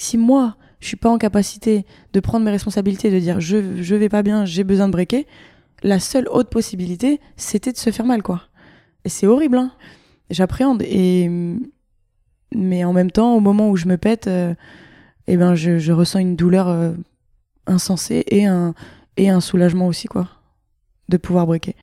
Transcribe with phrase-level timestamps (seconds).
[0.00, 3.94] Si moi, je suis pas en capacité de prendre mes responsabilités, de dire je, je
[3.94, 5.26] vais pas bien, j'ai besoin de breaker,
[5.82, 8.40] la seule autre possibilité, c'était de se faire mal, quoi.
[9.04, 9.72] Et c'est horrible, hein.
[10.30, 10.80] J'appréhende.
[10.86, 11.28] Et,
[12.54, 14.54] mais en même temps, au moment où je me pète, euh,
[15.26, 16.92] eh ben, je, je, ressens une douleur euh,
[17.66, 18.72] insensée et un,
[19.18, 20.28] et un soulagement aussi, quoi,
[21.10, 21.74] de pouvoir breaker.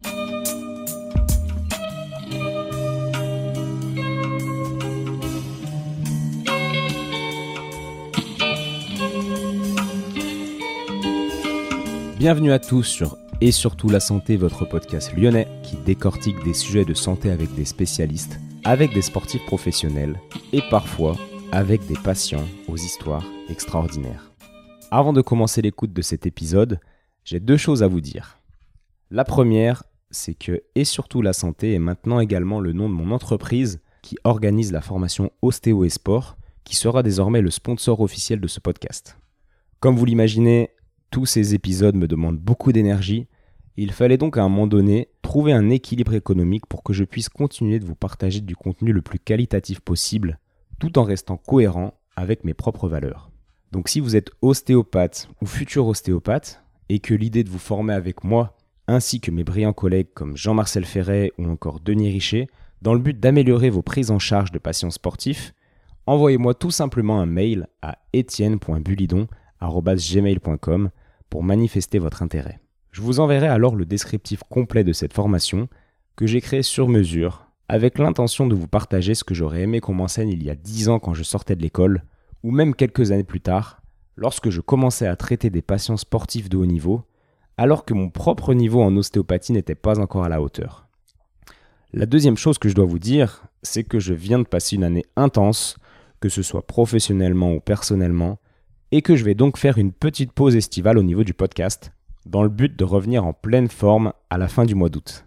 [12.17, 16.84] Bienvenue à tous sur Et surtout la santé, votre podcast lyonnais qui décortique des sujets
[16.84, 20.20] de santé avec des spécialistes, avec des sportifs professionnels
[20.52, 21.16] et parfois
[21.52, 24.31] avec des patients aux histoires extraordinaires.
[24.90, 26.80] Avant de commencer l'écoute de cet épisode,
[27.23, 28.40] j'ai deux choses à vous dire.
[29.12, 33.12] La première, c'est que Et surtout la santé est maintenant également le nom de mon
[33.12, 38.48] entreprise qui organise la formation Ostéo et Sport, qui sera désormais le sponsor officiel de
[38.48, 39.20] ce podcast.
[39.79, 40.71] Comme vous l'imaginez,
[41.11, 43.27] tous ces épisodes me demandent beaucoup d'énergie.
[43.76, 47.29] Il fallait donc à un moment donné trouver un équilibre économique pour que je puisse
[47.29, 50.40] continuer de vous partager du contenu le plus qualitatif possible,
[50.79, 53.29] tout en restant cohérent avec mes propres valeurs.
[53.71, 58.23] Donc si vous êtes ostéopathe ou futur ostéopathe, et que l'idée de vous former avec
[58.23, 58.55] moi,
[58.87, 62.48] ainsi que mes brillants collègues comme Jean-Marcel Ferret ou encore Denis Richer,
[62.82, 65.53] dans le but d'améliorer vos prises en charge de patients sportifs,
[66.06, 67.97] envoyez-moi tout simplement un mail à
[69.62, 70.90] etienne.bulidon.gmail.com
[71.30, 72.59] pour manifester votre intérêt.
[72.91, 75.68] Je vous enverrai alors le descriptif complet de cette formation
[76.16, 79.94] que j'ai créé sur mesure avec l'intention de vous partager ce que j'aurais aimé qu'on
[79.94, 82.03] m'enseigne il y a 10 ans quand je sortais de l'école,
[82.44, 83.81] ou même quelques années plus tard,
[84.16, 87.03] lorsque je commençais à traiter des patients sportifs de haut niveau,
[87.58, 90.88] alors que mon propre niveau en ostéopathie n'était pas encore à la hauteur.
[91.94, 94.84] La deuxième chose que je dois vous dire, c'est que je viens de passer une
[94.84, 95.78] année intense,
[96.19, 98.40] que ce soit professionnellement ou personnellement,
[98.91, 101.91] et que je vais donc faire une petite pause estivale au niveau du podcast,
[102.25, 105.25] dans le but de revenir en pleine forme à la fin du mois d'août.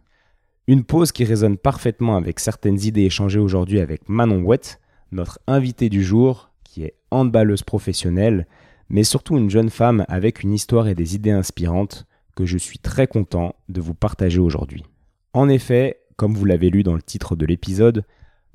[0.67, 4.81] Une pause qui résonne parfaitement avec certaines idées échangées aujourd'hui avec Manon Wett,
[5.13, 8.47] notre invitée du jour, qui est handballeuse professionnelle,
[8.89, 12.79] mais surtout une jeune femme avec une histoire et des idées inspirantes que je suis
[12.79, 14.85] très content de vous partager aujourd'hui.
[15.33, 18.05] En effet, comme vous l'avez lu dans le titre de l'épisode,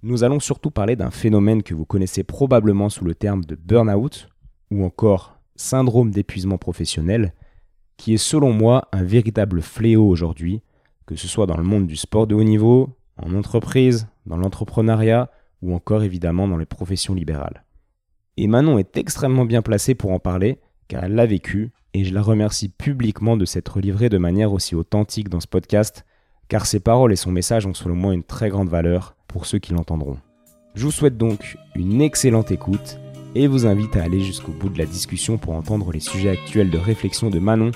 [0.03, 4.29] nous allons surtout parler d'un phénomène que vous connaissez probablement sous le terme de burn-out,
[4.71, 7.33] ou encore syndrome d'épuisement professionnel,
[7.97, 10.61] qui est selon moi un véritable fléau aujourd'hui,
[11.05, 15.29] que ce soit dans le monde du sport de haut niveau, en entreprise, dans l'entrepreneuriat
[15.61, 17.63] ou encore évidemment dans les professions libérales.
[18.37, 22.13] Et Manon est extrêmement bien placée pour en parler, car elle l'a vécu, et je
[22.13, 26.05] la remercie publiquement de s'être livrée de manière aussi authentique dans ce podcast,
[26.49, 29.59] car ses paroles et son message ont selon moi une très grande valeur pour ceux
[29.59, 30.17] qui l'entendront.
[30.75, 32.99] Je vous souhaite donc une excellente écoute
[33.35, 36.69] et vous invite à aller jusqu'au bout de la discussion pour entendre les sujets actuels
[36.69, 37.71] de réflexion de Manon,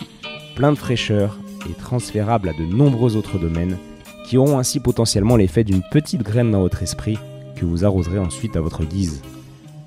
[0.55, 1.37] plein de fraîcheur
[1.69, 3.77] et transférables à de nombreux autres domaines,
[4.25, 7.17] qui auront ainsi potentiellement l'effet d'une petite graine dans votre esprit
[7.57, 9.21] que vous arroserez ensuite à votre guise.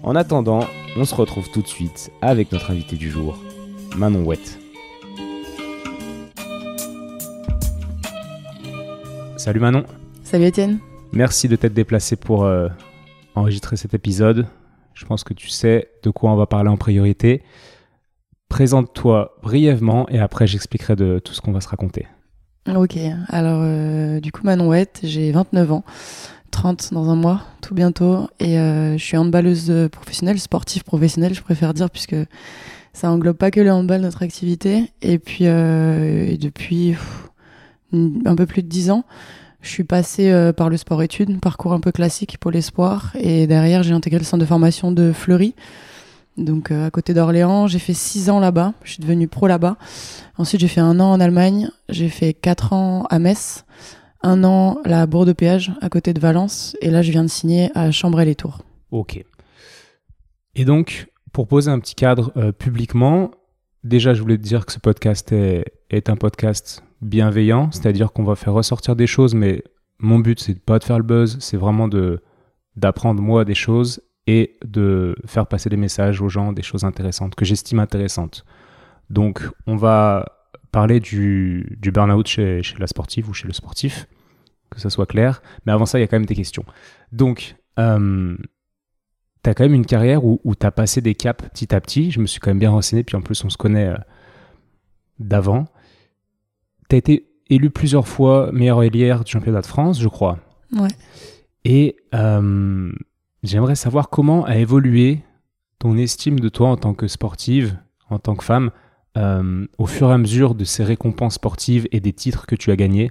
[0.03, 0.67] En attendant,
[0.97, 3.39] on se retrouve tout de suite avec notre invité du jour,
[3.97, 4.59] Manon Wett.
[9.37, 9.85] Salut Manon.
[10.23, 10.79] Salut Étienne.
[11.13, 12.69] Merci de t'être déplacé pour euh,
[13.35, 14.47] enregistrer cet épisode.
[14.95, 17.43] Je pense que tu sais de quoi on va parler en priorité.
[18.49, 22.07] Présente-toi brièvement et après j'expliquerai de tout ce qu'on va se raconter.
[22.75, 22.97] Ok,
[23.29, 25.85] alors euh, du coup Manon Wett, j'ai 29 ans,
[26.53, 31.43] 30 dans un mois, tout bientôt, et euh, je suis handballeuse professionnelle, sportive professionnelle, je
[31.43, 32.15] préfère dire, puisque
[32.93, 34.93] ça englobe pas que le handball, notre activité.
[35.01, 36.95] Et puis euh, depuis
[37.93, 39.05] un peu plus de 10 ans,
[39.63, 43.13] je suis passée euh, par le sport-études, parcours un peu classique pour l'espoir.
[43.19, 45.55] Et derrière, j'ai intégré le centre de formation de Fleury,
[46.37, 47.69] donc euh, à côté d'Orléans.
[47.69, 48.75] J'ai fait six ans là-bas.
[48.83, 49.77] Je suis devenue pro là-bas.
[50.37, 51.71] Ensuite, j'ai fait un an en Allemagne.
[51.89, 53.65] J'ai fait quatre ans à Metz.
[54.25, 56.77] Un an à la Bourg de Péage, à côté de Valence.
[56.81, 58.63] Et là, je viens de signer à Chambray-les-Tours.
[58.91, 59.25] Ok.
[60.55, 63.31] Et donc, pour poser un petit cadre euh, publiquement,
[63.85, 68.37] déjà, je voulais te dire que ce podcast est un podcast bienveillant, c'est-à-dire qu'on va
[68.37, 69.63] faire ressortir des choses, mais
[69.99, 72.23] mon but c'est pas de faire le buzz, c'est vraiment de
[72.77, 77.35] d'apprendre moi des choses et de faire passer des messages aux gens, des choses intéressantes
[77.35, 78.47] que j'estime intéressantes.
[79.11, 84.07] Donc on va parler du, du burn-out chez, chez, la sportive ou chez le sportif,
[84.71, 85.43] que ça soit clair.
[85.67, 86.65] Mais avant ça, il y a quand même des questions.
[87.13, 88.37] Donc, euh,
[89.45, 91.81] tu as quand même une carrière où, où tu as passé des caps petit à
[91.81, 92.11] petit.
[92.11, 93.99] Je me suis quand même bien renseigné, puis en plus on se connaît euh,
[95.19, 95.67] d'avant
[96.93, 100.39] tu as été élu plusieurs fois meilleur ailière du championnat de France, je crois.
[100.77, 100.89] Ouais.
[101.65, 102.93] Et euh,
[103.43, 105.23] j'aimerais savoir comment a évolué
[105.79, 107.79] ton estime de toi en tant que sportive,
[108.11, 108.71] en tant que femme,
[109.17, 112.71] euh, au fur et à mesure de ces récompenses sportives et des titres que tu
[112.71, 113.11] as gagnés.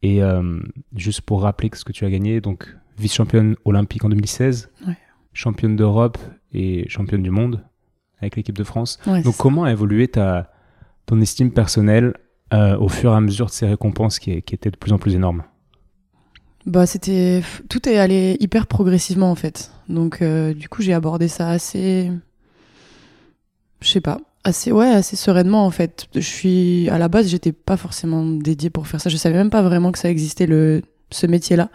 [0.00, 0.58] Et euh,
[0.96, 4.70] juste pour rappeler ce que tu as gagné, donc vice-championne olympique en 2016,
[5.34, 6.16] championne d'Europe
[6.52, 7.62] et championne du monde
[8.18, 8.98] avec l'équipe de France.
[9.24, 10.50] donc comment a évolué ta,
[11.04, 12.14] ton estime personnelle
[12.52, 15.14] euh, au fur et à mesure de ces récompenses qui, étaient de plus en plus
[15.14, 15.42] énormes.
[16.66, 19.72] Bah, c'était tout est allé hyper progressivement en fait.
[19.88, 22.10] Donc du coup, j'ai abordé ça assez
[23.80, 26.06] je sais pas, assez ouais assez sereinement en fait.
[26.14, 29.10] Je suis à la base j'étais pas forcément dédiée pour faire ça.
[29.10, 30.82] Je savais même pas vraiment que ça existait le
[31.12, 31.70] ce métier là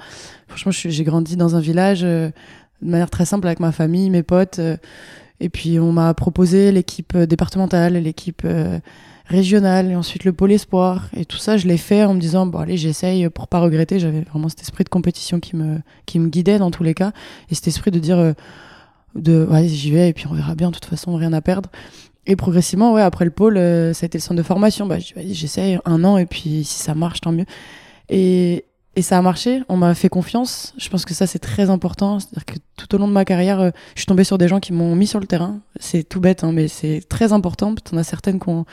[0.48, 2.30] franchement j'ai grandi dans un village euh,
[2.81, 4.77] de manière très simple avec ma famille mes potes euh,
[5.39, 8.48] et puis on m'a proposé l'équipe euh, départementale l'équipe
[9.25, 12.45] régionale et ensuite le pôle espoir et tout ça je l'ai fait en me disant
[12.45, 16.19] bon allez j'essaye pour pas regretter j'avais vraiment cet esprit de compétition qui me qui
[16.19, 17.12] me guidait dans tous les cas
[17.50, 18.36] et cet esprit de dire
[19.16, 21.69] de ouais j'y vais et puis on verra bien de toute façon rien à perdre
[22.27, 24.88] et progressivement, ouais, après le pôle, euh, ça a été le centre de formation.
[24.88, 27.45] Bah, j'essaie un an et puis si ça marche, tant mieux.
[28.10, 29.62] Et, et ça a marché.
[29.69, 30.74] On m'a fait confiance.
[30.77, 32.19] Je pense que ça, c'est très important.
[32.19, 34.60] C'est-à-dire que tout au long de ma carrière, euh, je suis tombée sur des gens
[34.60, 35.60] qui m'ont mis sur le terrain.
[35.80, 37.75] C'est tout bête, hein, mais c'est très important.
[37.92, 38.66] On a certaines qui ont,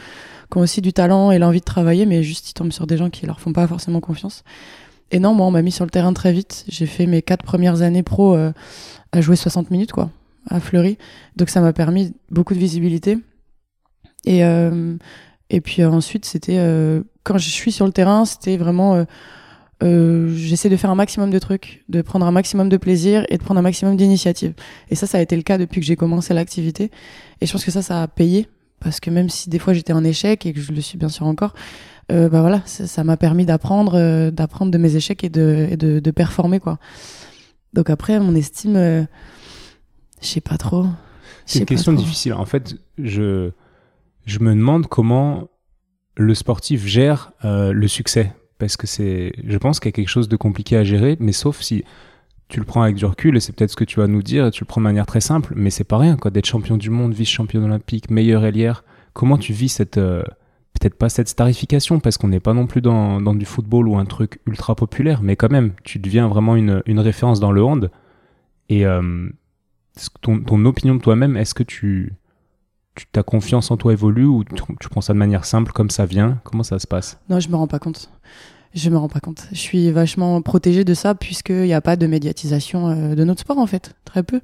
[0.53, 2.97] qui ont, aussi du talent et l'envie de travailler, mais juste ils tombent sur des
[2.97, 4.45] gens qui leur font pas forcément confiance.
[5.11, 6.65] Et non, moi, on m'a mis sur le terrain très vite.
[6.69, 8.53] J'ai fait mes quatre premières années pro euh,
[9.13, 10.11] à jouer 60 minutes, quoi,
[10.49, 10.97] à Fleury.
[11.37, 13.19] Donc ça m'a permis beaucoup de visibilité.
[14.25, 14.97] Et, euh,
[15.51, 19.05] et puis ensuite, c'était euh, quand je suis sur le terrain, c'était vraiment
[19.83, 23.39] euh, j'essaie de faire un maximum de trucs, de prendre un maximum de plaisir et
[23.39, 24.55] de prendre un maximum d'initiatives.
[24.91, 26.91] Et ça, ça a été le cas depuis que j'ai commencé l'activité.
[27.41, 28.49] Et je pense que ça, ça a payé
[28.83, 31.09] parce que même si des fois j'étais en échec et que je le suis bien
[31.09, 31.55] sûr encore,
[32.11, 36.01] euh, bah voilà, ça m'a permis d'apprendre, d'apprendre de mes échecs et de, et de,
[36.01, 36.79] de, performer quoi.
[37.73, 39.07] Donc après, mon estime, je
[40.27, 40.87] sais pas trop.
[41.47, 42.35] C'est une question difficile.
[42.35, 43.53] En fait, je
[44.27, 45.49] je me demande comment
[46.17, 48.33] le sportif gère euh, le succès.
[48.59, 51.33] Parce que c'est, je pense qu'il y a quelque chose de compliqué à gérer, mais
[51.33, 51.85] sauf si
[52.53, 54.47] tu le prends avec du recul, et c'est peut-être ce que tu vas nous dire,
[54.47, 56.77] et tu le prends de manière très simple, mais c'est pas rien, quoi, d'être champion
[56.77, 58.85] du monde, vice-champion olympique, meilleur ailière.
[59.15, 60.23] Comment tu vis cette, euh,
[60.79, 64.05] peut-être pas cette starification, parce qu'on n'est pas non plus dans, du football ou un
[64.05, 67.91] truc ultra populaire, mais quand même, tu deviens vraiment une, référence dans le hand.
[68.69, 69.31] Et euh,
[70.21, 72.13] ton, opinion de toi-même, est-ce que tu,
[73.13, 76.39] ta confiance en toi évolue ou tu, prends ça de manière simple comme ça vient?
[76.45, 77.19] Comment ça se passe?
[77.31, 78.11] Non, je me rends pas compte.
[78.75, 79.49] Je me rends pas compte.
[79.53, 83.41] Je suis vachement protégée de ça puisqu'il n'y a pas de médiatisation euh, de notre
[83.41, 84.41] sport en fait, très peu.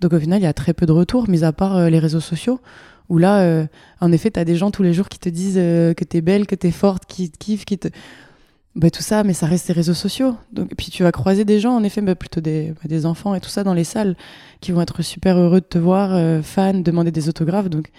[0.00, 1.98] Donc au final, il y a très peu de retours, mis à part euh, les
[1.98, 2.60] réseaux sociaux,
[3.08, 3.66] où là, euh,
[4.00, 6.20] en effet, tu as des gens tous les jours qui te disent que tu es
[6.20, 7.88] belle, que tu es forte, qui te kiffent, qui te
[8.78, 10.36] bah, tout ça, mais ça reste les réseaux sociaux.
[10.52, 13.34] Donc, puis tu vas croiser des gens, en effet, bah, plutôt des, bah, des, enfants
[13.34, 14.14] et tout ça dans les salles,
[14.60, 17.70] qui vont être super heureux de te voir, euh, fans, demander des autographes.
[17.70, 17.90] Donc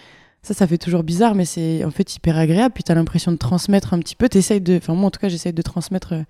[0.41, 2.73] ça, ça fait toujours bizarre, mais c'est en fait hyper agréable.
[2.73, 4.29] Puis tu as l'impression de transmettre un petit peu.
[4.29, 6.23] T'essayes de, enfin moi en tout cas, j'essaye de transmettre euh,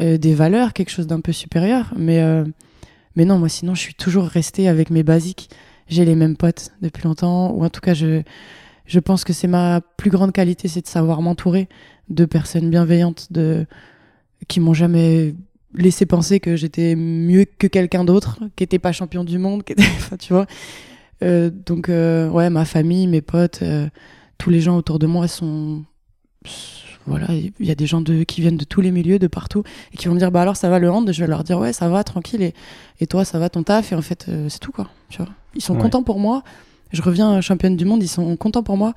[0.00, 1.92] euh, des valeurs, quelque chose d'un peu supérieur.
[1.96, 2.22] Mais
[3.16, 5.48] mais non, moi sinon, je suis toujours restée avec mes basiques.
[5.88, 8.22] J'ai les mêmes potes depuis longtemps, ou en tout cas, je
[8.86, 11.68] je pense que c'est ma plus grande qualité, c'est de savoir m'entourer
[12.08, 13.66] de personnes bienveillantes, de
[14.48, 15.34] qui m'ont jamais
[15.74, 19.74] laissé penser que j'étais mieux que quelqu'un d'autre, qui était pas champion du monde, qui
[20.18, 20.46] tu vois.
[21.22, 23.88] Euh, donc euh, ouais, ma famille, mes potes, euh,
[24.38, 25.84] tous les gens autour de moi sont
[27.06, 29.62] voilà, il y a des gens de, qui viennent de tous les milieux, de partout,
[29.92, 31.58] et qui vont me dire bah alors ça va le hand, je vais leur dire
[31.58, 32.52] ouais ça va tranquille et,
[32.98, 35.32] et toi ça va ton taf et en fait c'est tout quoi, tu vois.
[35.54, 36.42] Ils sont contents pour moi.
[36.92, 38.92] Je reviens championne du monde, ils sont contents pour moi.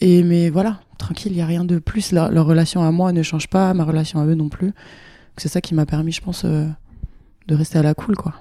[0.00, 2.12] Et mais voilà, tranquille, il y a rien de plus.
[2.12, 4.72] Leur, relation à moi ne change pas, ma relation à eux non plus.
[5.36, 6.66] C'est ça qui m'a permis, je pense, euh,
[7.48, 8.34] de rester à la cool, quoi.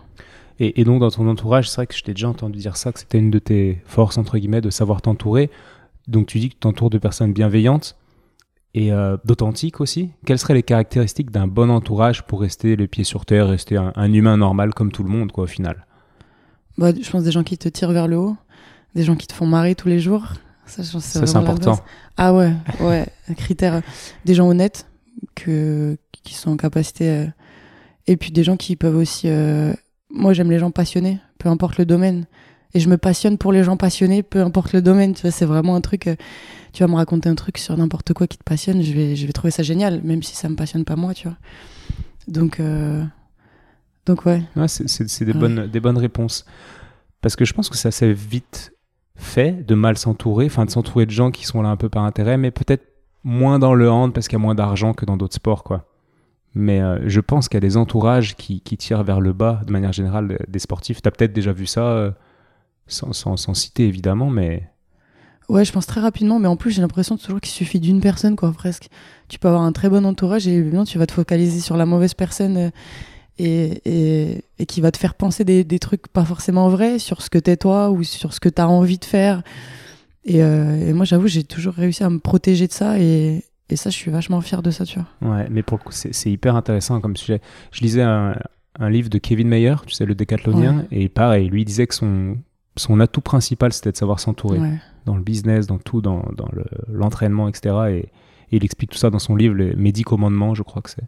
[0.75, 3.00] Et, donc dans ton entourage, c'est vrai que je t'ai déjà entendu dire ça, que
[3.00, 5.50] c'était une de tes forces entre guillemets de savoir t'entourer.
[6.08, 7.98] Donc tu dis que tu t'entoures de personnes bienveillantes
[8.74, 10.10] et euh, d'authentiques aussi.
[10.25, 14.13] Quelles seraient les caractéristiques d'un bon entourage pour rester les pieds sur terre, rester un,
[14.13, 15.86] humain normal comme tout le monde, quoi, au final?
[16.77, 18.36] Bah, Je pense des gens qui te tirent vers le haut,
[18.96, 20.24] des gens qui te font marrer tous les jours,
[20.65, 21.79] ça, c'est important.
[22.17, 23.05] Ah ouais, ouais.
[23.29, 23.82] un critère
[24.25, 24.88] des gens honnêtes
[25.36, 27.10] que, qui sont en capacité.
[27.10, 27.25] Euh,
[28.08, 29.27] et puis des gens qui peuvent aussi.
[29.29, 29.74] Euh,
[30.13, 32.25] moi, j'aime les gens passionnés, peu importe le domaine.
[32.75, 35.13] Et je me passionne pour les gens passionnés, peu importe le domaine.
[35.13, 36.08] Tu vois, c'est vraiment un truc.
[36.08, 36.15] Euh,
[36.72, 39.27] tu vas me raconter un truc sur n'importe quoi qui te passionne, je vais, je
[39.27, 41.38] vais trouver ça génial, même si ça me passionne pas moi, tu vois.
[42.27, 42.60] Donc,
[44.08, 44.41] donc ouais.
[44.55, 46.46] ouais c'est des, bonnes, des bonnes réponses.
[47.22, 48.74] Parce que je pense que ça s'est vite
[49.15, 52.03] fait de mal s'entourer, enfin de s'entourer de gens qui sont là un peu par
[52.03, 52.84] intérêt, mais peut-être
[53.24, 55.86] moins dans le hand parce qu'il y a moins d'argent que dans d'autres sports, quoi.
[56.55, 59.72] Mais euh, je pense qu'il y a des entourages qui, tirent vers le bas de
[59.72, 61.01] manière générale des sportifs.
[61.01, 62.12] Tu as peut-être déjà vu ça euh,
[62.88, 64.69] sans, citer évidemment, mais
[65.50, 68.38] Ouais, je pense très rapidement, mais en plus, j'ai l'impression toujours qu'il suffit d'une personne,
[68.38, 68.88] quoi, presque.
[69.27, 71.86] Tu peux avoir un très bon entourage et bien, tu vas te focaliser sur la
[71.86, 72.72] mauvaise personne
[73.41, 77.39] euh, et, qui va te faire penser des, trucs pas forcément vrais sur ce que
[77.39, 79.43] t'es toi ou sur ce que t'as envie de faire.
[80.24, 83.89] Et, et moi, j'avoue, j'ai toujours réussi à me protéger de ça et, et ça,
[83.89, 85.35] je suis vachement fier de ça, tu vois.
[85.35, 87.41] Ouais, mais pour le coup, c'est hyper intéressant comme sujet.
[87.71, 88.35] Je lisais un,
[88.79, 90.87] un livre de Kevin Mayer, tu sais, le décathlonien, ouais.
[90.91, 92.37] et pareil, lui disait que son,
[92.77, 94.59] son atout principal, c'était de savoir s'entourer.
[94.59, 94.79] Ouais.
[95.05, 96.47] Dans le business, dans tout, dans, dans
[96.87, 97.75] l'entraînement, etc.
[97.89, 101.07] Et, et, il explique tout ça dans son livre, les Commandements, je crois que c'est.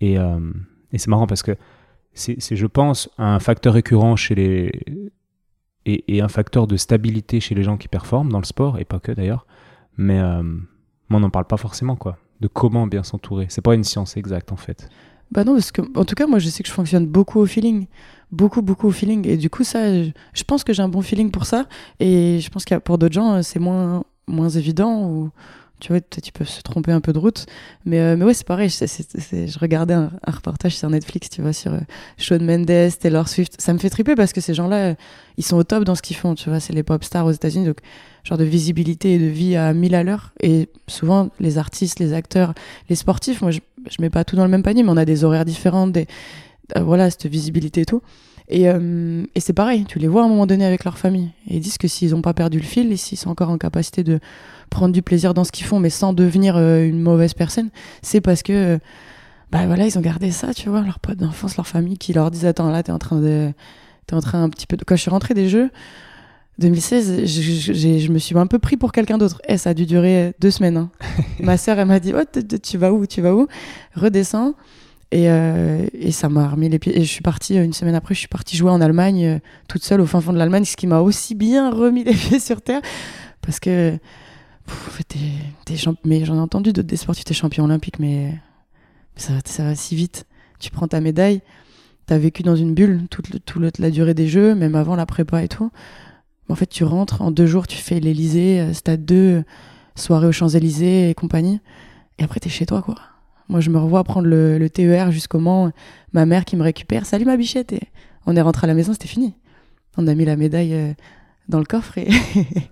[0.00, 0.40] Et, euh,
[0.92, 1.56] et c'est marrant parce que
[2.12, 4.82] c'est, je pense, un facteur récurrent chez les.
[5.86, 8.84] Et, et, un facteur de stabilité chez les gens qui performent dans le sport, et
[8.84, 9.46] pas que d'ailleurs.
[9.96, 10.42] Mais, euh,
[11.16, 12.16] on n'en parle pas forcément, quoi.
[12.40, 13.46] De comment bien s'entourer.
[13.48, 14.88] C'est pas une science exacte, en fait.
[15.30, 17.46] Bah non, parce que, en tout cas, moi, je sais que je fonctionne beaucoup au
[17.46, 17.86] feeling.
[18.32, 19.26] Beaucoup, beaucoup au feeling.
[19.28, 21.66] Et du coup, ça, je, pense que j'ai un bon feeling pour ça.
[22.00, 25.08] Et je pense que pour d'autres gens, c'est moins, moins évident.
[25.08, 25.30] Ou,
[25.80, 27.46] tu vois, peut-être ils peuvent se tromper un peu de route.
[27.84, 28.68] Mais, euh, mais ouais, c'est pareil.
[28.70, 31.80] Je regardais un, un, reportage sur Netflix, tu vois, sur euh,
[32.18, 33.60] Shawn Mendes, Taylor Swift.
[33.60, 34.94] Ça me fait triper parce que ces gens-là,
[35.36, 36.34] ils sont au top dans ce qu'ils font.
[36.34, 37.66] Tu vois, c'est les pop stars aux États-Unis.
[37.66, 37.78] Donc,
[38.24, 40.32] genre de visibilité et de vie à 1000 à l'heure.
[40.40, 42.54] Et souvent, les artistes, les acteurs,
[42.88, 45.04] les sportifs, moi, je, je mets pas tout dans le même panier, mais on a
[45.04, 46.06] des horaires différents, des,
[46.76, 48.02] euh, voilà, cette visibilité et tout.
[48.48, 51.30] Et, euh, et c'est pareil, tu les vois à un moment donné avec leur famille.
[51.48, 53.58] Et ils disent que s'ils n'ont pas perdu le fil et s'ils sont encore en
[53.58, 54.18] capacité de
[54.70, 57.70] prendre du plaisir dans ce qu'ils font, mais sans devenir euh, une mauvaise personne,
[58.02, 58.78] c'est parce que,
[59.52, 62.30] bah voilà, ils ont gardé ça, tu vois, leurs potes d'enfance, leur famille qui leur
[62.30, 63.52] disent Attends, là, t'es en train de.
[64.06, 64.84] T'es en train un petit peu de.
[64.84, 65.70] Quand je suis rentrée des Jeux,
[66.60, 69.40] 2016, je, je, je, me suis un peu pris pour quelqu'un d'autre.
[69.48, 70.76] Et ça a dû durer deux semaines.
[70.76, 70.90] Hein.
[71.40, 72.22] Ma sœur, elle m'a dit oh,
[72.62, 73.48] Tu vas où Tu vas où?
[73.94, 74.54] Redescends.
[75.12, 76.96] Et, euh, et ça m'a remis les pieds.
[76.96, 79.82] Et je suis partie, une semaine après, je suis partie jouer en Allemagne, euh, toute
[79.82, 82.62] seule au fin fond de l'Allemagne, ce qui m'a aussi bien remis les pieds sur
[82.62, 82.82] terre.
[83.40, 83.98] Parce que,
[85.08, 85.18] t'es,
[85.64, 85.94] t'es champ...
[86.04, 88.34] mais j'en ai entendu d'autres des sportifs, t'es champion olympique, mais
[89.16, 90.26] ça, ça va si vite.
[90.58, 91.40] Tu prends ta médaille,
[92.06, 95.48] t'as vécu dans une bulle toute, la durée des Jeux, même avant la prépa et
[95.48, 95.70] tout.
[96.48, 99.44] En fait, tu rentres, en deux jours, tu fais l'Elysée, Stade 2,
[99.94, 101.60] soirée aux Champs-Élysées et compagnie.
[102.18, 102.96] Et après, t'es chez toi, quoi.
[103.48, 105.72] Moi, je me revois prendre le, le TER jusqu'au Mans,
[106.12, 107.06] ma mère qui me récupère.
[107.06, 107.72] Salut ma bichette.
[107.72, 107.80] Et
[108.26, 109.34] on est rentré à la maison, c'était fini.
[109.96, 110.92] On a mis la médaille euh,
[111.48, 112.08] dans le coffre et,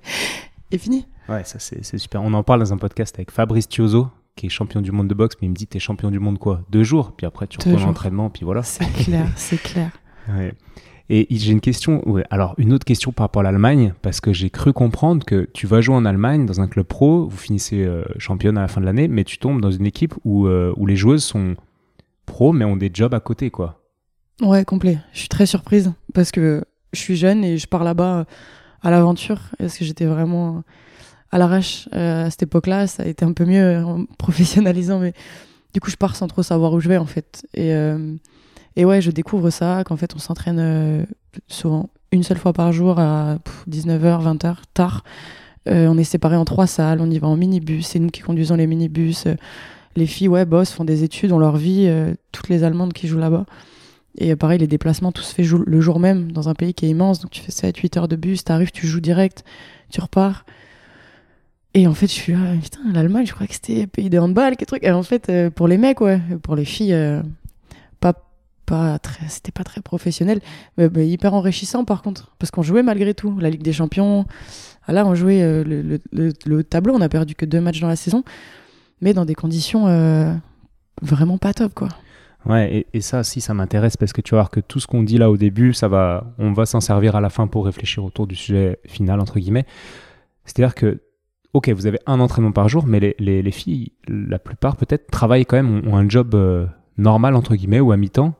[0.70, 1.06] et fini.
[1.28, 2.22] Ouais, ça c'est super.
[2.22, 5.14] On en parle dans un podcast avec Fabrice Tiozo, qui est champion du monde de
[5.14, 7.58] boxe, mais il me dit T'es champion du monde quoi Deux jours, puis après tu
[7.58, 8.62] reprends l'entraînement, puis voilà.
[8.62, 9.90] C'est clair, c'est clair.
[10.28, 10.54] Ouais.
[11.10, 14.34] Et j'ai une question, ouais, alors une autre question par rapport à l'Allemagne, parce que
[14.34, 17.82] j'ai cru comprendre que tu vas jouer en Allemagne dans un club pro, vous finissez
[17.82, 20.74] euh, championne à la fin de l'année, mais tu tombes dans une équipe où, euh,
[20.76, 21.56] où les joueuses sont
[22.26, 23.80] pro, mais ont des jobs à côté, quoi.
[24.42, 24.98] Ouais, complet.
[25.14, 28.26] Je suis très surprise, parce que je suis jeune et je pars là-bas
[28.82, 30.62] à l'aventure, parce que j'étais vraiment
[31.30, 32.86] à l'arrache euh, à cette époque-là.
[32.86, 35.12] Ça a été un peu mieux en professionnalisant, mais
[35.74, 37.46] du coup, je pars sans trop savoir où je vais, en fait.
[37.54, 37.74] Et
[38.78, 41.04] et ouais, je découvre ça, qu'en fait, on s'entraîne euh,
[41.48, 45.02] souvent une seule fois par jour à 19h, 20h, tard.
[45.68, 48.20] Euh, on est séparés en trois salles, on y va en minibus, c'est nous qui
[48.20, 49.26] conduisons les minibus.
[49.26, 49.34] Euh,
[49.96, 53.08] les filles, ouais, bossent, font des études, ont leur vie, euh, toutes les Allemandes qui
[53.08, 53.46] jouent là-bas.
[54.18, 56.88] Et pareil, les déplacements, tout se fait le jour même, dans un pays qui est
[56.88, 57.20] immense.
[57.20, 59.44] Donc tu fais 7, 8 heures de bus, t'arrives, tu joues direct,
[59.90, 60.44] tu repars.
[61.74, 64.56] Et en fait, je suis là, putain, l'Allemagne, je crois que c'était pays de handball,
[64.56, 64.82] quel truc.
[64.82, 66.96] Et en fait, pour les mecs, ouais, pour les filles,
[68.00, 68.14] pas
[68.68, 70.40] pas très, c'était pas très professionnel,
[70.76, 74.26] mais, hyper enrichissant par contre, parce qu'on jouait malgré tout la Ligue des Champions.
[74.86, 77.96] Ah, là, on jouait euh, le, tableau, on a perdu que deux matchs dans la
[77.96, 78.24] saison,
[79.00, 80.34] mais dans des conditions euh,
[81.00, 81.88] vraiment pas top, quoi.
[82.46, 84.86] Ouais, et, et ça, si ça m'intéresse, parce que tu vas voir que tout ce
[84.86, 87.66] qu'on dit là au début, ça va, on va s'en servir à la fin pour
[87.66, 89.66] réfléchir autour du sujet final entre guillemets.
[90.44, 91.02] C'est-à-dire que
[91.52, 95.10] ok, vous avez un entraînement par jour, mais les, les, les filles, la plupart peut-être,
[95.10, 96.66] travaillent quand même, ont, ont un job euh,
[96.96, 98.34] normal, entre guillemets, ou à mi-temps,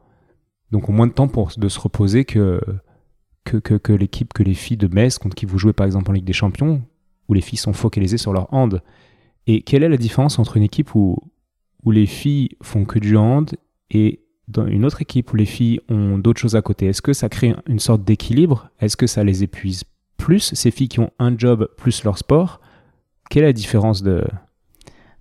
[0.71, 2.61] donc, au moins de temps pour de se reposer que,
[3.45, 6.11] que, que, que l'équipe, que les filles de Metz, contre qui vous jouez par exemple
[6.11, 6.83] en Ligue des Champions,
[7.29, 8.83] où les filles sont focalisées sur leur hand.
[9.47, 11.19] Et quelle est la différence entre une équipe où,
[11.85, 13.55] où les filles font que du hand
[13.91, 17.13] et dans une autre équipe où les filles ont d'autres choses à côté Est-ce que
[17.13, 18.71] ça crée une sorte d'équilibre?
[18.81, 19.85] Est-ce que ça les épuise
[20.17, 22.61] plus, ces filles qui ont un job plus leur sport?
[23.31, 24.25] Quelle est la différence de...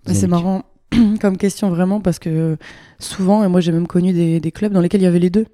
[0.06, 0.64] C'est marrant
[1.22, 2.58] comme question vraiment parce que
[3.00, 5.30] souvent, et moi j'ai même connu des, des, clubs dans lesquels il y avait les
[5.30, 5.46] deux.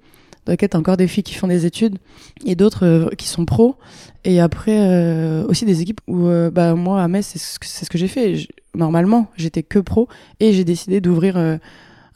[0.46, 1.98] Dans lesquels t'as encore des filles qui font des études
[2.44, 3.76] et d'autres euh, qui sont pros.
[4.24, 7.66] Et après euh, aussi des équipes où, euh, bah moi à Metz, c'est ce que,
[7.66, 8.36] ce que j'ai fait.
[8.36, 10.06] Je, normalement, j'étais que pro
[10.38, 11.58] et j'ai décidé d'ouvrir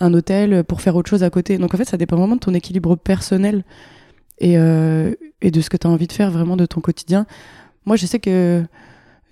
[0.01, 1.59] un hôtel pour faire autre chose à côté.
[1.59, 3.65] Donc en fait, ça dépend vraiment de ton équilibre personnel
[4.39, 7.27] et, et de ce que tu as envie de faire vraiment de ton quotidien.
[7.85, 8.63] Moi, je sais que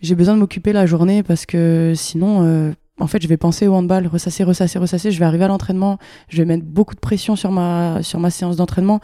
[0.02, 3.74] j'ai besoin de m'occuper la journée parce que sinon, en fait, je vais penser au
[3.74, 5.10] handball, ressasser, ressasser, ressasser.
[5.10, 8.30] Je vais arriver à l'entraînement, je vais mettre beaucoup de pression sur ma, sur ma
[8.30, 9.00] séance d'entraînement.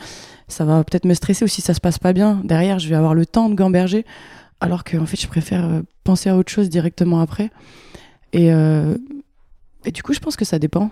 [0.49, 2.40] Ça va peut-être me stresser ou si ça se passe pas bien.
[2.45, 4.07] Derrière, je vais avoir le temps de gamberger.
[4.61, 7.50] Alors que, en fait, je préfère euh, penser à autre chose directement après.
[8.33, 8.97] Et, euh,
[9.85, 10.90] et du coup, je pense que ça dépend.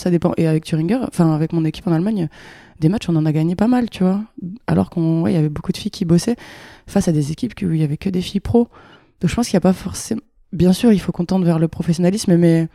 [0.00, 0.32] Ça dépend.
[0.36, 2.28] Et avec Thuringer, enfin, avec mon équipe en Allemagne,
[2.78, 4.22] des matchs, on en a gagné pas mal, tu vois.
[4.66, 6.36] Alors qu'on, ouais, y avait beaucoup de filles qui bossaient
[6.86, 8.68] face à des équipes où il y avait que des filles pros.
[9.20, 11.58] Donc, je pense qu'il n'y a pas forcément bien sûr, il faut qu'on tente vers
[11.58, 12.68] le professionnalisme, mais,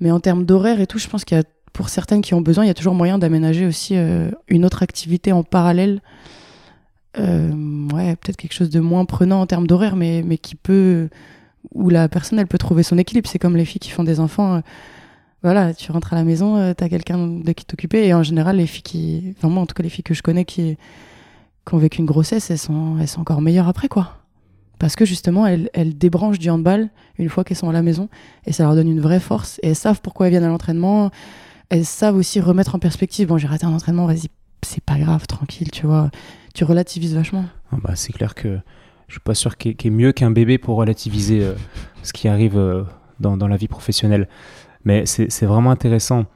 [0.00, 2.40] mais en termes d'horaire et tout, je pense qu'il y a, pour certaines qui ont
[2.40, 6.00] besoin, il y a toujours moyen d'aménager aussi euh, une autre activité en parallèle.
[7.18, 7.50] Euh,
[7.92, 11.08] ouais, peut-être quelque chose de moins prenant en termes d'horaire, mais, mais qui peut.
[11.74, 13.28] où la personne, elle peut trouver son équilibre.
[13.28, 14.56] C'est comme les filles qui font des enfants.
[14.56, 14.60] Euh,
[15.42, 18.06] voilà, tu rentres à la maison, tu as quelqu'un de qui t'occuper.
[18.06, 19.34] Et en général, les filles qui.
[19.36, 20.76] Enfin, moi, en tout cas, les filles que je connais qui,
[21.70, 24.18] ont vécu une grossesse, elles sont, elles sont encore meilleures après, quoi
[24.78, 28.08] parce que justement, elles, débranchent du handball une fois qu'elles sont à la maison
[28.46, 31.10] et ça leur donne une vraie force et elles savent pourquoi elles viennent à l'entraînement.
[31.68, 33.28] Elles savent aussi remettre en perspective.
[33.28, 34.28] Bon, j'ai raté un entraînement, vas-y,
[34.62, 36.10] c'est pas grave, tranquille, tu vois.
[36.54, 37.44] Tu relativises vachement.
[37.72, 38.58] Ah bah, c'est clair que
[39.08, 41.54] je suis pas sûr qu'il y, ait mieux qu'un bébé pour relativiser euh,
[42.02, 42.84] ce qui arrive euh,
[43.20, 44.28] dans, dans, la vie professionnelle.
[44.84, 46.26] Mais c'est vraiment intéressant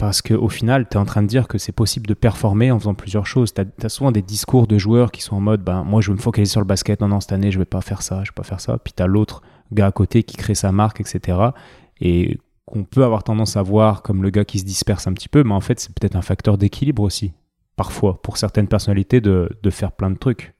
[0.00, 2.78] parce qu'au final, tu es en train de dire que c'est possible de performer en
[2.78, 3.52] faisant plusieurs choses.
[3.52, 6.16] Tu as, souvent des discours de joueurs qui sont en mode ben, Moi, je veux
[6.16, 7.00] me focaliser sur le basket.
[7.00, 8.78] Non, non, cette année, je vais pas faire ça, je vais pas faire ça.
[8.78, 11.38] Puis tu as l'autre gars à côté qui crée sa marque, etc.
[12.00, 15.28] Et qu'on peut avoir tendance à voir comme le gars qui se disperse un petit
[15.28, 17.34] peu, mais en fait, c'est peut-être un facteur d'équilibre aussi,
[17.76, 20.54] parfois, pour certaines personnalités, de, de faire plein de trucs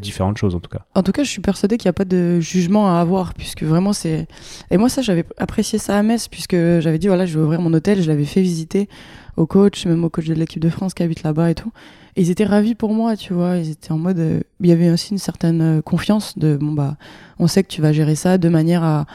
[0.00, 0.84] différentes choses en tout cas.
[0.94, 3.62] En tout cas, je suis persuadée qu'il n'y a pas de jugement à avoir, puisque
[3.62, 4.26] vraiment c'est.
[4.70, 7.60] Et moi, ça, j'avais apprécié ça à Metz, puisque j'avais dit voilà, je vais ouvrir
[7.60, 8.88] mon hôtel, je l'avais fait visiter
[9.36, 11.72] au coach, même au coach de l'équipe de France qui habite là-bas et tout.
[12.16, 13.56] Et ils étaient ravis pour moi, tu vois.
[13.56, 14.18] Ils étaient en mode.
[14.18, 16.96] Euh, il y avait aussi une certaine euh, confiance de bon, bah,
[17.38, 19.06] on sait que tu vas gérer ça de manière à,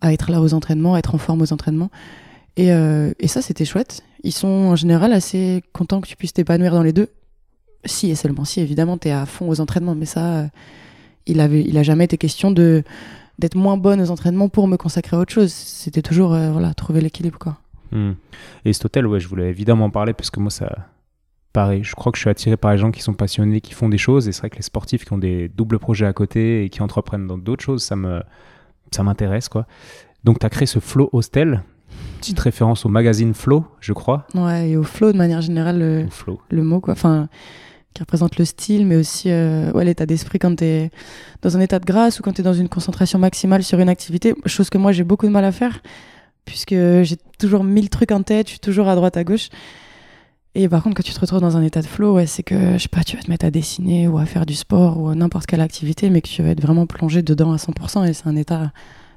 [0.00, 1.90] à être là aux entraînements, à être en forme aux entraînements.
[2.56, 4.02] Et, euh, et ça, c'était chouette.
[4.22, 7.08] Ils sont en général assez contents que tu puisses t'épanouir dans les deux.
[7.86, 10.46] Si et seulement si, évidemment, tu es à fond aux entraînements, mais ça, euh,
[11.26, 12.82] il, avait, il a jamais été question de
[13.38, 15.52] d'être moins bonne aux entraînements pour me consacrer à autre chose.
[15.52, 17.58] C'était toujours, euh, voilà, trouver l'équilibre, quoi.
[17.92, 18.12] Hmm.
[18.64, 20.74] Et cet hôtel, ouais, je voulais évidemment en parler parce que moi, ça,
[21.52, 23.90] pareil, je crois que je suis attiré par les gens qui sont passionnés, qui font
[23.90, 24.26] des choses.
[24.26, 26.80] Et c'est vrai que les sportifs qui ont des doubles projets à côté et qui
[26.80, 28.22] entreprennent dans d'autres choses, ça me,
[28.90, 29.66] ça m'intéresse, quoi.
[30.24, 31.62] Donc, tu as créé ce Flow Hostel.
[32.18, 34.26] Petite référence au magazine Flow, je crois.
[34.34, 36.06] Ouais, et au Flow de manière générale, le,
[36.48, 36.94] le mot, quoi.
[36.94, 37.28] Enfin,
[37.96, 40.90] qui représente le style, mais aussi euh, l'état d'esprit quand tu es
[41.42, 43.88] dans un état de grâce ou quand tu es dans une concentration maximale sur une
[43.88, 44.34] activité.
[44.44, 45.80] Chose que moi, j'ai beaucoup de mal à faire,
[46.44, 49.48] puisque j'ai toujours mille trucs en tête, je suis toujours à droite, à gauche.
[50.54, 52.78] Et par contre, quand tu te retrouves dans un état de flow, c'est que, je
[52.78, 55.46] sais pas, tu vas te mettre à dessiner ou à faire du sport ou n'importe
[55.46, 58.08] quelle activité, mais que tu vas être vraiment plongé dedans à 100%.
[58.08, 58.72] Et c'est un état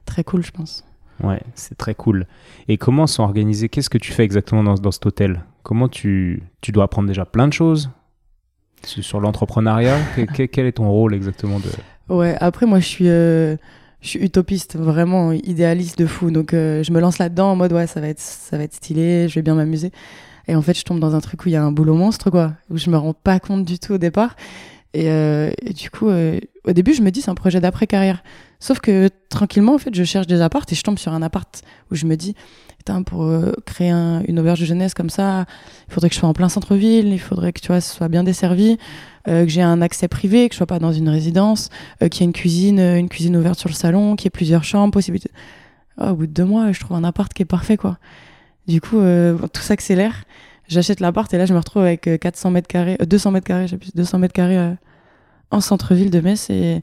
[0.05, 0.85] très cool, je pense.
[1.23, 2.27] Ouais, c'est très cool.
[2.69, 5.43] Et comment sont organisés Qu'est-ce que tu fais exactement dans, dans cet hôtel?
[5.63, 7.89] Comment tu, tu dois apprendre déjà plein de choses?
[8.85, 9.97] Sur l'entrepreneuriat.
[10.33, 11.59] quel, est ton rôle exactement.
[12.09, 13.55] Ouais, après, moi, je suis, euh,
[14.01, 16.31] je suis utopiste, vraiment idéaliste de fou.
[16.31, 18.73] Donc, euh, je me lance là-dedans en mode, ouais, ça va, être, ça va être
[18.73, 19.91] stylé, je vais bien m'amuser.
[20.47, 22.31] Et en fait, je tombe dans un truc où il y a un boulot monstre,
[22.31, 24.35] quoi, où je me rends pas compte du tout au départ.
[24.95, 28.23] Et, euh, et du coup, au début, je me dis, c'est un projet d'après-carrière.
[28.59, 31.61] Sauf que tranquillement, en fait, je cherche des appartes et je tombe sur un appart
[31.91, 32.35] où je me dis,
[33.05, 35.45] pour euh, créer une auberge de jeunesse comme ça,
[35.87, 38.07] il faudrait que je sois en plein centre-ville, il faudrait que tu vois, ce soit
[38.07, 38.77] bien desservi,
[39.27, 41.69] euh, que j'ai un accès privé, que je sois pas dans une résidence,
[42.01, 44.31] euh, qu'il y ait une cuisine, une cuisine ouverte sur le salon, qu'il y ait
[44.31, 45.29] plusieurs chambres, possibilité.
[45.99, 47.97] Oh, au bout de deux mois, je trouve un appart qui est parfait, quoi.
[48.67, 49.01] Du coup,
[49.53, 50.23] tout s'accélère.
[50.67, 53.77] J'achète l'appart et là, je me retrouve avec 400 mètres carrés, 200 mètres carrés, j'ai
[53.77, 54.75] plus, 200 mètres carrés
[55.49, 56.81] en centre-ville de Metz et,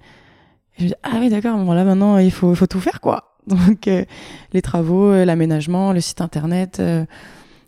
[0.79, 3.26] je me dis, ah oui, d'accord, bon, là, maintenant, il faut, faut tout faire, quoi.
[3.67, 4.05] Donc, euh,
[4.53, 7.05] les travaux, euh, l'aménagement, le site internet, euh,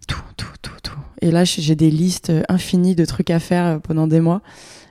[0.09, 0.99] tout, tout, tout, tout.
[1.23, 4.43] Et là, j'ai des listes infinies de trucs à faire pendant des mois.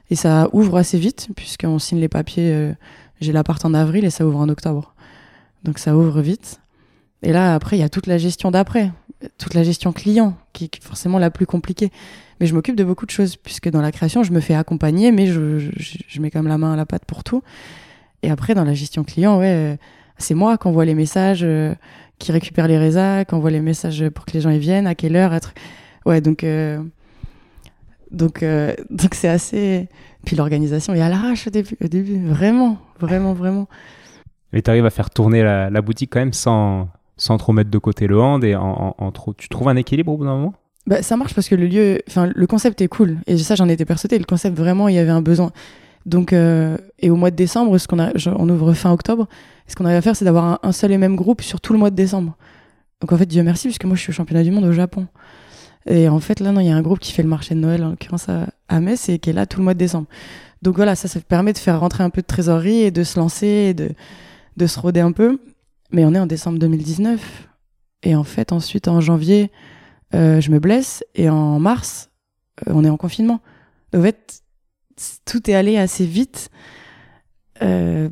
[0.09, 2.73] Et ça ouvre assez vite, puisqu'on signe les papiers.
[3.19, 4.93] j'ai l'appart en avril et ça ouvre en octobre.
[5.63, 6.59] Donc, ça ouvre vite.
[7.23, 8.91] Et là, après, il y a toute la gestion d'après,
[9.37, 11.91] toute la gestion client, qui est forcément la plus compliquée.
[12.39, 15.11] Mais je m'occupe de beaucoup de choses, puisque dans la création, je me fais accompagner,
[15.11, 17.41] mais je, je, je mets comme la main à la pâte pour tout.
[18.21, 19.77] Et après, dans la gestion client, ouais,
[20.17, 21.73] c'est moi qui envoie les messages, euh,
[22.19, 24.95] qui récupère les résas, qui envoie les messages pour que les gens y viennent, à
[24.95, 25.53] quelle heure, être.
[26.05, 26.43] Ouais, donc.
[26.43, 26.79] Euh,
[28.11, 29.87] donc, euh, donc c'est assez.
[30.25, 33.67] Puis l'organisation est à l'arrache au début, au début, vraiment, vraiment, vraiment.
[34.53, 37.77] Et tu arrives à faire tourner la, boutique quand même sans, sans trop mettre de
[37.77, 39.33] côté le hand et en, trop.
[39.33, 40.53] Tu trouves un équilibre au bout d'un moment?
[40.85, 43.17] Bah, ça marche parce que le lieu, enfin, le concept est cool.
[43.27, 44.17] Et ça, j'en étais persuadée.
[44.17, 45.51] Le concept, vraiment, il y avait un besoin.
[46.05, 49.27] Donc, et au mois de décembre, ce qu'on a, on ouvre fin octobre.
[49.67, 51.79] Ce qu'on arrive à faire, c'est d'avoir un, seul et même groupe sur tout le
[51.79, 52.35] mois de décembre.
[53.01, 55.07] Donc, en fait, Dieu merci, puisque moi, je suis au championnat du monde au Japon.
[55.85, 57.59] Et en fait, là, non, il y a un groupe qui fait le marché de
[57.59, 60.07] Noël, en l'occurrence à, à Metz, et qui est là tout le mois de décembre.
[60.61, 63.19] Donc voilà, ça, ça permet de faire rentrer un peu de trésorerie et de se
[63.19, 63.91] lancer et de,
[64.57, 65.39] de se roder un peu.
[65.91, 67.47] Mais on est en décembre 2019.
[68.03, 69.51] Et en fait, ensuite, en janvier,
[70.13, 71.03] euh, je me blesse.
[71.15, 72.09] Et en mars,
[72.67, 73.41] euh, on est en confinement.
[73.91, 74.41] Donc, en fait,
[75.25, 76.49] tout est allé assez vite.
[77.61, 78.09] Euh,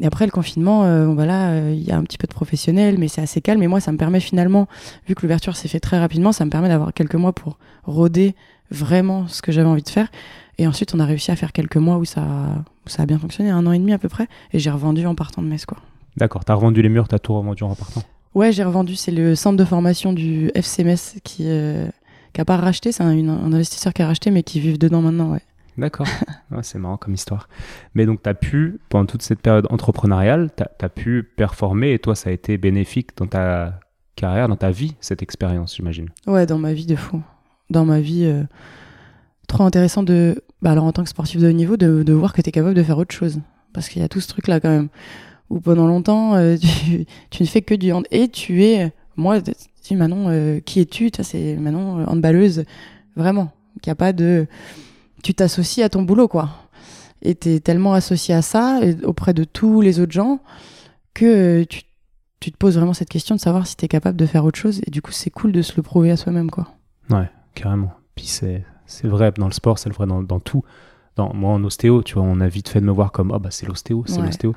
[0.00, 2.96] et après le confinement, euh, bon, voilà, il y a un petit peu de professionnel,
[2.98, 3.62] mais c'est assez calme.
[3.62, 4.66] Et moi, ça me permet finalement,
[5.06, 8.34] vu que l'ouverture s'est fait très rapidement, ça me permet d'avoir quelques mois pour roder
[8.70, 10.08] vraiment ce que j'avais envie de faire.
[10.58, 12.22] Et ensuite, on a réussi à faire quelques mois où ça,
[12.86, 14.26] où ça a bien fonctionné, un an et demi à peu près.
[14.52, 15.78] Et j'ai revendu en partant de Metz, quoi.
[16.16, 18.02] D'accord, t'as revendu les murs, t'as tout revendu en repartant
[18.34, 18.94] Ouais, j'ai revendu.
[18.94, 21.88] C'est le centre de formation du FCMS qui, euh,
[22.32, 22.92] qui a pas racheté.
[22.92, 25.42] C'est un, un, investisseur qui a racheté, mais qui vit dedans maintenant, ouais.
[25.78, 26.06] D'accord,
[26.62, 27.48] c'est marrant comme histoire.
[27.94, 31.98] Mais donc, tu as pu, pendant toute cette période entrepreneuriale, tu as, pu performer et
[31.98, 33.80] toi, ça a été bénéfique dans ta
[34.16, 36.08] carrière, dans ta vie, cette expérience, j'imagine.
[36.26, 37.22] Ouais, dans ma vie de fou.
[37.70, 38.42] Dans ma vie, euh,
[39.46, 42.32] trop intéressant de, bah, alors en tant que sportif de haut niveau, de, de voir
[42.32, 43.40] que tu es capable de faire autre chose.
[43.72, 44.88] Parce qu'il y a tout ce truc-là quand même
[45.50, 46.56] où pendant longtemps, euh,
[47.30, 48.06] tu, ne fais que du hand.
[48.10, 49.40] Et tu es, moi,
[49.82, 51.10] tu Manon, euh, qui es-tu?
[51.20, 52.64] C'est Manon, handballeuse,
[53.16, 53.50] vraiment.
[53.82, 54.46] Qu'il a pas de.
[55.22, 56.50] Tu t'associes à ton boulot, quoi.
[57.22, 60.40] Et tu es tellement associé à ça, et auprès de tous les autres gens,
[61.14, 61.82] que tu,
[62.40, 64.58] tu te poses vraiment cette question de savoir si tu es capable de faire autre
[64.58, 64.80] chose.
[64.86, 66.68] Et du coup, c'est cool de se le prouver à soi-même, quoi.
[67.10, 67.92] Ouais, carrément.
[68.14, 68.64] Puis c'est
[69.04, 70.64] vrai dans le sport, c'est vrai dans, dans tout.
[71.16, 73.38] Dans, moi, en ostéo, tu vois, on a vite fait de me voir comme, ah
[73.38, 74.54] bah c'est l'ostéo, c'est l'ostéo.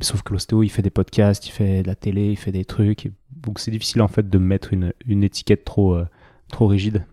[0.00, 2.64] Sauf que l'ostéo, il fait des podcasts, il fait de la télé, il fait des
[2.64, 3.12] trucs.
[3.30, 6.06] Donc c'est difficile en fait de mettre une, une étiquette trop, euh,
[6.50, 7.04] trop rigide.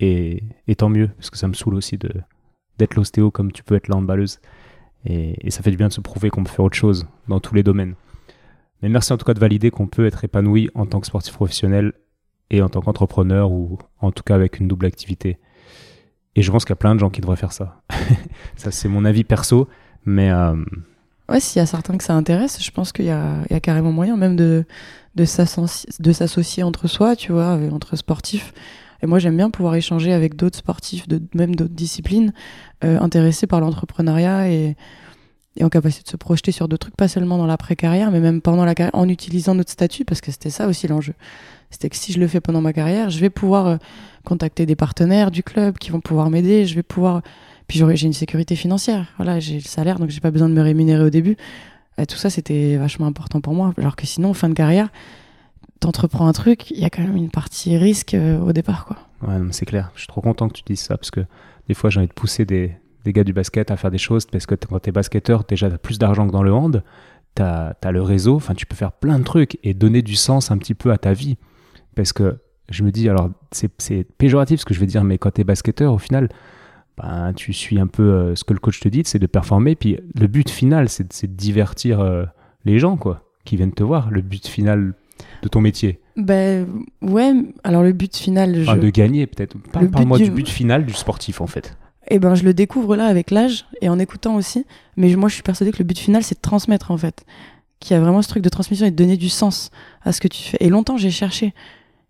[0.00, 0.42] Et,
[0.76, 4.40] tant mieux, parce que ça me saoule aussi d'être l'ostéo comme tu peux être l'emballeuse.
[5.04, 7.40] Et, et ça fait du bien de se prouver qu'on peut faire autre chose dans
[7.40, 7.94] tous les domaines.
[8.82, 11.34] Mais merci en tout cas de valider qu'on peut être épanoui en tant que sportif
[11.34, 11.92] professionnel
[12.50, 15.38] et en tant qu'entrepreneur ou en tout cas avec une double activité.
[16.36, 17.82] Et je pense qu'il y a plein de gens qui devraient faire ça.
[18.56, 19.68] ça c'est mon avis perso,
[20.04, 20.54] mais euh,
[21.28, 23.92] Ouais, s'il y a certains que ça intéresse, je pense qu'il y, y a, carrément
[23.92, 24.64] moyen même de,
[25.14, 28.54] de s'associer entre soi, tu vois, entre sportifs.
[29.02, 32.32] Et moi, j'aime bien pouvoir échanger avec d'autres sportifs, de même d'autres disciplines,
[32.84, 34.76] euh, intéressés par l'entrepreneuriat et,
[35.60, 38.64] en capacité de se projeter sur d'autres trucs, pas seulement dans l'après-carrière, mais même pendant
[38.64, 41.14] la carrière, en utilisant notre statut, parce que c'était ça aussi l'enjeu.
[41.70, 43.76] C'était que si je le fais pendant ma carrière, je vais pouvoir euh,
[44.24, 47.22] contacter des partenaires du club qui vont pouvoir m'aider, je vais pouvoir
[47.66, 49.12] puis j'ai une sécurité financière.
[49.18, 51.36] Voilà, j'ai le salaire, donc j'ai pas besoin de me rémunérer au début.
[52.08, 53.74] Tout ça, c'était vachement important pour moi.
[53.76, 54.88] Alors que sinon, fin de carrière,
[55.80, 58.96] t'entreprends un truc, il y a quand même une partie risque euh, au départ, quoi.
[59.26, 59.90] Ouais, c'est clair.
[59.94, 61.20] Je suis trop content que tu dises ça parce que
[61.68, 64.46] des fois, j'ai envie de pousser des, gars du basket à faire des choses parce
[64.46, 66.82] que quand t'es basketteur, déjà, t'as plus d'argent que dans le hand.
[67.34, 70.50] T'as as le réseau, enfin, tu peux faire plein de trucs et donner du sens
[70.50, 71.36] un petit peu à ta vie.
[71.94, 72.38] Parce que
[72.68, 75.92] je me dis, alors, c'est péjoratif ce que je vais dire, mais quand t'es basketteur,
[75.92, 76.28] au final,
[76.96, 79.76] ben, tu suis un peu euh, ce que le coach te dit, c'est de performer.
[79.76, 82.24] Puis le but final, c'est de divertir euh,
[82.64, 84.10] les gens, quoi, qui viennent te voir.
[84.10, 84.94] Le but final
[85.42, 86.00] de ton métier.
[86.16, 86.66] Ben
[87.02, 87.32] ouais,
[87.64, 88.64] alors le but final.
[88.64, 88.72] Je...
[88.72, 89.56] de gagner peut-être.
[89.72, 90.30] Parle-moi du...
[90.30, 91.76] but final du sportif en fait.
[92.10, 94.64] Eh ben je le découvre là avec l'âge et en écoutant aussi.
[94.96, 97.24] Mais moi je suis persuadée que le but final c'est de transmettre en fait.
[97.80, 99.70] Qu'il y a vraiment ce truc de transmission et de donner du sens
[100.02, 100.56] à ce que tu fais.
[100.60, 101.54] Et longtemps j'ai cherché.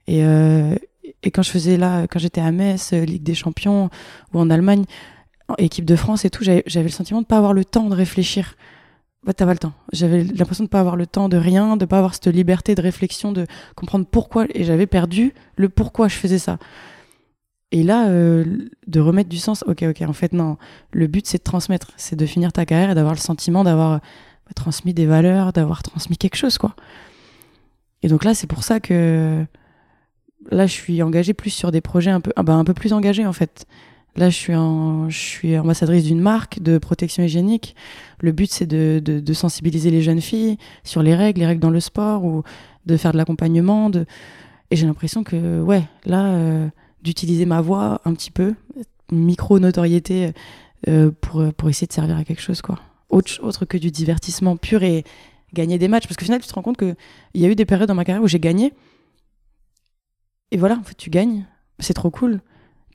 [0.07, 0.75] Et, euh,
[1.23, 3.91] et quand je faisais là, quand j'étais à Metz, Ligue des Champions
[4.33, 4.85] ou en Allemagne,
[5.59, 8.57] équipe de France et tout, j'avais le sentiment de pas avoir le temps de réfléchir.
[9.25, 9.73] Bah, t'as pas le temps.
[9.93, 12.81] J'avais l'impression de pas avoir le temps de rien, de pas avoir cette liberté de
[12.81, 14.47] réflexion, de comprendre pourquoi.
[14.55, 16.59] Et j'avais perdu le pourquoi je faisais ça.
[17.71, 20.57] Et là, euh, de remettre du sens, ok, ok, en fait, non.
[20.93, 23.99] Le but, c'est de transmettre, c'est de finir ta carrière et d'avoir le sentiment d'avoir
[23.99, 26.75] bah, transmis des valeurs, d'avoir transmis quelque chose, quoi.
[28.03, 29.45] Et donc là, c'est pour ça que
[30.51, 32.93] là, je suis engagée plus sur des projets un peu, ah bah, un peu plus
[32.93, 33.67] engagés en fait.
[34.19, 37.77] Là, je suis, ambassadrice d'une marque de protection hygiénique.
[38.21, 41.79] Le but, c'est de, sensibiliser les jeunes filles sur les règles, les règles dans le
[41.79, 42.43] sport, ou
[42.85, 43.93] de faire de l'accompagnement.
[44.71, 46.69] Et j'ai l'impression que, ouais, là, euh,
[47.03, 48.55] d'utiliser ma voix un petit peu,
[49.13, 50.33] micro-notoriété,
[50.89, 52.81] euh, pour, pour essayer de servir à quelque chose, quoi.
[53.11, 55.05] Autre, que du divertissement pur et
[55.55, 56.09] gagner des matchs.
[56.09, 56.97] Parce qu'au final, tu te rends compte qu'il
[57.37, 58.75] y a eu des périodes dans ma carrière où j'ai gagné,
[60.51, 61.47] et voilà, en fait, tu gagnes.
[61.79, 62.41] C'est trop cool.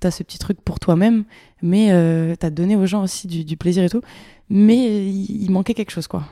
[0.04, 1.24] Tu as ce petit truc pour toi-même,
[1.62, 4.02] mais euh, tu as donné aux gens aussi du, plaisir et tout.
[4.50, 6.26] Mais il, manquait quelque chose, quoi.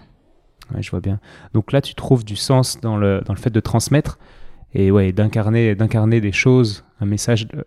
[0.74, 1.22] Ouais, je vois bien.
[1.54, 4.20] Donc là, tu trouves du sens dans le, dans le fait de transmettre.
[4.74, 7.48] et ouais, d'incarner, d'incarner des choses, un message.
[7.48, 7.66] de-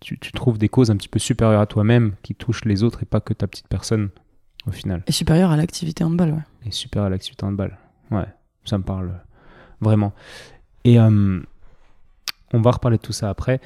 [0.00, 3.02] tu, tu trouves des causes un petit peu supérieures à toi-même qui touchent les autres
[3.02, 4.08] et pas que ta petite personne
[4.66, 5.02] au final.
[5.06, 6.66] Et supérieur à l'activité handball, ouais.
[6.66, 7.76] Et supérieure à l'activité handball.
[8.10, 8.26] Ouais,
[8.64, 9.12] ça me parle
[9.82, 10.14] vraiment.
[10.84, 11.40] Et euh,
[12.54, 13.60] on va reparler de tout ça après.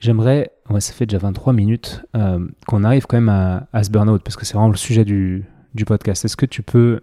[0.00, 4.22] J'aimerais, ouais, ça fait déjà 23 minutes, euh, qu'on arrive quand même à, ce burn-out,
[4.24, 6.24] parce que c'est vraiment le sujet du, du podcast.
[6.24, 7.02] Est-ce que tu peux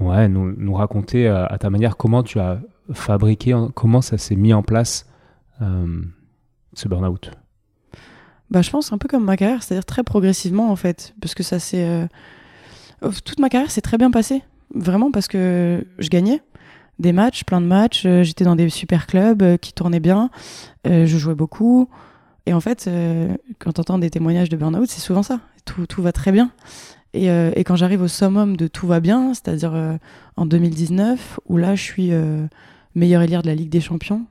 [0.00, 2.60] ouais, nous, nous raconter euh, à ta manière comment tu as
[2.92, 5.06] fabriqué, en- comment ça s'est mis en place
[5.62, 6.02] euh,
[6.72, 7.30] ce burn-out?
[8.50, 11.44] Bah, je pense un peu comme ma carrière, c'est-à-dire très progressivement en fait, parce que
[11.44, 12.06] ça euh,
[13.04, 14.42] euh, Toute ma carrière s'est très bien passée,
[14.74, 16.42] vraiment parce que je gagnais
[16.98, 20.30] des matchs, plein de matchs, j'étais dans des super clubs qui tournaient bien,
[20.84, 21.88] je jouais beaucoup,
[22.48, 25.86] et en fait, euh, quand tu entends des témoignages de burn-out, c'est souvent ça, tout,
[25.86, 26.50] tout va très bien.
[27.12, 29.98] Et, euh, et quand j'arrive au summum de tout va bien, c'est-à-dire euh,
[30.36, 32.10] en 2019, où là je suis
[32.94, 34.24] meilleur élire de la Ligue des Champions,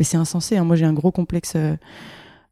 [0.00, 1.56] mais c'est insensé, hein, moi j'ai un gros complexe.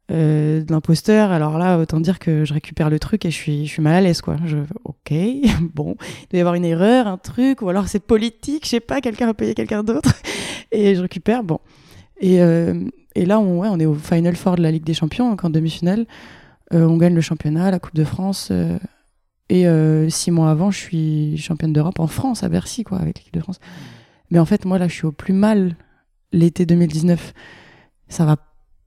[0.09, 1.31] de l'imposteur.
[1.31, 3.95] Alors là, autant dire que je récupère le truc et je suis, je suis mal
[3.95, 4.37] à l'aise, quoi.
[4.45, 5.13] Je, ok,
[5.73, 8.79] bon, il doit y avoir une erreur, un truc, ou alors c'est politique, je sais
[8.79, 10.13] pas, quelqu'un a payé quelqu'un d'autre.
[10.71, 11.59] Et je récupère, bon.
[12.21, 12.39] Et,
[13.15, 15.43] et là, on, ouais, on est au Final Four de la Ligue des Champions, donc
[15.43, 16.05] en demi-finale.
[16.73, 18.49] Euh, on gagne le championnat, la Coupe de France.
[18.51, 18.77] euh,
[19.49, 23.17] et euh, six mois avant, je suis championne d'Europe en France, à Bercy, quoi, avec
[23.17, 23.59] l'équipe de France.
[24.29, 25.75] Mais en fait, moi, là, je suis au plus mal
[26.31, 27.33] l'été 2019.
[28.07, 28.37] Ça va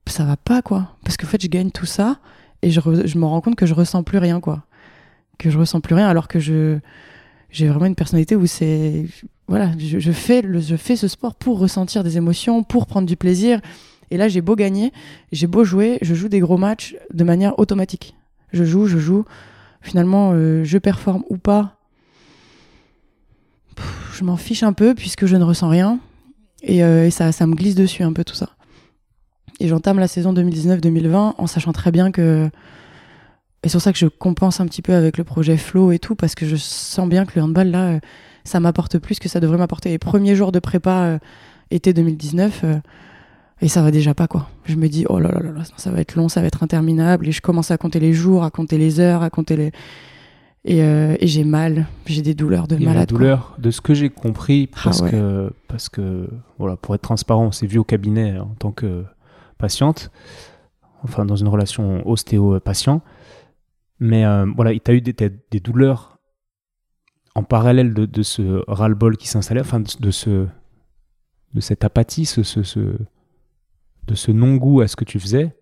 [0.07, 2.19] ça va pas quoi parce qu'en fait je gagne tout ça
[2.63, 4.65] et je, je me rends compte que je ressens plus rien quoi
[5.39, 6.79] que je ressens plus rien alors que je
[7.51, 9.07] j'ai vraiment une personnalité où c'est
[9.49, 13.17] voilà je fais le, je fais ce sport pour ressentir des émotions pour prendre du
[13.17, 13.61] plaisir
[14.11, 14.93] et là j'ai beau gagner
[15.33, 18.15] j'ai beau jouer je joue des gros matchs de manière automatique
[18.53, 19.25] je joue je joue
[19.83, 21.77] finalement euh, je performe ou pas
[24.13, 25.99] je m'en fiche un peu puisque je ne ressens rien
[26.63, 28.55] et, euh, et ça ça me glisse dessus un peu tout ça
[29.61, 32.51] et j'entame la saison 2019-2020 en sachant très bien que.
[33.63, 35.99] Et c'est pour ça que je compense un petit peu avec le projet Flow et
[35.99, 38.01] tout, parce que je sens bien que le handball, là, euh,
[38.45, 39.89] ça m'apporte plus que ça devrait m'apporter.
[39.89, 41.19] Les premiers jours de prépa
[41.71, 42.75] été 2019, euh,
[43.61, 44.49] et ça va déjà pas, quoi.
[44.65, 46.63] Je me dis, oh là là là là, ça va être long, ça va être
[46.63, 47.29] interminable.
[47.29, 49.73] Et je commence à compter les jours, à compter les heures, à compter les.
[50.67, 53.09] Et, euh, et j'ai mal, j'ai des douleurs de y a la malade.
[53.11, 53.19] quoi.
[53.19, 55.11] douleur, de ce que j'ai compris, Ah parce, ouais.
[55.11, 59.05] que, parce que, voilà, pour être transparent, on s'est vu au cabinet en tant que
[59.59, 60.11] patiente,
[61.03, 63.03] enfin dans une relation ostéo-patient.
[64.01, 66.19] Mais euh, voilà, tu as eu des, des- des douleurs
[67.35, 70.47] en parallèle de, de ce ras-le-bol qui s'installait, enfin de, de ce,
[71.53, 72.97] de cette apathie, ce, ce, ce-
[74.07, 75.55] de ce non-goût à ce que tu faisais.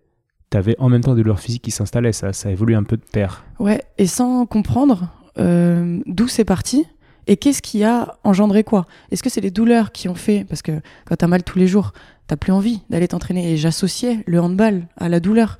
[0.51, 2.97] Tu avais en même temps des douleurs physiques qui s'installaient, ça, ça évolue un peu
[2.97, 3.45] de pair.
[3.59, 6.85] Ouais, et sans comprendre euh, d'où c'est parti
[7.27, 8.85] et qu'est-ce qui a engendré quoi?
[9.11, 11.67] Est-ce que c'est les douleurs qui ont fait Parce que quand t'as mal tous les
[11.67, 11.93] jours,
[12.27, 13.53] t'as plus envie d'aller t'entraîner.
[13.53, 15.57] Et j'associais le handball à la douleur.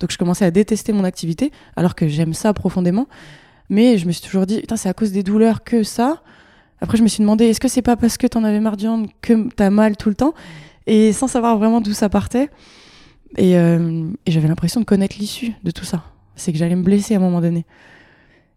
[0.00, 3.08] Donc je commençais à détester mon activité, alors que j'aime ça profondément.
[3.68, 6.22] Mais je me suis toujours dit, putain, c'est à cause des douleurs que ça.
[6.80, 8.88] Après, je me suis demandé, est-ce que c'est pas parce que t'en avais marre du
[8.88, 10.34] hand que t'as mal tout le temps?
[10.86, 12.48] Et sans savoir vraiment d'où ça partait.
[13.36, 16.04] Et, euh, et j'avais l'impression de connaître l'issue de tout ça.
[16.36, 17.64] C'est que j'allais me blesser à un moment donné.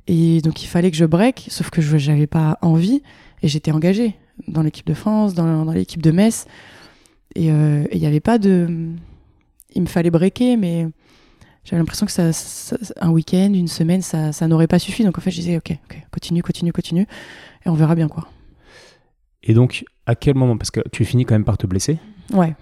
[0.07, 3.01] Et donc il fallait que je break, sauf que je n'avais pas envie
[3.41, 4.15] et j'étais engagée
[4.47, 6.45] dans l'équipe de France, dans, l'équipe de Metz.
[7.35, 8.89] Et euh, il n'y avait pas de.
[9.73, 10.87] Il me fallait breaker, mais
[11.63, 15.03] j'avais l'impression que ça- un week-end, une semaine, ça, ça n'aurait pas suffi.
[15.03, 17.07] Donc en fait, je disais, ok, ok, continue, continue, continue,
[17.65, 18.27] et on verra bien quoi.
[19.43, 20.57] Et donc, à quel moment?
[20.57, 21.97] Parce que tu finis quand même par te blesser.
[22.33, 22.55] Ouais.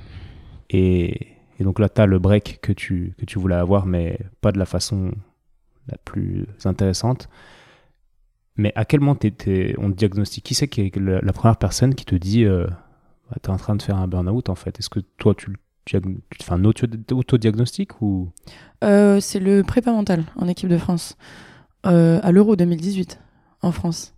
[0.69, 1.27] Et,
[1.59, 4.51] et donc là, tu as le break que tu, que tu voulais avoir, mais pas
[4.51, 5.11] de la façon
[5.87, 7.29] la plus intéressante.
[8.55, 9.17] Mais à quel moment
[9.77, 10.43] on te diagnostique?
[10.43, 12.67] Qui c'est qui est la, la première personne qui te dit euh,
[13.29, 14.79] bah, tu es en train de faire un burn-out en fait?
[14.79, 15.51] Est-ce que toi, tu,
[15.85, 15.97] tu
[16.41, 18.31] fais un auto- autodiagnostic ou...
[18.83, 21.17] Euh, c'est le prépa mental en équipe de France,
[21.85, 23.19] euh, à l'Euro 2018,
[23.61, 24.13] en France.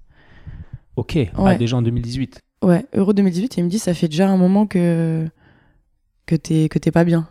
[0.96, 2.42] Ok, ah, déjà en 2018.
[2.64, 5.28] Ouais, Euro 2018, il me dit ça fait déjà un moment que
[6.26, 7.28] que t'es que t'es pas bien.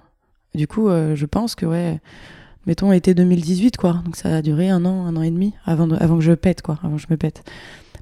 [0.55, 2.01] Du coup, euh, je pense que ouais,
[2.67, 4.03] mettons été 2018 quoi.
[4.05, 6.33] Donc ça a duré un an, un an et demi avant de- avant que je
[6.33, 7.43] pète quoi, avant que je me pète.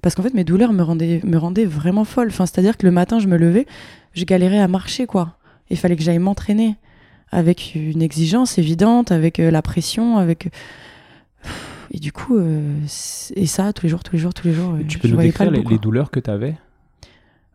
[0.02, 2.28] Parce qu'en fait mes douleurs me rendaient me rendaient vraiment folle.
[2.28, 3.66] Enfin c'est-à-dire que le matin je me levais,
[4.12, 5.37] je galérais à marcher quoi.
[5.70, 6.76] Il fallait que j'aille m'entraîner
[7.30, 10.50] avec une exigence évidente, avec euh, la pression, avec
[11.92, 12.76] et du coup euh,
[13.37, 14.74] et ça tous les jours, tous les jours, tous les jours.
[14.87, 16.56] Tu euh, peux je nous décrire le les, les douleurs que tu avais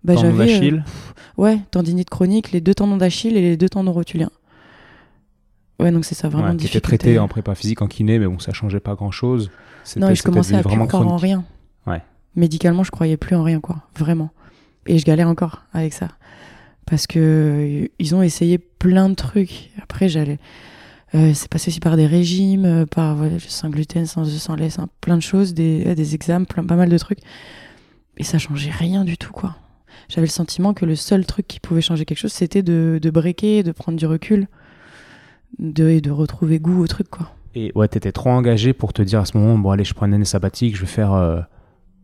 [0.07, 0.83] Bah, Tendon euh, d'Achille
[1.37, 4.31] Ouais, tendinite chronique, les deux tendons d'Achille et les deux tendons rotuliens.
[5.79, 6.81] Ouais, donc c'est ça, vraiment Ouais, difficulté.
[6.81, 9.51] traité en prépa physique, en kiné, mais bon, ça changeait pas grand-chose.
[9.97, 11.21] Non, et je commençais à plus croire en chronique.
[11.21, 11.45] rien.
[11.85, 12.01] Ouais.
[12.35, 13.83] Médicalement, je croyais plus en rien, quoi.
[13.97, 14.31] Vraiment.
[14.87, 16.07] Et je galère encore avec ça.
[16.87, 19.69] parce que euh, ils ont essayé plein de trucs.
[19.81, 20.39] Après, j'allais.
[21.15, 24.69] Euh, c'est passé aussi par des régimes, par voilà, sans gluten, sans œufs, sans lait,
[24.69, 27.19] sans plein de choses, des, des examens, plein, pas mal de trucs.
[28.17, 29.55] Et ça changeait rien du tout, quoi.
[30.09, 33.09] J'avais le sentiment que le seul truc qui pouvait changer quelque chose, c'était de, de
[33.09, 34.47] breaker, de prendre du recul,
[35.59, 37.31] de, et de retrouver goût au truc, quoi.
[37.55, 40.05] Et ouais, t'étais trop engagé pour te dire à ce moment, bon allez, je prends
[40.05, 41.39] une année sabbatique, je vais faire euh,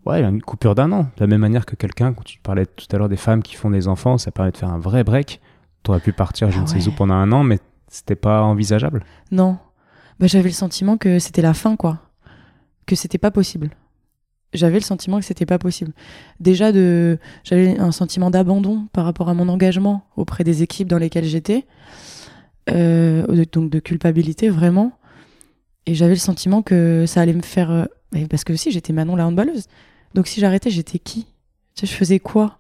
[0.05, 1.03] ouais, une coupure d'un an.
[1.03, 3.55] De la même manière que quelqu'un, quand tu parlais tout à l'heure des femmes qui
[3.55, 5.41] font des enfants, ça permet de faire un vrai break.
[5.83, 9.03] T'aurais pu partir, je Ah ne sais où, pendant un an, mais c'était pas envisageable.
[9.31, 9.57] Non.
[10.19, 11.99] Bah, j'avais le sentiment que c'était la fin, quoi.
[12.85, 13.69] Que c'était pas possible.
[14.53, 15.91] J'avais le sentiment que c'était pas possible.
[16.39, 17.17] Déjà, de...
[17.43, 21.65] j'avais un sentiment d'abandon par rapport à mon engagement auprès des équipes dans lesquelles j'étais.
[22.69, 24.91] Euh, donc de culpabilité, vraiment.
[25.85, 27.71] Et j'avais le sentiment que ça allait me faire.
[27.71, 27.85] euh,
[28.29, 29.67] Parce que aussi, j'étais Manon la handballeuse.
[30.13, 31.25] Donc si j'arrêtais, j'étais qui?
[31.75, 32.59] Tu sais, je faisais quoi?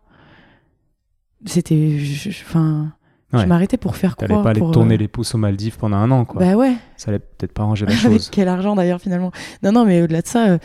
[1.45, 1.97] C'était.
[1.99, 2.93] je- Enfin.
[3.31, 3.41] Ouais.
[3.41, 5.77] Je m'arrêtais pour faire quoi T'allais pas aller pour, tourner euh, les pouces aux Maldives
[5.77, 6.39] pendant un an, quoi.
[6.39, 6.73] Bah ouais.
[6.97, 8.29] Ça allait peut-être pas arranger la Avec chose.
[8.31, 9.31] quel argent d'ailleurs finalement?
[9.63, 10.57] Non, non, mais au-delà de ça, euh,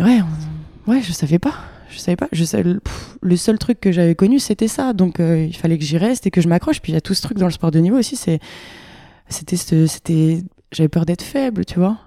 [0.00, 0.20] ouais,
[0.86, 1.54] on- ouais, je savais pas.
[1.90, 2.28] Je savais pas.
[2.32, 4.92] Je le, pff, le seul truc que j'avais connu, c'était ça.
[4.92, 6.80] Donc euh, il fallait que j'y reste et que je m'accroche.
[6.80, 8.16] Puis il y a tout ce truc dans le sport de niveau aussi.
[8.16, 8.40] C'est,
[9.28, 11.98] c'était, ce- c'était, j'avais peur d'être faible, tu vois.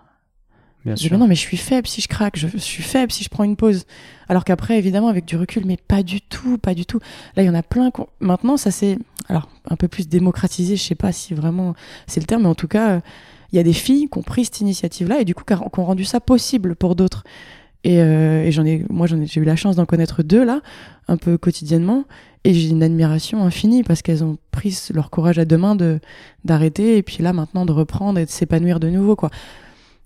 [0.86, 1.18] Bien sûr.
[1.18, 2.38] non, mais je suis faible si je craque.
[2.38, 3.86] Je, je suis faible si je prends une pause.
[4.30, 7.00] Alors qu'après, évidemment, avec du recul, mais pas du tout, pas du tout.
[7.36, 7.92] Là, il y en a plein.
[8.22, 8.98] Maintenant, ça c'est,
[9.28, 10.76] alors un peu plus démocratisé.
[10.78, 11.74] Je sais pas si vraiment
[12.08, 13.00] c'est le terme, mais en tout cas, euh,
[13.52, 15.84] il y a des filles qui ont pris cette initiative-là et du coup qui ont
[15.86, 17.24] rendu ça possible pour d'autres.
[17.84, 20.44] Et, euh, et j'en ai, moi, j'en ai, j'ai eu la chance d'en connaître deux
[20.44, 20.62] là,
[21.08, 22.06] un peu quotidiennement,
[22.44, 26.00] et j'ai une admiration infinie parce qu'elles ont pris leur courage à deux mains de
[26.46, 29.30] d'arrêter et puis là maintenant de reprendre et de s'épanouir de nouveau quoi.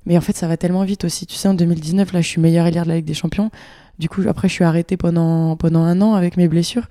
[0.05, 1.25] Mais en fait, ça va tellement vite aussi.
[1.25, 3.51] Tu sais, en 2019, là, je suis meilleure ailière de la Ligue des Champions.
[3.99, 6.87] Du coup, après, je suis arrêtée pendant pendant un an avec mes blessures.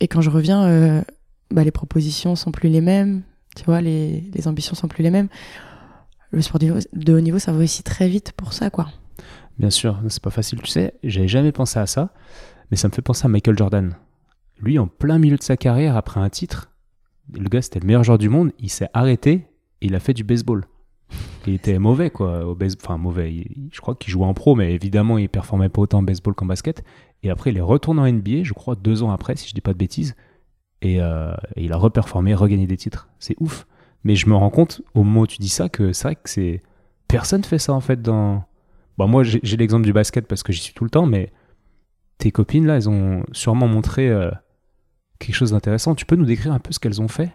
[0.00, 1.02] Et quand je reviens, euh,
[1.50, 3.22] bah, les propositions sont plus les mêmes.
[3.56, 5.28] Tu vois, les, les ambitions sont plus les mêmes.
[6.30, 8.88] Le sport de haut niveau, ça va aussi très vite pour ça, quoi.
[9.58, 10.60] Bien sûr, c'est pas facile.
[10.62, 12.12] Tu sais, j'avais jamais pensé à ça,
[12.70, 13.96] mais ça me fait penser à Michael Jordan.
[14.60, 16.70] Lui, en plein milieu de sa carrière, après un titre,
[17.32, 19.46] le gars, c'était le meilleur joueur du monde, il s'est arrêté
[19.80, 20.64] et il a fait du baseball.
[21.46, 22.84] Il était mauvais, quoi, au baseball.
[22.84, 23.46] Enfin, mauvais.
[23.72, 26.46] je crois qu'il jouait en pro, mais évidemment, il performait pas autant en baseball qu'en
[26.46, 26.84] basket.
[27.22, 29.60] Et après, il est retourné en NBA, je crois, deux ans après, si je dis
[29.60, 30.14] pas de bêtises.
[30.82, 33.08] Et, euh, et il a reperformé, regagné des titres.
[33.18, 33.66] C'est ouf.
[34.04, 36.28] Mais je me rends compte, au moment où tu dis ça, que c'est vrai que
[36.28, 36.62] c'est.
[37.08, 38.44] Personne fait ça, en fait, dans.
[38.98, 41.30] Bon, moi, j'ai l'exemple du basket parce que j'y suis tout le temps, mais
[42.18, 44.28] tes copines, là, elles ont sûrement montré euh,
[45.20, 45.94] quelque chose d'intéressant.
[45.94, 47.30] Tu peux nous décrire un peu ce qu'elles ont fait?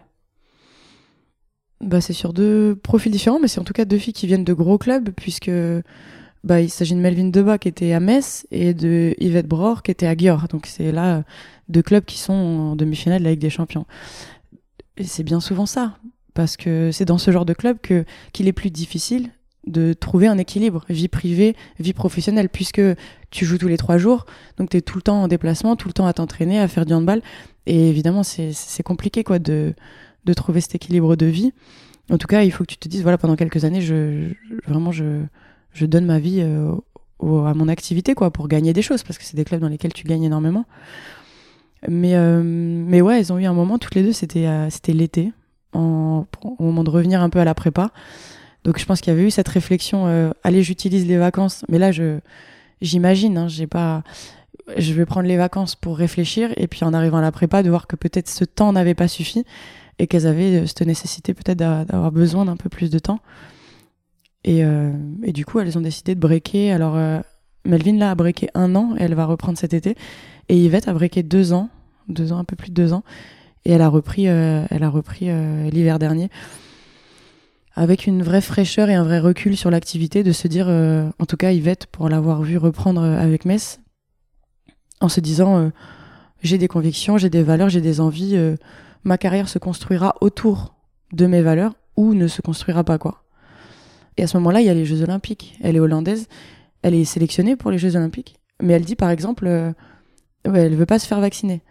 [1.80, 4.44] Bah, c'est sur deux profils différents, mais c'est en tout cas deux filles qui viennent
[4.44, 5.50] de gros clubs, puisque
[6.44, 9.90] bah, il s'agit de Melvin Debat qui était à Metz et de Yvette Bror qui
[9.90, 10.48] était à Győr.
[10.48, 11.22] Donc c'est là euh,
[11.70, 13.86] deux clubs qui sont en demi-finale de la Ligue des Champions.
[14.98, 15.96] Et c'est bien souvent ça,
[16.34, 19.30] parce que c'est dans ce genre de club qu'il est plus difficile
[19.66, 22.82] de trouver un équilibre vie privée, vie professionnelle, puisque
[23.30, 24.26] tu joues tous les trois jours,
[24.58, 26.86] donc tu es tout le temps en déplacement, tout le temps à t'entraîner, à faire
[26.86, 27.22] du handball.
[27.66, 29.74] Et évidemment, c'est compliqué quoi de,
[30.24, 31.52] de trouver cet équilibre de vie.
[32.10, 34.32] En tout cas, il faut que tu te dises, voilà, pendant quelques années, je,
[34.66, 35.22] vraiment, je,
[35.72, 36.74] je donne ma vie euh,
[37.20, 39.94] à mon activité, quoi, pour gagner des choses, parce que c'est des clubs dans lesquels
[39.94, 40.66] tu gagnes énormément.
[41.88, 44.92] Mais, euh, mais ouais, elles ont eu un moment, toutes les deux, c'était euh, c'était
[44.92, 45.32] l'été,
[45.72, 46.26] au
[46.60, 47.90] moment de revenir un peu à la prépa.
[48.64, 51.64] Donc je pense qu'il y avait eu cette réflexion, euh, allez, j'utilise les vacances.
[51.68, 52.18] Mais là, je
[52.80, 54.02] j'imagine, hein, j'ai pas,
[54.76, 57.68] je vais prendre les vacances pour réfléchir, et puis en arrivant à la prépa, de
[57.68, 59.44] voir que peut-être ce temps n'avait pas suffi
[59.98, 63.20] et qu'elles avaient euh, cette nécessité peut-être d'a- d'avoir besoin d'un peu plus de temps.
[64.44, 66.72] Et, euh, et du coup, elles ont décidé de breaker.
[66.72, 66.98] Alors,
[67.64, 69.94] Melvin, là, a breaké un an, et elle va reprendre cet été.
[70.48, 71.70] Et Yvette a breaké deux ans,
[72.08, 73.04] deux ans, un peu plus de deux ans.
[73.64, 75.30] Et elle a repris, elle a repris
[75.70, 76.28] l'hiver dernier.
[77.76, 81.26] Avec une vraie fraîcheur et un vrai recul sur l'activité, de se dire, euh, en
[81.26, 83.80] tout cas, Yvette, pour l'avoir vu reprendre euh, avec Metz,
[85.00, 85.70] en se disant, euh,
[86.42, 88.36] j'ai des convictions, j'ai des valeurs, j'ai des envies.
[88.36, 88.56] euh,
[89.04, 90.74] ma carrière se construira autour
[91.12, 93.24] de mes valeurs ou ne se construira pas quoi.
[94.16, 95.58] Et à ce moment-là, il y a les Jeux Olympiques.
[95.62, 96.26] Elle est hollandaise,
[96.82, 99.72] elle est sélectionnée pour les Jeux Olympiques, mais elle dit par exemple, euh,
[100.44, 101.62] elle veut pas se faire vacciner.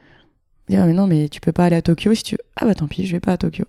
[0.70, 2.38] Dit, ah, mais non, mais tu peux pas aller à Tokyo si tu.
[2.56, 3.66] Ah bah tant pis, je vais pas à Tokyo.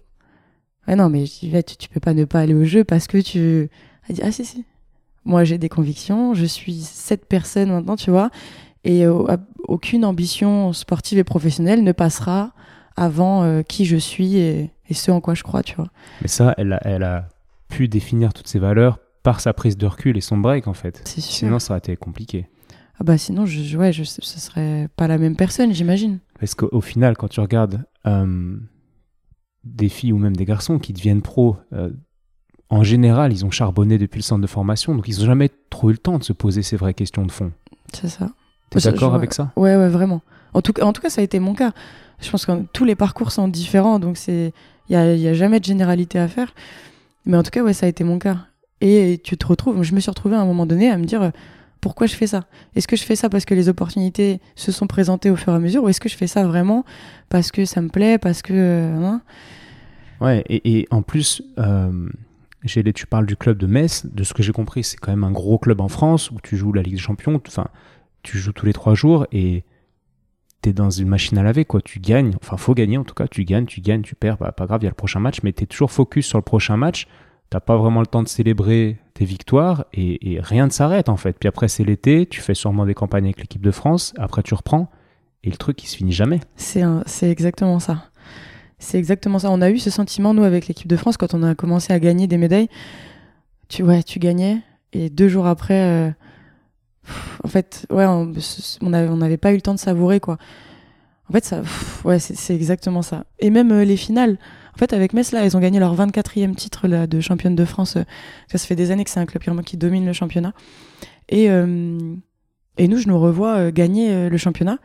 [0.86, 3.70] Ah non, mais Yvette, tu peux pas ne pas aller au jeu parce que tu.
[4.08, 4.64] Elle dit ah si si.
[5.24, 8.30] Moi j'ai des convictions, je suis cette personne maintenant, tu vois,
[8.84, 12.52] et euh, aucune ambition sportive et professionnelle ne passera
[12.96, 15.88] avant euh, qui je suis et, et ce en quoi je crois, tu vois.
[16.20, 17.28] Mais ça, elle a, elle a
[17.68, 21.06] pu définir toutes ses valeurs par sa prise de recul et son break, en fait.
[21.08, 21.22] Sûr.
[21.22, 22.46] Sinon, ça aurait été compliqué.
[23.00, 26.20] Ah bah sinon, je, ouais, je, ce serait pas la même personne, j'imagine.
[26.38, 28.56] Parce qu'au au final, quand tu regardes euh,
[29.64, 31.90] des filles ou même des garçons qui deviennent pros, euh,
[32.70, 35.90] en général, ils ont charbonné depuis le centre de formation, donc ils n'ont jamais trop
[35.90, 37.52] eu le temps de se poser ces vraies questions de fond.
[37.92, 38.30] C'est ça.
[38.70, 39.52] T'es d'accord je- avec ça?
[39.56, 40.22] Ouais, ouais, vraiment.
[40.54, 41.72] En tout, cas- en tout cas, ça a été mon cas.
[42.20, 44.52] Je pense que tous les parcours sont différents, donc c'est
[44.88, 46.54] il y a, a jamais de généralité à faire.
[47.26, 48.38] Mais en tout cas, ouais, ça a été mon cas.
[48.80, 51.22] Et tu te retrouves, je me suis retrouvée à un moment donné à me dire
[51.22, 51.30] euh,
[51.84, 52.46] pourquoi je fais ça?
[52.74, 55.56] Est-ce que je fais ça parce que les opportunités se sont présentées au fur et
[55.56, 56.82] à mesure, ou est-ce que je fais ça vraiment
[57.28, 59.20] parce que ça me plaît, parce que euh, hein?
[60.22, 62.08] Ouais, et, en plus, euh,
[62.64, 64.06] tu parles du club de Metz.
[64.06, 66.56] De ce que j'ai compris, c'est quand même un gros club en France où tu
[66.56, 67.38] joues la Ligue des Champions.
[67.46, 67.66] Enfin,
[68.22, 69.64] tu joues tous les trois jours et
[70.62, 71.82] t'es dans une machine à laver, quoi.
[71.82, 73.26] Tu gagnes, enfin, faut gagner en tout cas.
[73.26, 75.40] Tu gagnes, tu gagnes, tu perds, bah, pas grave, il y a le prochain match,
[75.42, 77.08] mais t'es toujours focus sur le prochain match.
[77.50, 81.36] T'as pas vraiment le temps de célébrer tes victoires et, rien ne s'arrête en fait.
[81.38, 84.12] Puis après, c'est l'été, tu fais sûrement des campagnes avec l'équipe de France.
[84.18, 84.90] Après, tu reprends
[85.44, 86.40] et le truc, il se finit jamais.
[86.56, 86.82] C'est
[87.22, 88.04] exactement ça.
[88.78, 89.50] C'est exactement ça.
[89.50, 92.00] On a eu ce sentiment, nous, avec l'équipe de France, quand on a commencé à
[92.00, 92.68] gagner des médailles.
[93.68, 94.58] Tu, ouais, tu gagnais,
[94.92, 96.10] et deux jours après, euh,
[97.44, 98.32] en fait, ouais, on
[98.82, 100.38] on avait, on n'avait pas eu le temps de savourer, quoi.
[101.28, 101.62] En fait, ça,
[102.04, 103.24] ouais, c'est c'est exactement ça.
[103.38, 104.38] Et même euh, les finales.
[104.74, 107.92] En fait, avec Metz, là, elles ont gagné leur 24e titre de championne de France.
[107.92, 110.52] Ça, ça fait des années que c'est un club qui, domine le championnat.
[111.28, 111.98] Et, euh,
[112.76, 114.78] et nous, je nous revois euh, gagner euh, le championnat.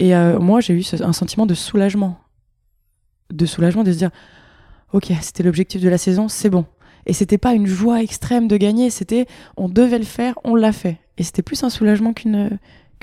[0.00, 2.20] Et moi, j'ai eu un sentiment de soulagement.
[3.32, 4.10] De soulagement de se dire,
[4.92, 6.66] ok, c'était l'objectif de la saison, c'est bon.
[7.04, 9.26] Et c'était pas une joie extrême de gagner, c'était
[9.56, 10.98] on devait le faire, on l'a fait.
[11.16, 12.58] Et c'était plus un soulagement qu'une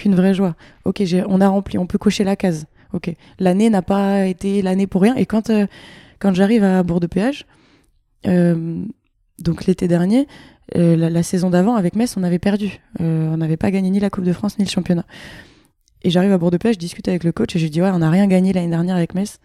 [0.06, 0.56] vraie joie.
[0.86, 2.66] Ok, on a rempli, on peut cocher la case.
[2.94, 5.16] Ok, l'année n'a pas été l'année pour rien.
[5.16, 5.52] Et quand
[6.26, 7.46] quand j'arrive à Bourg-de-Péage,
[8.26, 8.84] euh,
[9.38, 10.28] donc l'été dernier,
[10.76, 12.80] euh, la, la saison d'avant avec Metz, on avait perdu.
[13.00, 15.06] Euh, on n'avait pas gagné ni la Coupe de France ni le championnat.
[16.02, 18.00] Et j'arrive à Bourg-de-Péage, je discute avec le coach et je lui dis ouais, on
[18.00, 19.38] n'a rien gagné l'année dernière avec Metz.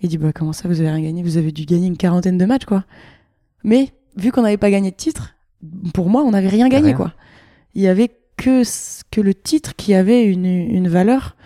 [0.00, 1.22] Il dit bah comment ça vous avez rien gagné?
[1.22, 2.84] Vous avez dû gagner une quarantaine de matchs quoi.
[3.62, 5.34] Mais vu qu'on n'avait pas gagné de titre,
[5.92, 6.96] pour moi on n'avait rien gagné Rien.
[6.96, 7.12] quoi.
[7.74, 8.62] Il y avait que
[9.10, 11.36] que le titre qui avait une, une valeur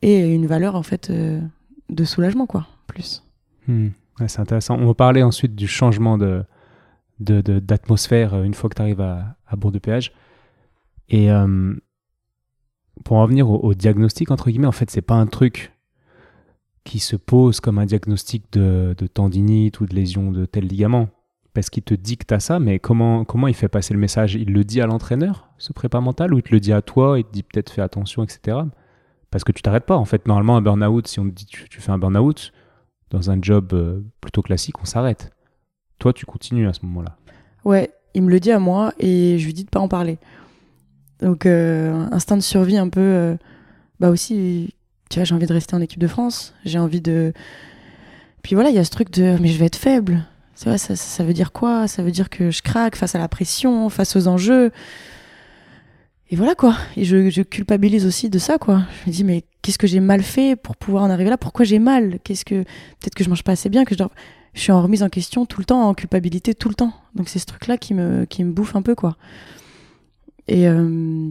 [0.00, 1.38] et une valeur en fait euh,
[1.90, 3.22] de soulagement quoi plus.
[3.68, 3.88] Hmm.
[4.26, 4.76] C'est intéressant.
[4.76, 6.42] On va parler ensuite du changement de,
[7.20, 10.12] de- de- d'atmosphère euh, une fois que tu arrives à, à Bourg-de-Péage.
[11.08, 11.74] Et euh,
[13.04, 15.72] pour en revenir au, diagnostic, entre guillemets, en fait, c'est pas un truc
[16.84, 21.08] qui se pose comme un diagnostic de, de tendinite ou de lésion de tel ligament.
[21.54, 24.34] Parce qu'il te dicte à ça, mais comment, comment il fait passer le message?
[24.34, 27.18] Il le dit à l'entraîneur, ce prépa mental, ou il te le dit à toi,
[27.18, 28.58] il te dit peut-être fais attention, etc.
[29.30, 29.96] Parce que tu t'arrêtes pas.
[29.96, 32.52] En fait, normalement, un burn-out, si on te dit tu, tu fais un burn-out,
[33.10, 35.30] dans un job euh, plutôt classique, on s'arrête.
[35.98, 37.16] Toi, tu continues à ce moment-là.
[37.64, 40.18] Ouais, il me le dit à moi et je lui dis de pas en parler.
[41.20, 43.36] Donc euh, instinct de survie un peu euh,
[43.98, 44.74] bah aussi
[45.10, 47.32] tu vois, j'ai envie de rester en équipe de France, j'ai envie de
[48.42, 50.24] Puis voilà, il y a ce truc de mais je vais être faible.
[50.54, 51.86] Ça veut dire quoi?
[51.86, 54.72] Ça veut dire que je craque face à la pression, face aux enjeux.
[56.30, 56.76] Et voilà quoi.
[56.96, 58.82] Et je, je culpabilise aussi de ça quoi.
[59.04, 61.38] Je me dis mais qu'est-ce que j'ai mal fait pour pouvoir en arriver là?
[61.38, 62.18] Pourquoi j'ai mal?
[62.24, 64.10] Qu'est-ce que peut-être que je mange pas assez bien, que je dors
[64.54, 66.92] je suis en remise en question tout le temps, en culpabilité tout le temps.
[67.14, 69.16] Donc c'est ce truc-là qui me, qui me bouffe un peu, quoi.
[70.48, 71.30] Et euh,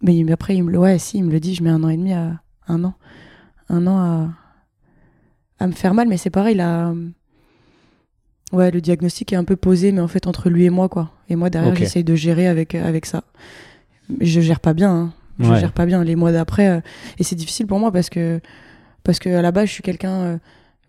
[0.00, 1.88] mais après, il me le, ouais, si, il me le dit, je mets un an
[1.88, 2.94] et demi à un an,
[3.68, 4.28] un an à,
[5.58, 6.94] à me faire mal, mais c'est pareil, là.
[8.52, 11.12] Ouais, le diagnostic est un peu posé, mais en fait entre lui et moi, quoi.
[11.28, 13.22] Et moi derrière, j'essaye de gérer avec avec ça.
[14.20, 14.90] Je gère pas bien.
[14.90, 15.12] hein.
[15.38, 15.60] Je Ouais.
[15.60, 16.80] gère pas bien les mois d'après, euh,
[17.18, 18.40] et c'est difficile pour moi parce que
[19.04, 20.12] parce que à la base, je suis quelqu'un.
[20.20, 20.36] euh,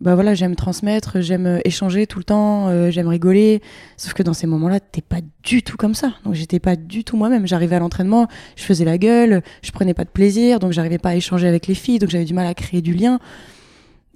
[0.02, 3.62] bah voilà, j'aime transmettre, j'aime euh, échanger tout le temps, euh, j'aime rigoler.
[3.98, 6.14] Sauf que dans ces moments-là, t'es pas du tout comme ça.
[6.26, 7.46] Donc j'étais pas du tout moi-même.
[7.46, 11.10] J'arrivais à l'entraînement, je faisais la gueule, je prenais pas de plaisir, donc j'arrivais pas
[11.10, 13.20] à échanger avec les filles, donc j'avais du mal à créer du lien.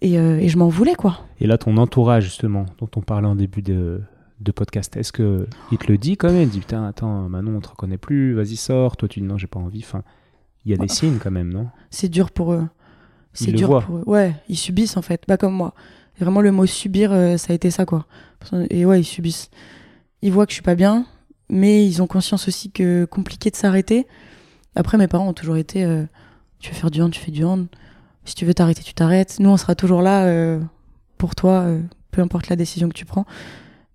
[0.01, 1.19] Et, euh, et je m'en voulais, quoi.
[1.39, 4.01] Et là, ton entourage, justement, dont on parlait en début de,
[4.41, 7.57] de podcast, est-ce que il te le dit quand même Il dit Putain, attends, Manon,
[7.57, 8.97] on te reconnaît plus, vas-y, sors.
[8.97, 9.79] Toi, tu dis Non, j'ai pas envie.
[9.83, 10.03] Enfin,
[10.65, 10.93] il y a des Ah.
[10.93, 11.67] signes quand même, non?
[11.89, 12.67] C'est dur pour eux.
[13.33, 13.81] C'est dur voient.
[13.81, 14.03] pour eux.
[14.05, 15.73] Ouais, ils subissent en fait, pas comme moi.
[16.19, 18.05] Vraiment, le mot subir, euh, ça a été ça, quoi.
[18.69, 19.49] Et ouais, ils subissent.
[20.21, 21.05] Ils voient que je suis pas bien,
[21.49, 24.07] mais ils ont conscience aussi que compliqué de s'arrêter.
[24.75, 26.03] Après, mes parents ont toujours été euh,
[26.59, 27.67] tu veux faire du hand, tu fais du hand.
[28.23, 29.37] Si tu veux t'arrêter, tu t'arrêtes.
[29.39, 30.59] Nous, on sera toujours là euh,
[31.17, 31.67] pour toi,
[32.11, 33.25] peu importe la décision que tu prends.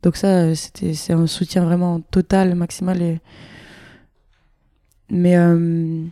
[0.03, 3.03] Donc ça, euh, c'était c'est un soutien vraiment total, maximal.
[3.03, 3.21] Et...
[5.11, 6.05] Mais euh,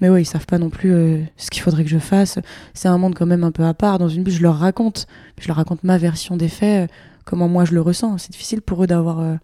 [0.00, 2.38] mais ouais, ils savent pas non plus euh, ce qu'il faudrait que je fasse.
[2.74, 3.98] C'est un monde quand même un peu à part.
[3.98, 5.06] Dans une bulle, je leur raconte.
[5.40, 6.90] Je leur raconte ma version des faits,
[7.24, 8.18] comment moi je le ressens.
[8.18, 9.34] C'est difficile pour eux d'avoir euh,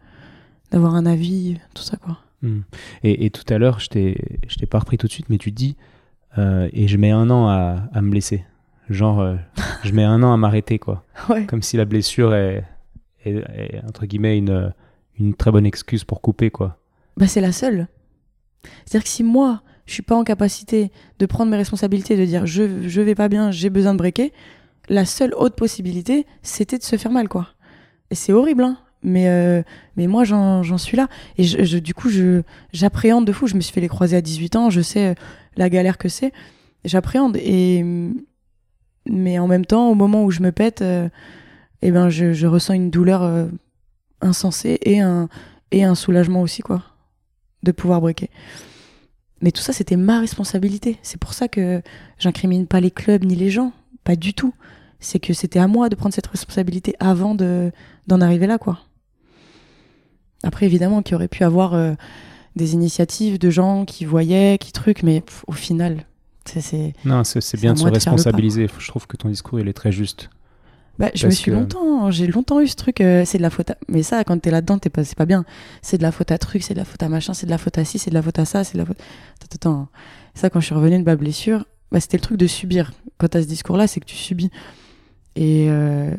[0.70, 2.18] d'avoir un avis, tout ça quoi.
[2.42, 2.60] Hmm.
[3.02, 5.38] Et, et tout à l'heure, je t'ai je t'ai pas repris tout de suite, mais
[5.38, 5.76] tu dis,
[6.38, 8.44] et je mets un an à, à me blesser.
[8.88, 9.36] Genre,
[9.84, 11.04] je mets un an à m'arrêter, quoi.
[11.28, 11.46] Ouais.
[11.46, 12.64] Comme si la blessure est,
[13.24, 14.72] est- entre guillemets, une,
[15.18, 16.78] une très bonne excuse pour couper, quoi.
[17.16, 17.86] Bah, c'est la seule.
[18.86, 22.46] C'est-à-dire que si moi, je suis pas en capacité de prendre mes responsabilités, de dire
[22.46, 24.32] je, je vais pas bien, j'ai besoin de breaker,
[24.88, 27.48] la seule autre possibilité, c'était de se faire mal, quoi.
[28.10, 28.78] Et c'est horrible, hein.
[29.04, 29.62] Mais, euh,
[29.96, 31.08] mais moi, j'en suis là.
[31.36, 32.08] Et je, du coup,
[32.72, 33.48] j'appréhende de fou.
[33.48, 35.14] Je me suis fait les croiser à 18 ans, je sais euh,
[35.56, 36.32] la galère que c'est.
[36.84, 37.36] J'appréhende.
[37.38, 37.84] Et,
[39.06, 41.08] mais en même temps, au moment où je me pète, euh,
[41.82, 43.46] eh ben, je, je ressens une douleur euh,
[44.20, 45.28] insensée et un,
[45.70, 46.82] et un soulagement aussi, quoi
[47.62, 48.28] de pouvoir breaker.
[49.40, 50.98] Mais tout ça, c'était ma responsabilité.
[51.02, 51.82] C'est pour ça que
[52.18, 53.72] j'incrimine pas les clubs ni les gens.
[54.04, 54.54] Pas du tout.
[55.00, 57.72] C'est que c'était à moi de prendre cette responsabilité avant de
[58.06, 58.78] d'en arriver là, quoi.
[60.44, 61.94] Après, évidemment, qu'il aurait pu avoir euh,
[62.56, 66.04] des initiatives de gens qui voyaient, qui truc, mais pff, au final,
[66.44, 66.94] c'est-.
[67.04, 68.68] Non, c'est bien de se de pas, responsabiliser.
[68.78, 70.30] Je trouve que ton discours, il est très juste.
[70.98, 73.50] Bah, je me suis que- longtemps, j'ai longtemps eu ce truc, euh, c'est de la
[73.50, 73.76] faute à...
[73.88, 75.44] Mais ça, quand t'es là-dedans, t'es pas, c'est pas bien.
[75.80, 77.58] C'est de la faute à truc, c'est de la faute à machin, c'est de la
[77.58, 78.98] faute à ci, c'est de la faute à ça, c'est de la faute...
[79.42, 79.88] Attends, attends.
[80.34, 82.92] Ça, quand je suis revenue de ma blessure, bah, c'était le truc de subir.
[83.18, 84.50] Quand t'as ce discours-là, c'est que tu subis.
[85.34, 86.14] Et, euh,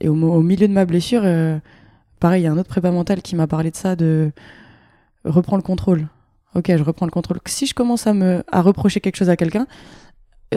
[0.00, 1.58] et au milieu de ma blessure, euh,
[2.20, 4.30] pareil, il y a un autre prépa mental qui m'a parlé de ça, de
[5.24, 6.08] reprends le contrôle.
[6.54, 7.38] Ok, je reprends le contrôle.
[7.46, 9.66] Si je commence à me à reprocher quelque chose à quelqu'un,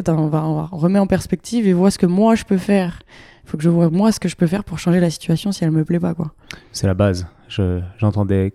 [0.08, 0.42] on va,
[0.72, 3.02] remettre en perspective et voir ce que moi je peux faire.
[3.44, 5.52] Il faut que je vois moi ce que je peux faire pour changer la situation
[5.52, 6.34] si elle me plaît pas, quoi.
[6.72, 7.28] C'est la base.
[7.48, 8.54] Je- J'entendais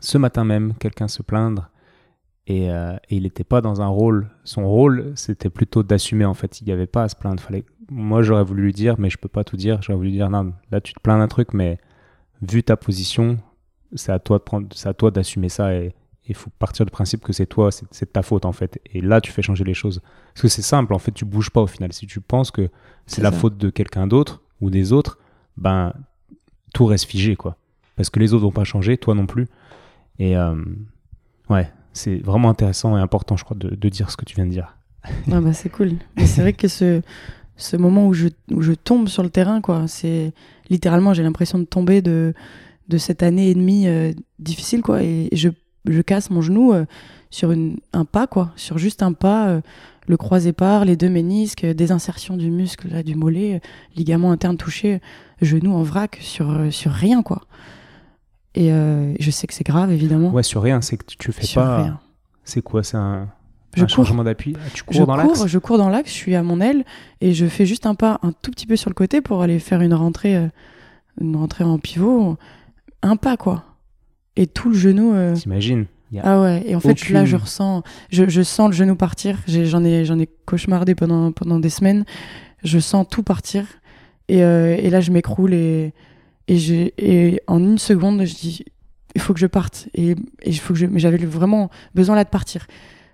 [0.00, 1.68] ce matin même quelqu'un se plaindre
[2.46, 4.28] et, euh, et il n'était pas dans un rôle.
[4.44, 6.60] Son rôle, c'était plutôt d'assumer en fait.
[6.60, 7.40] Il n'y avait pas à se plaindre.
[7.42, 7.64] Fallait...
[7.90, 9.80] Moi, j'aurais voulu lui dire, mais je peux pas tout dire.
[9.82, 11.78] J'aurais voulu dire, non, là, tu te plains d'un truc, mais
[12.40, 13.38] vu ta position,
[13.94, 15.94] c'est à toi de prendre, c'est à toi d'assumer ça et
[16.26, 18.80] il faut partir du principe que c'est toi, c'est c'est de ta faute en fait.
[18.92, 20.00] Et là, tu fais changer les choses.
[20.34, 21.92] Parce que c'est simple, en fait, tu bouges pas au final.
[21.92, 22.68] Si tu penses que
[23.06, 23.38] c'est la ça.
[23.38, 25.18] faute de quelqu'un d'autre ou des autres,
[25.56, 25.92] ben
[26.72, 27.56] tout reste figé quoi.
[27.96, 29.48] Parce que les autres n'ont pas changé, toi non plus.
[30.18, 30.54] Et euh,
[31.50, 34.46] ouais, c'est vraiment intéressant et important, je crois, de, de dire ce que tu viens
[34.46, 34.76] de dire.
[35.30, 35.94] Ah bah c'est cool.
[36.18, 37.02] C'est vrai que ce,
[37.56, 40.32] ce moment où je, où je tombe sur le terrain, quoi, c'est
[40.70, 42.34] littéralement, j'ai l'impression de tomber de,
[42.88, 45.02] de cette année et demie euh, difficile, quoi.
[45.02, 45.48] Et je,
[45.86, 46.84] je casse mon genou euh,
[47.30, 48.52] sur une, un pas, quoi.
[48.56, 49.60] Sur juste un pas, euh,
[50.06, 53.58] le croisé part, les deux ménisques, euh, des insertions du muscle, là, du mollet, euh,
[53.96, 55.00] ligament interne touché,
[55.40, 57.42] genou en vrac, sur, sur rien, quoi.
[58.54, 60.30] Et je sais que c'est grave, évidemment.
[60.30, 62.00] Ouais, sur rien, c'est que tu- fais sur pas.
[62.44, 63.28] C'est quoi C'est un,
[63.74, 64.54] Je un changement d'appui?
[64.58, 65.46] Ah, Tu cours je dans l'axe?
[65.46, 66.84] je cours dans l'axe, je suis à mon aile
[67.22, 69.58] et je fais juste un pas un tout petit peu sur le côté pour aller
[69.58, 70.50] faire une rentrée,
[71.18, 72.36] une rentrée en pivot,
[73.02, 73.64] un pas quoi.
[74.36, 75.12] Et tout le genou.
[75.14, 75.86] euh, T'imagines
[76.22, 76.62] Ah ouais.
[76.66, 79.38] Et en fait aucune- là je ressens, je, je sens le genou partir.
[79.46, 82.04] J'en ai, j'en ai cauchemardé pendant pendant des semaines.
[82.64, 83.64] Je sens tout partir
[84.28, 85.92] et, euh, et là je m'écroule et
[86.48, 88.64] et en une seconde je dis
[89.14, 90.16] il faut que je parte et et
[90.46, 92.66] il faut que je mais j'avais vraiment besoin là de partir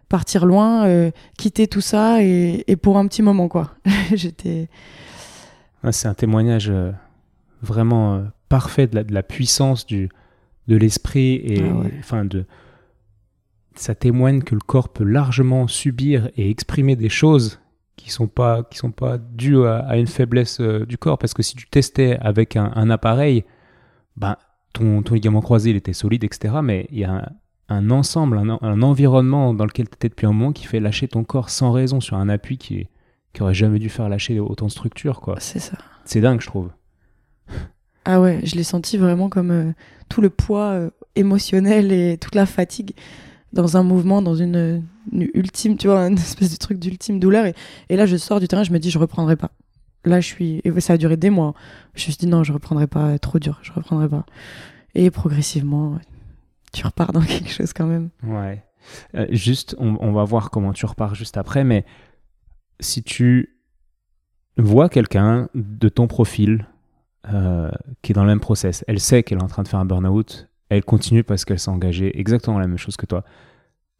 [0.09, 3.75] partir loin euh, quitter tout ça et, et pour un petit moment quoi
[4.15, 4.69] j'étais
[5.83, 6.91] Ah, c'est un témoignage euh,
[7.63, 10.09] vraiment euh, parfait de la, de la puissance du,
[10.69, 11.93] de l'esprit et Ah ouais.
[11.99, 12.45] enfin de
[13.75, 17.61] ça témoigne que le corps peut largement subir et exprimer des choses
[17.97, 21.19] qui sont pas qui sont pas dues à, à une faiblesse euh, du corps.
[21.19, 23.45] Parce que si tu testais avec un, un appareil
[24.17, 24.37] ben
[24.73, 28.39] ton, ton ligament croisé il était solide etc mais il y a un, un ensemble
[28.39, 31.25] un, en- un environnement dans lequel tu étais depuis un moment qui fait lâcher ton
[31.25, 32.89] corps sans raison sur un appui qui
[33.33, 35.37] qui aurait jamais dû faire lâcher autant de structure quoi.
[35.39, 35.79] C'est ça.
[36.05, 36.71] C'est dingue je trouve
[38.09, 39.73] ah ouais je l'ai senti vraiment comme euh,
[40.09, 42.93] tout le poids euh, émotionnel et toute la fatigue
[43.53, 44.83] dans un mouvement dans une,
[45.13, 48.63] ultime tu vois une espèce de truc d'ultime douleur et, là je sors du terrain
[48.65, 49.51] je me dis je reprendrai pas.
[50.07, 51.53] Là je suis et ça a duré des mois
[51.95, 54.25] je me suis dit non je reprendrai pas trop dur je reprendrai pas.
[54.95, 55.99] Et progressivement
[56.73, 58.09] tu repars dans quelque chose quand même.
[58.23, 58.65] Ouais.
[59.17, 61.85] Euh, juste, on va voir comment tu repars juste après, mais
[62.81, 63.59] si tu
[64.57, 66.67] vois quelqu'un de ton profil
[67.33, 67.71] euh,
[68.03, 69.85] qui est dans le même process, elle sait qu'elle est en train de faire un
[69.85, 73.25] burn-out, elle continue parce qu'elle s'est engagée exactement la même chose que toi.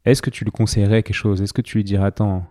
[0.05, 1.41] Est-ce que tu lui conseillerais quelque chose?
[1.41, 2.45] Est-ce que tu lui dirais, attends,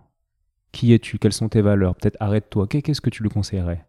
[0.72, 1.18] qui es-tu?
[1.18, 1.94] Quelles sont tes valeurs?
[1.94, 2.66] Peut-être arrête-toi.
[2.66, 3.84] Qu'est- Qu'est-ce que tu lui conseillerais?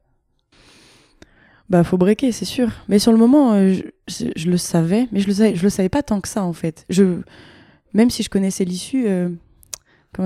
[1.70, 2.72] Bah, faut breaker, c'est sûr.
[2.88, 3.76] Mais sur le moment, euh,
[4.08, 6.54] je, le savais, mais je le savais, je le savais pas tant que ça, en
[6.54, 6.88] fait.
[7.94, 9.30] Même si je connaissais l'issue, euh,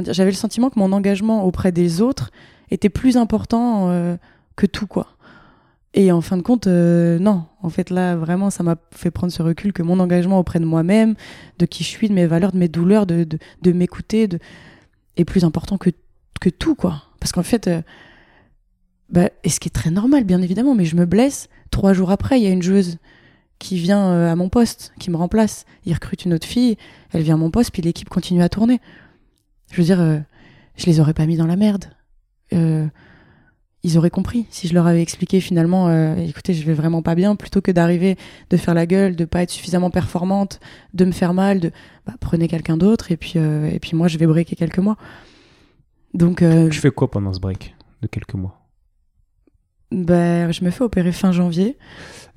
[0.10, 2.32] j'avais le sentiment que mon engagement auprès des autres
[2.72, 4.18] était plus important
[4.56, 5.08] que tout, quoi.
[5.94, 7.46] Et en fin de compte, euh, non.
[7.62, 10.66] En fait, là, vraiment, ça m'a fait prendre ce recul que mon engagement auprès de
[10.66, 11.16] moi-même,
[11.60, 13.28] de qui je suis, de mes valeurs, de mes douleurs, de,
[13.62, 14.40] de, m'écouter, de...
[15.18, 15.92] est plus important que,
[16.42, 17.04] que tout, quoi.
[17.20, 17.82] Parce qu'en fait, euh,
[19.10, 21.48] bah, et ce qui est très normal, bien évidemment, mais je me blesse.
[21.70, 22.98] Trois jours après, il y a une joueuse
[23.60, 25.66] qui vient euh, à mon poste, qui me remplace.
[25.86, 26.76] Il recrute une autre fille,
[27.12, 28.82] elle vient à mon poste, puis l'équipe continue à tourner.
[29.72, 30.18] Je veux dire, euh,
[30.76, 31.86] je les aurais pas mis dans la merde.
[33.84, 37.16] Ils auraient compris si je leur avais expliqué finalement, euh, écoutez, je vais vraiment pas
[37.16, 38.18] bien, plutôt que d'arriver,
[38.50, 40.60] de faire la gueule, de pas être suffisamment performante,
[40.94, 41.72] de me faire mal, de
[42.08, 44.98] bah, prenez quelqu'un d'autre et puis euh, et puis moi je vais breaker quelques mois.
[46.14, 48.60] Donc euh, Tu fais quoi pendant ce break de quelques mois?
[49.92, 51.78] Bah, je me fais opérer fin janvier.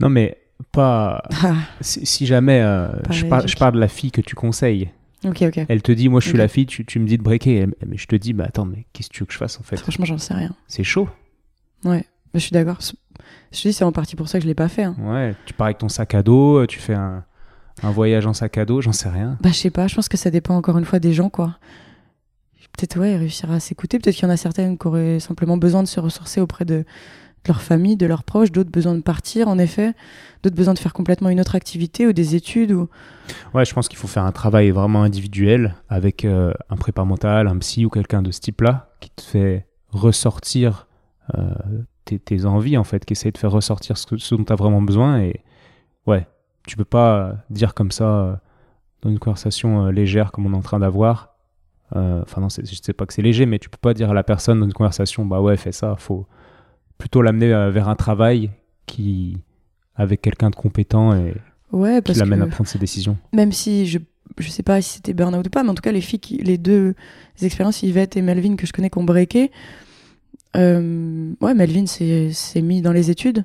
[0.00, 0.36] Non, mais
[0.72, 1.22] pas.
[1.42, 3.58] Ah, Si, si jamais euh, Pas je, par- je rééduque.
[3.58, 4.90] parle de la fille que tu conseilles,
[5.24, 5.60] ok, ok.
[5.68, 7.74] elle te dit, moi je suis la fille, tu, tu me dis de breaker, Elle-
[7.86, 9.62] mais je te dis, bah attends, mais qu'est-ce que tu veux que je fasse en
[9.62, 9.76] fait?
[9.76, 10.54] Franchement, j'en sais rien.
[10.68, 11.08] C'est chaud.
[11.84, 12.78] Ouais, mais je suis d'accord.
[13.52, 14.84] Je te dis, c'est en partie pour ça que je l'ai pas fait.
[14.84, 14.96] hein.
[14.98, 17.24] Ouais, tu pars avec ton sac à dos, euh, tu fais un,
[17.82, 19.38] un voyage en sac à dos, j'en sais rien.
[19.40, 21.58] Bah, je sais pas, je pense que ça dépend encore une fois des gens, quoi.
[22.76, 23.98] Peut-être, ouais, réussir à s'écouter.
[23.98, 26.74] Peut-être qu'il y en a certaines qui auraient simplement besoin de se ressourcer auprès de,
[26.80, 26.84] de
[27.48, 29.94] leur famille, de leurs proches, d'autres besoin de partir, en effet,
[30.42, 32.72] d'autres besoin de faire complètement une autre activité ou des études.
[32.72, 32.88] Ou...
[33.54, 37.48] Ouais, je pense qu'il faut faire un travail vraiment individuel avec euh, un prépa mental,
[37.48, 40.86] un psy ou quelqu'un de ce type-là qui te fait ressortir
[42.04, 44.52] tes, tes envies en fait, qui essaie de faire ressortir ce, que- ce dont tu
[44.52, 45.20] as vraiment besoin.
[45.20, 45.40] Et
[46.06, 46.26] ouais,
[46.66, 48.34] tu peux pas dire comme ça euh,
[49.02, 51.34] dans une conversation euh, légère comme on est en train d'avoir.
[51.96, 54.14] euh, Enfin non, je sais pas que c'est léger, mais tu peux pas dire à
[54.14, 55.96] la personne dans une conversation, bah ouais, fais ça.
[55.96, 56.26] Faut
[56.98, 58.50] plutôt l'amener euh, vers un travail
[58.86, 59.38] qui
[59.96, 61.34] avec quelqu'un de compétent et
[61.72, 63.16] Ouais, qui l'amène à prendre ses décisions.
[63.32, 63.98] même si je
[64.38, 66.36] je sais pas si c'était burn-out ou pas, mais en tout cas, les filles, qui,
[66.38, 66.94] les deux
[67.40, 69.50] expériences, Yvette et Melvin, que je connais, qui ont breaké,
[70.56, 73.44] euh, ouais, Melvin s'est mis dans les études,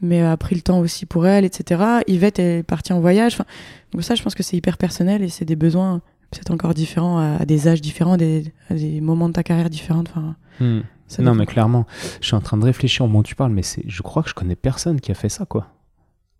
[0.00, 1.82] mais a pris le temps aussi pour elle, etc.
[2.06, 3.34] Yvette est partie en voyage.
[3.34, 3.44] Enfin,
[3.92, 6.00] donc ça, je pense que c'est hyper personnel et c'est des besoins
[6.30, 9.70] peut-être encore différents à, à des âges différents, des, à des moments de ta carrière
[9.70, 10.02] différents.
[10.02, 10.80] Enfin, Hmm.
[11.18, 11.86] Non, mais clairement,
[12.20, 14.28] je suis en train de réfléchir au moment où tu parles, mais je crois que
[14.30, 15.68] je connais personne qui a fait ça, quoi.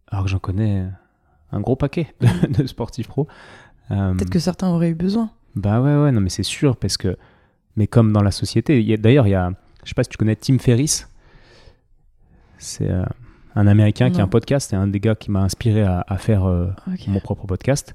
[0.09, 0.85] Alors que j'en connais
[1.53, 3.29] un gros paquet de, de sportifs pro.
[3.91, 5.31] Euh, Peut-être que certains auraient eu besoin.
[5.55, 7.17] Bah ouais, ouais, non, mais c'est sûr, parce que.
[7.77, 9.53] Mais comme dans la société, d'ailleurs, il y a.
[9.85, 11.09] Je sais pas si tu connais Tim Ferriss.
[12.59, 13.05] C'est euh,
[13.55, 16.19] un américain qui a un podcast, c'est un des gars qui m'a inspiré à, à
[16.19, 16.69] faire euh,
[17.09, 17.95] mon propre podcast.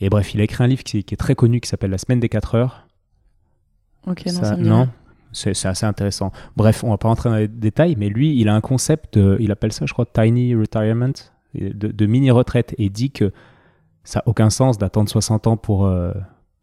[0.00, 1.98] Et bref, il a écrit un livre qui, qui est très connu qui s'appelle La
[1.98, 2.86] semaine des 4 heures.
[4.06, 4.88] Ok, non, Ça- me non,
[5.32, 6.30] c'est assez intéressant.
[6.56, 9.36] Bref, on va pas rentrer dans les détails, mais lui, il a un concept, de-
[9.40, 11.10] il appelle ça, je crois, tiny retirement,
[11.54, 13.32] de, de mini retraite, et il dit que
[14.04, 16.12] ça n'a aucun sens d'attendre 60 ans pour, euh,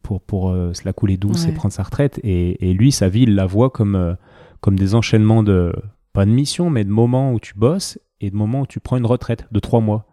[0.02, 2.18] pour, pour euh, se la couler douce et prendre sa retraite.
[2.22, 4.14] Et, et lui, sa vie, il la voit comme, euh,
[4.64, 5.74] comme des enchaînements de,
[6.14, 8.96] pas de missions, mais de moments où tu bosses et de moments où tu prends
[8.96, 10.06] une retraite de trois mois.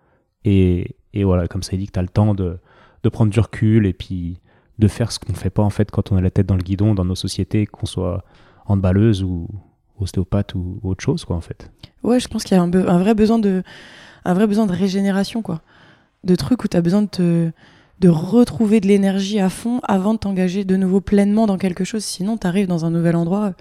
[0.44, 2.58] Et, et voilà, comme ça, il dit que tu as le temps de,
[3.02, 4.42] de prendre du recul et puis
[4.78, 6.64] de faire ce qu'on fait pas en fait quand on a la tête dans le
[6.64, 8.26] guidon dans nos sociétés, qu'on soit
[8.66, 9.48] handballeuse ou
[10.02, 11.72] ostéopathe ou, autre chose quoi en fait.
[12.04, 13.64] Ouais, je pense qu'il y a un vrai besoin de
[14.26, 15.62] un vrai besoin de régénération quoi.
[16.26, 17.52] De trucs où tu as besoin de te
[18.02, 22.04] de retrouver de l'énergie à fond avant de t'engager de nouveau pleinement dans quelque chose
[22.04, 23.54] sinon tu arrives dans un nouvel endroit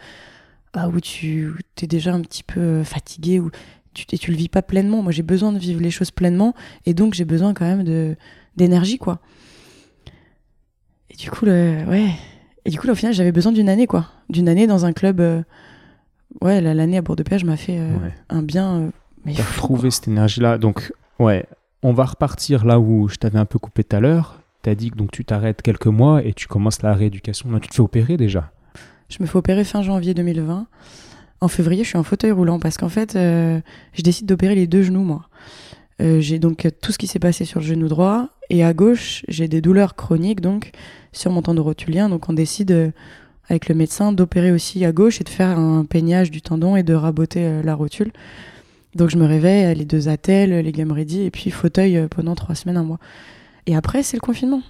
[0.75, 1.53] bah, où tu
[1.83, 3.51] es déjà un petit peu fatigué ou
[3.95, 5.03] tu et tu le vis pas pleinement.
[5.03, 6.55] Moi, j'ai besoin de vivre les choses pleinement
[6.87, 8.17] et donc j'ai besoin quand même de
[8.57, 9.19] d'énergie quoi.
[11.11, 12.11] Et du coup le ouais,
[12.65, 14.93] et du coup là, au final, j'avais besoin d'une année quoi, d'une année dans un
[14.93, 15.43] club euh,
[16.41, 18.15] ouais, la- l'année à Bourg-de-Péage m'a fait euh, Ouais.
[18.29, 18.91] un bien euh,
[19.25, 20.57] mais T'as retrouvé cette énergie là.
[20.59, 21.47] Donc ouais,
[21.83, 24.41] on va repartir là où je t'avais un peu coupé tout à l'heure.
[24.63, 27.49] T'as dit que donc tu t'arrêtes quelques mois et tu commences la rééducation.
[27.49, 28.53] Non, tu te fais opérer déjà.
[29.11, 30.67] Je me fais opérer fin janvier 2020.
[31.41, 33.61] En février, je suis en fauteuil roulant parce qu'en fait, euh,
[33.93, 35.29] je décide d'opérer les deux genoux, moi.
[36.01, 39.23] Euh, j'ai donc tout ce qui s'est passé sur le genou droit et à gauche,
[39.29, 40.71] j'ai des douleurs chroniques donc
[41.13, 42.09] sur mon tendon rotulien.
[42.09, 42.91] Donc on décide euh,
[43.49, 46.85] avec le médecin d'opérer aussi à gauche et de faire un peignage du tendon et
[46.85, 48.13] de raboter la rotule.
[48.95, 52.55] Donc je me réveille, les deux attelles, les gammes ready et puis fauteuil pendant trois
[52.55, 53.01] semaines, un mois.
[53.67, 54.63] Et après, c'est le confinement.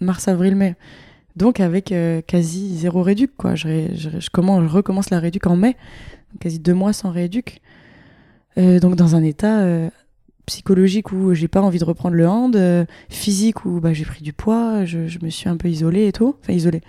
[0.00, 0.76] Mars, avril, mai.
[1.36, 3.54] Donc avec euh, quasi zéro réduc, quoi.
[3.54, 3.68] Je,
[4.68, 5.76] recommence la réduc en mai.
[6.40, 7.60] Quasi deux mois sans réduc.
[8.56, 9.90] Euh, donc dans un état euh,
[10.46, 14.32] psychologique où j'ai pas envie de reprendre le hand, physique où bah, j'ai pris du
[14.32, 16.36] poids, je, je me suis un peu isolée et tout.
[16.40, 16.82] Enfin isolée.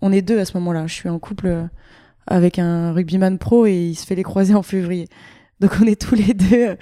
[0.00, 0.86] On est deux à ce moment-là.
[0.86, 1.68] Je suis en couple
[2.26, 5.08] avec un rugbyman pro et il se fait les croiser en février.
[5.60, 6.76] Donc on est tous les deux,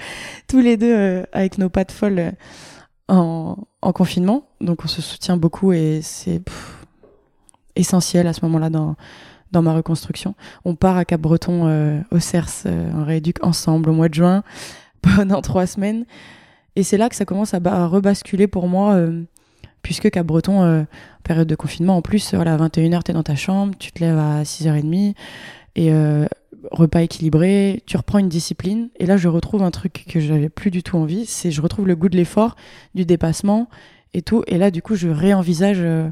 [0.49, 2.33] tous les deux avec nos pattes folles
[3.09, 4.45] en, en confinement.
[4.61, 6.43] Donc on se soutient beaucoup et c'est
[7.77, 8.97] essentiel à ce moment-là dans,
[9.53, 10.35] dans ma reconstruction.
[10.65, 14.43] On part à Cap-Breton euh, au CERS euh, en rééduque ensemble au mois de juin
[15.03, 16.05] pendant trois semaines.
[16.75, 19.23] Et c'est là que ça commence à, ba- à rebasculer pour moi, euh,
[19.83, 20.83] puisque Cap-Breton, euh,
[21.23, 24.01] période de confinement, en plus, voilà, à 21h, tu es dans ta chambre, tu te
[24.05, 25.15] lèves à 6h30,
[25.77, 25.91] et
[26.71, 28.89] repas équilibré, tu reprends une discipline.
[28.99, 31.87] Et là, je retrouve un truc que j'avais plus du tout envie, c'est je retrouve
[31.87, 32.57] le goût de l'effort,
[32.95, 33.69] du dépassement
[34.15, 34.43] et tout.
[34.47, 36.09] Et là, du coup, je réenvisage euh,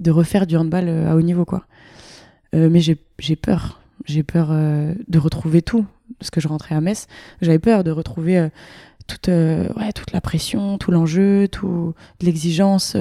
[0.00, 1.64] de refaire du handball euh, à haut niveau, quoi.
[2.54, 3.80] Euh, mais j'ai peur.
[4.04, 5.84] J'ai peur de retrouver tout.
[6.18, 7.06] Parce que je rentrais à Metz,
[7.42, 8.48] j'avais peur de retrouver
[9.06, 12.96] toute, ouais, toute la pression, tout l'enjeu, tout l'exigence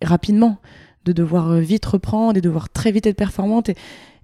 [0.00, 0.58] rapidement.
[1.04, 3.70] De devoir vite reprendre et de devoir très vite être performante.
[3.70, 3.74] Et,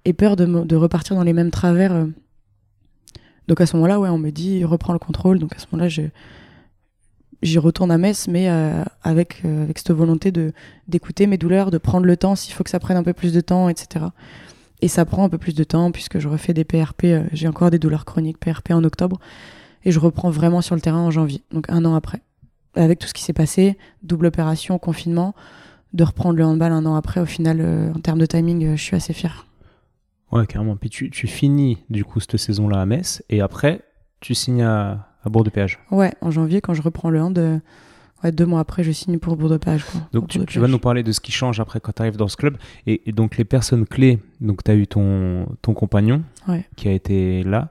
[0.05, 1.93] et peur de, repartir dans les mêmes travers.
[1.93, 2.05] euh.
[3.47, 5.39] Donc à ce moment-là, ouais, on me dit reprends le contrôle.
[5.39, 5.89] Donc à ce moment-là,
[7.41, 10.31] j'y retourne à Metz, mais euh, avec euh, avec cette volonté
[10.87, 13.33] d'écouter mes douleurs, de prendre le temps s'il faut que ça prenne un peu plus
[13.33, 14.05] de temps, etc.
[14.81, 17.07] Et ça prend un peu plus de temps puisque je refais des PRP.
[17.33, 19.19] J'ai encore des douleurs chroniques PRP en octobre
[19.83, 22.21] et je reprends vraiment sur le terrain en janvier, donc un an après.
[22.75, 25.33] Avec tout ce qui s'est passé, double opération, confinement,
[25.93, 28.95] de reprendre le handball un an après, au final, en termes de timing, je suis
[28.95, 29.48] assez fière.
[30.31, 30.75] Ouais, carrément.
[30.75, 33.81] Puis tu, tu finis du coup cette saison-là à Metz et après
[34.21, 35.79] tu signes à, à Bourg de Péage.
[35.91, 37.57] Ouais, en janvier, quand je reprends le hand, euh,
[38.23, 39.85] ouais, deux mois après, je signe pour Bourg-de-Page.
[39.85, 40.01] quoi.
[40.13, 42.35] Donc tu, vas nous parler de ce qui change après quand tu arrives dans ce
[42.37, 42.57] club.
[42.85, 46.65] Et, et donc les personnes clés, donc tu as eu ton, ton compagnon Ouais.
[46.75, 47.69] qui a été là.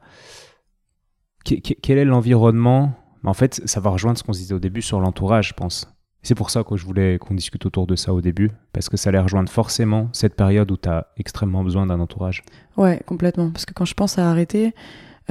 [1.44, 2.92] Qu- qu- quel est l'environnement?
[3.24, 5.92] En fait, ça va rejoindre ce qu'on se disait au début sur l'entourage, je pense.
[6.28, 8.98] C'est pour ça que je voulais qu'on discute autour de ça au début, parce que
[8.98, 12.42] ça allait rejoindre forcément cette période où tu as extrêmement besoin d'un entourage.
[12.76, 13.48] Ouais, complètement.
[13.50, 14.74] Parce que quand je pense à arrêter,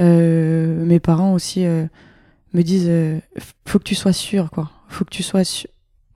[0.00, 1.86] euh, mes parents aussi euh,
[2.52, 3.20] me disent euh,
[3.64, 4.72] faut que tu sois sûr, quoi.
[4.88, 5.70] Faut que tu sois sûr.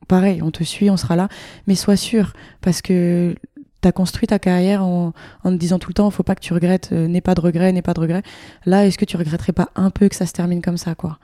[0.09, 1.29] Pareil, on te suit, on sera là,
[1.69, 3.37] mais sois sûr, parce que
[3.83, 5.13] t'as construit ta carrière en,
[5.45, 7.41] en te disant tout le temps faut pas que tu regrettes, euh, n'aie pas de
[7.41, 8.25] regrets, n'aie pas de regrets.
[8.67, 11.21] Là, est-ce que tu regretterais pas un peu que ça se termine comme ça, quoi?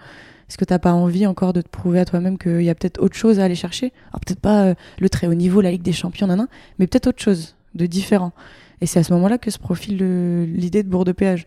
[0.49, 3.01] Est-ce que t'as pas envie encore de te prouver à toi-même qu'il y a peut-être
[3.03, 3.93] autre chose à aller chercher?
[4.11, 6.47] Alors peut-être pas euh, le très haut niveau, la Ligue des Champions, nan,
[6.79, 8.33] mais peut-être autre chose de différent.
[8.81, 11.47] Et c'est à ce moment-là que se profile le- l'idée de Bourg-de-Péage,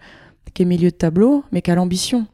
[0.54, 2.28] qui est milieu de tableau, mais qui a l'ambition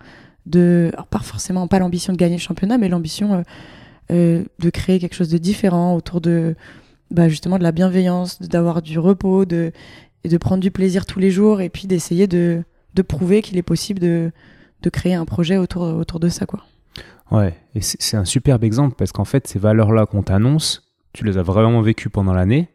[0.46, 0.90] de.
[0.94, 3.42] Alors, pas forcément pas l'ambition de gagner le championnat, mais l'ambition euh,
[4.12, 6.56] euh, de créer quelque chose de différent autour de.
[7.12, 9.72] Bah, justement, de la bienveillance, de- d'avoir du repos, de,
[10.26, 12.64] et de prendre du plaisir tous les jours, et puis d'essayer de,
[12.96, 14.32] de prouver qu'il est possible de,
[14.82, 16.64] de créer un projet autour, autour de ça, quoi.
[17.32, 21.38] Ouais, et c'est un superbe exemple parce qu'en fait, ces valeurs-là qu'on t'annonce, tu les
[21.38, 22.70] as vraiment vécues pendant l'année.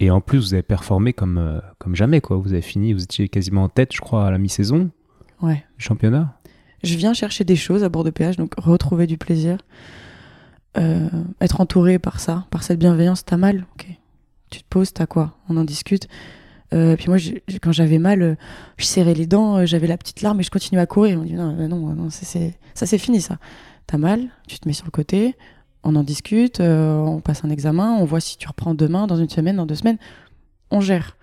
[0.00, 2.36] Et en plus, vous avez performé comme, euh, comme jamais, quoi.
[2.36, 4.90] Vous avez fini, vous étiez quasiment en tête, je crois, à la mi-saison
[5.42, 5.64] Ouais.
[5.76, 6.34] du championnat.
[6.84, 9.58] je viens chercher des choses à bord de péage, donc retrouver du plaisir,
[10.76, 11.08] Euh,
[11.40, 13.24] être entouré par ça, par cette bienveillance.
[13.24, 13.86] T'as mal, ok.
[14.50, 15.36] Tu te poses, t'as quoi?
[15.48, 16.06] On en discute.
[16.74, 17.16] Euh, puis moi,
[17.62, 18.34] quand j'avais mal, euh,
[18.76, 21.18] je serrais les dents, euh, j'avais la petite larme et je continuais à courir.
[21.20, 22.26] On dit non, non, non, ça
[22.86, 23.38] c'est fini ça.
[23.86, 25.34] T'as mal, tu te mets sur le côté,
[25.82, 29.30] on en discute, on passe un examen, on voit si tu reprends demain, dans une
[29.30, 29.96] semaine, dans deux semaines,
[30.70, 31.16] on gère.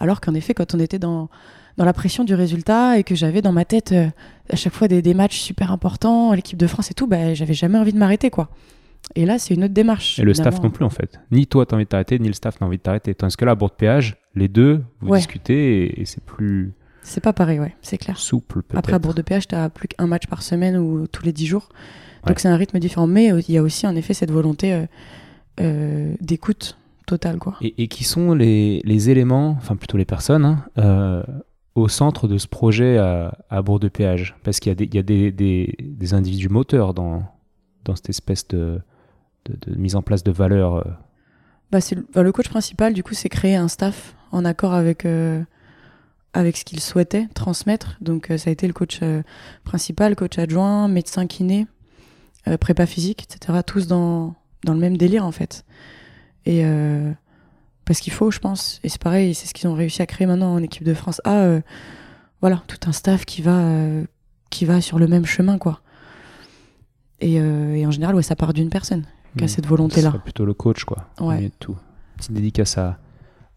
[0.00, 1.28] Alors qu'en effet, quand on était dans,
[1.76, 3.94] dans la pression du résultat et que j'avais dans ma tête
[4.48, 7.54] à chaque fois des, des matchs super importants, l'équipe de France et tout, bah, j'avais
[7.54, 8.48] jamais envie de m'arrêter quoi.
[9.14, 10.18] Et là, c'est une autre démarche.
[10.18, 11.20] Et le staff non plus, en fait.
[11.30, 13.14] Ni toi, t'as envie de t'arrêter, ni le staff n'a envie de t'arrêter.
[13.14, 15.18] Tandis que là, à bord de péage, les deux, vous Ouais.
[15.18, 16.72] discutez et, et c'est plus
[17.02, 18.16] C'est pas pareil, ouais, c'est clair.
[18.16, 18.78] souple, peut-être.
[18.78, 21.46] Après, à Bourg de Péage, t'as plus qu'un match par semaine ou tous les dix
[21.46, 21.68] jours.
[22.24, 22.40] Donc Ouais.
[22.40, 23.08] c'est un rythme différent.
[23.08, 24.86] Mais euh, il y a aussi en effet cette volonté euh,
[25.60, 27.56] euh, d'écoute totale, quoi.
[27.60, 30.44] Et, et qui sont les, les éléments, enfin plutôt les personnes,
[30.76, 31.24] hein,
[31.74, 34.36] au centre de ce projet à, à Bourg de Péage?
[34.44, 37.24] Parce qu'il y a, des, il y a des, des, des individus moteurs dans,
[37.84, 38.80] dans cette espèce de,
[39.46, 40.76] de, mise en place de valeurs.
[40.76, 40.90] euh.
[41.70, 45.04] Bah, le, bah, le coach principal, du coup, c'est créer un staff en accord avec,
[45.04, 45.42] euh,
[46.32, 47.96] avec ce qu'il souhaitait transmettre.
[48.00, 49.00] Donc, euh, ça a été le coach
[49.64, 51.66] principal, coach adjoint, médecin kiné,
[52.60, 53.60] prépa physique, etc.
[53.66, 54.34] Tous dans,
[54.64, 55.64] dans le même délire, en fait.
[56.44, 56.64] Et
[57.84, 58.80] parce qu'il faut, je pense.
[58.84, 61.20] Et c'est pareil, c'est ce qu'ils ont réussi à créer maintenant en équipe de France
[61.24, 61.40] A.
[61.42, 61.60] euh,
[62.40, 63.62] voilà, tout un staff qui va,
[64.50, 65.80] qui va sur le même chemin, quoi.
[67.20, 69.04] Et, en général, ça part d'une personne
[69.40, 69.48] a Hmm.
[69.48, 70.10] cette Ce volonté-là.
[70.24, 71.08] plutôt le coach, quoi.
[71.20, 71.50] Ouais.
[71.58, 71.76] tout.
[72.16, 72.98] Petite dédicace à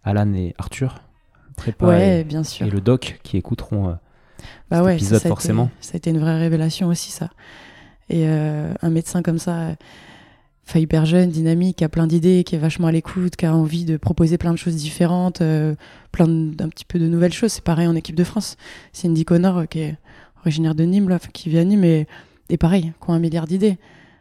[0.04, 1.02] Alan et Arthur,
[1.58, 2.66] prépa Ouais, et, bien sûr.
[2.66, 3.90] et le doc qui écouteront.
[3.90, 3.94] euh,
[4.70, 5.66] Bah cet ouais, épisode, ça, ça a forcément.
[5.66, 7.30] Été, ça a été une vraie révélation aussi, ça.
[8.10, 9.76] Et euh, un médecin comme ça, euh,
[10.68, 13.56] enfin, hyper jeune, dynamique, qui a plein d'idées, qui est vachement à l'écoute, qui a
[13.56, 15.76] envie de proposer plein de choses différentes, euh,
[16.12, 17.52] plein d'un petit peu de nouvelles choses.
[17.54, 18.58] C'est pareil en équipe de France.
[18.94, 19.98] Cindy Connor, qui est
[20.42, 22.08] originaire de Nîmes, là, qui vit à Nîmes, et,
[22.50, 23.78] et pareil, qui a un milliard d'idées.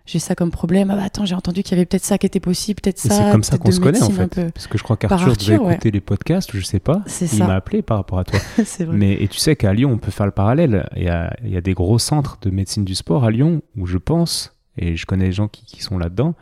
[0.07, 0.91] J'ai ça comme problème.
[0.91, 3.15] Ah bah attends, j'ai entendu qu'il y avait peut-être ça qui était possible, peut-être ça.
[3.15, 4.27] C'est comme ça qu'on se connaît en fait.
[4.29, 4.51] peu.
[4.51, 5.73] Parce que je crois qu'Arthur devait ouais.
[5.73, 7.03] écouter les podcasts, je sais pas.
[7.33, 8.39] Il m'a appelé par rapport à toi.
[8.59, 8.87] vrai.
[8.91, 10.89] Mais, et tu sais qu'à Lyon, on peut faire le parallèle.
[10.97, 13.63] Il y a, il y a des gros centres de médecine du sport à Lyon
[13.79, 16.35] où je pense, et je connais des gens qui, qui sont là-dedans,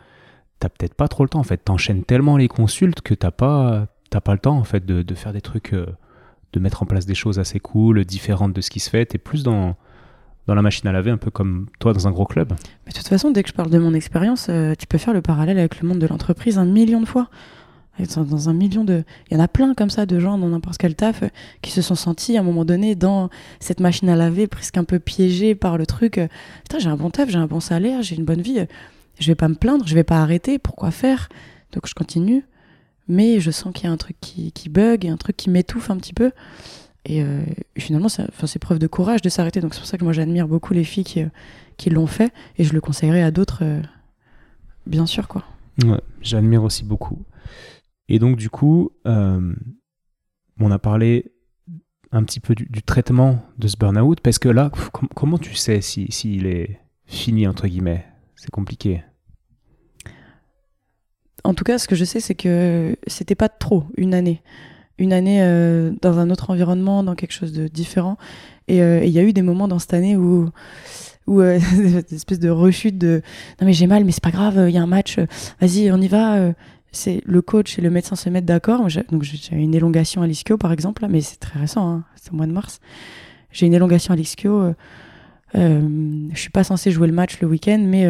[0.59, 1.57] t'as peut-être pas trop le temps en fait.
[1.57, 5.15] T'enchaînes tellement les consultes que t'as pas, t'as pas le temps en fait de, de
[5.15, 5.87] faire des trucs, euh,
[6.51, 9.05] de mettre en place des choses assez cool, différentes de ce qui se fait.
[9.05, 9.77] T'es plus dans,
[10.47, 12.53] dans la machine à laver, un peu comme toi dans un gros club.
[12.85, 15.13] Mais de toute façon, dès que je parle de mon expérience, euh, tu peux faire
[15.13, 17.29] le parallèle avec le monde de l'entreprise un million de fois.
[18.17, 19.03] Dans un million de.
[19.29, 21.27] Il y en a plein comme ça de gens dans n'importe quel taf euh,
[21.61, 23.29] qui se sont sentis à un moment donné dans
[23.59, 26.17] cette machine à laver, presque un peu piégés par le truc.
[26.17, 26.27] euh,
[26.63, 28.65] Putain, j'ai un bon taf, j'ai un bon salaire, j'ai une bonne vie.
[29.19, 30.57] Je vais pas me plaindre, je vais pas arrêter.
[30.57, 31.29] Pourquoi faire?
[31.71, 32.43] Donc je continue.
[33.07, 35.51] Mais je sens qu'il y a un truc qui, qui bug, et un truc qui
[35.51, 36.31] m'étouffe un petit peu.
[37.05, 37.43] Et euh,
[37.77, 39.59] finalement, c'est preuve de courage de s'arrêter.
[39.59, 41.29] Donc c'est pour ça que moi j'admire beaucoup les filles qui, euh,
[41.77, 42.31] qui l'ont fait.
[42.57, 43.81] Et je le conseillerais à d'autres, euh,
[44.85, 45.43] bien sûr, quoi.
[45.83, 47.25] Ouais, j'admire aussi beaucoup.
[48.07, 49.53] Et donc, du coup, euh,
[50.59, 51.31] on a parlé
[52.11, 55.55] un petit peu du, du traitement de ce burn-out, parce que là, com- comment tu
[55.55, 58.05] sais s'il si, s'il est fini, entre guillemets?
[58.35, 59.03] C'est compliqué.
[61.43, 64.41] En tout cas, ce que je sais, c'est que c'était pas trop une année.
[64.99, 68.17] Une année euh, dans un autre environnement, dans quelque chose de différent.
[68.67, 70.49] Et euh, et il y a eu des moments dans cette année où,
[71.27, 71.59] où euh,
[72.09, 73.21] des espèces de rechute de
[73.59, 75.17] non mais j'ai mal, mais c'est pas grave, il y a un match,
[75.59, 76.35] vas-y, on y va.
[76.35, 76.53] euh.
[76.95, 78.87] C'est le coach et le médecin se mettent d'accord.
[79.09, 82.31] Donc j'ai une élongation à l'ischio par exemple, là, mais c'est très récent, hein, c'est
[82.31, 82.79] au mois de mars.
[83.51, 84.73] J'ai une élongation à l'ischio.
[85.55, 88.05] je suis pas censée jouer le match le week-end, mais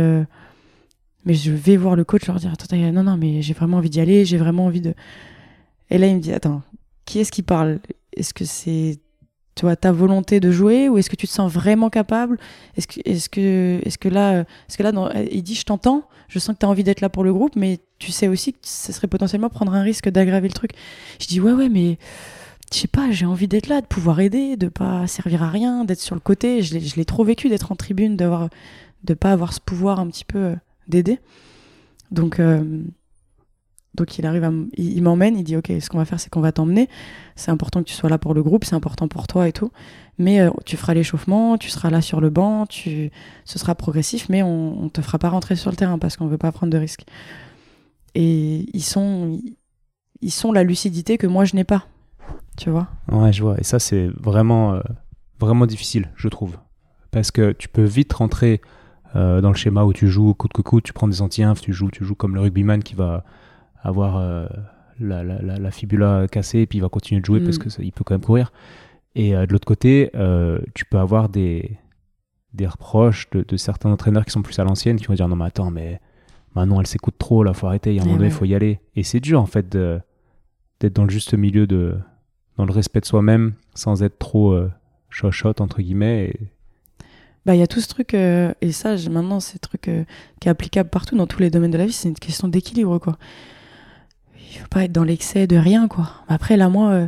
[1.25, 3.89] mais je vais voir le coach leur dire attends, non non mais j'ai vraiment envie
[3.89, 4.93] d'y aller j'ai vraiment envie de
[5.94, 6.62] et là il me dit attends
[7.06, 7.80] qui est-ce qui parle?
[8.16, 9.00] Est-ce que c'est
[9.56, 12.38] tu ta volonté de jouer ou est-ce que tu te sens vraiment capable?
[12.76, 14.91] Est-ce que est-ce que est-ce que là est-ce que là
[15.32, 17.56] il dit je t'entends je sens que tu as envie d'être là pour le groupe
[17.56, 20.72] mais tu sais aussi que ce serait potentiellement prendre un risque d'aggraver le truc
[21.22, 21.98] je dis ouais ouais mais
[22.74, 25.86] je sais pas, j'ai envie d'être là, de pouvoir aider, de pas servir à rien,
[25.86, 26.64] d'être sur le côté.
[26.64, 28.50] Je l'ai- je l'ai trop vécu d'être en tribune, d'avoir,
[29.04, 30.56] de pas avoir ce pouvoir un petit peu euh,
[30.88, 31.20] d'aider.
[32.10, 32.82] Donc, euh,
[33.96, 36.52] donc il arrive, il, m'emmène, il dit ok, ce qu'on va faire, c'est qu'on va
[36.52, 36.89] t'emmener.
[37.36, 39.72] C'est important que tu sois là pour le groupe, c'est important pour toi et tout.
[40.18, 43.12] Mais euh, tu feras l'échauffement, tu seras là sur le banc, tu,
[43.46, 46.28] ce sera progressif, mais on, on te fera pas rentrer sur le terrain parce qu'on
[46.28, 47.06] veut pas prendre de risques.
[48.16, 49.39] Et ils sont,
[50.22, 51.88] ils sont la lucidité que moi je n'ai pas.
[52.58, 52.88] Tu vois?
[53.12, 53.60] Ouais, je vois.
[53.60, 54.82] Et ça, c'est vraiment, euh,
[55.39, 56.58] vraiment difficile, je trouve.
[57.12, 58.62] Parce que tu peux vite rentrer
[59.16, 61.74] euh, dans le schéma où tu joues coup de coup, tu prends des anti-inf, tu
[61.74, 63.24] joues, tu joues comme le rugbyman qui va
[63.84, 64.47] avoir euh,
[64.99, 67.43] la, la, la, la fibula cassée et puis il va continuer de jouer Mm.
[67.45, 68.51] parce qu'il peut quand même courir.
[69.15, 71.77] Et euh, de l'autre côté, euh, tu peux avoir des,
[72.53, 75.36] des reproches de, de certains entraîneurs qui sont plus à l'ancienne qui vont dire non
[75.36, 75.99] mais attends mais
[76.55, 78.34] Manon elle s'écoute trop là faut arrêter il y a un Eh moment donné il
[78.36, 81.95] faut y aller et c'est dur en fait d'être dans le juste milieu de
[82.57, 84.71] dans le respect de soi-même sans être trop euh,
[85.09, 86.39] chochotte entre guillemets et-
[87.45, 90.05] Bah, il y a tout ce truc, euh, et ça, maintenant, c'est un truc euh,
[90.39, 92.99] qui est applicable partout dans tous les domaines de la vie, c'est une question d'équilibre,
[92.99, 93.17] quoi.
[94.54, 96.12] Il faut pas être dans l'excès de rien, quoi.
[96.28, 97.08] Après, là, moi, euh,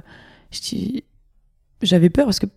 [1.82, 2.48] j'avais peur parce que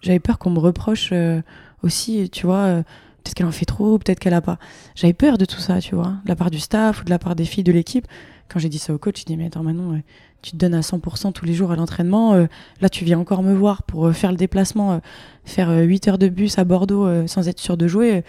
[0.00, 1.42] j'avais peur qu'on me reproche euh,
[1.82, 4.58] aussi, tu vois, euh, peut-être qu'elle en fait trop, peut-être qu'elle a pas.
[4.94, 7.18] J'avais peur de tout ça, tu vois, de la part du staff ou de la
[7.18, 8.06] part des filles de l'équipe.
[8.48, 10.02] Quand j'ai dit ça au coach, il dit Mais attends, Manon,
[10.42, 12.34] tu te donnes à 100% tous les jours à l'entraînement.
[12.80, 15.00] là, tu viens encore me voir pour faire le déplacement,
[15.44, 18.22] faire euh, 8 heures de bus à Bordeaux sans être sûr de jouer.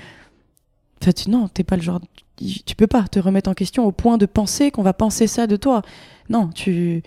[1.02, 2.00] En fait, non, t'es pas le genre.
[2.38, 5.48] Tu peux pas te remettre en question au point de penser qu'on va penser ça
[5.48, 5.82] de toi.
[6.30, 7.02] Non, tu.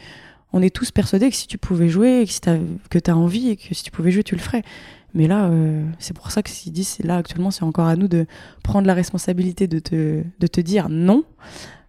[0.54, 2.56] On est tous persuadés que si tu pouvais jouer, que, si t'as-
[2.88, 4.62] que tu as envie et que si tu pouvais jouer, tu le ferais.
[5.12, 7.96] Mais là, euh, c'est pour ça que s'ils disent, c'est là actuellement, c'est encore à
[7.96, 8.26] nous de
[8.62, 11.24] prendre la responsabilité de te, de te dire non.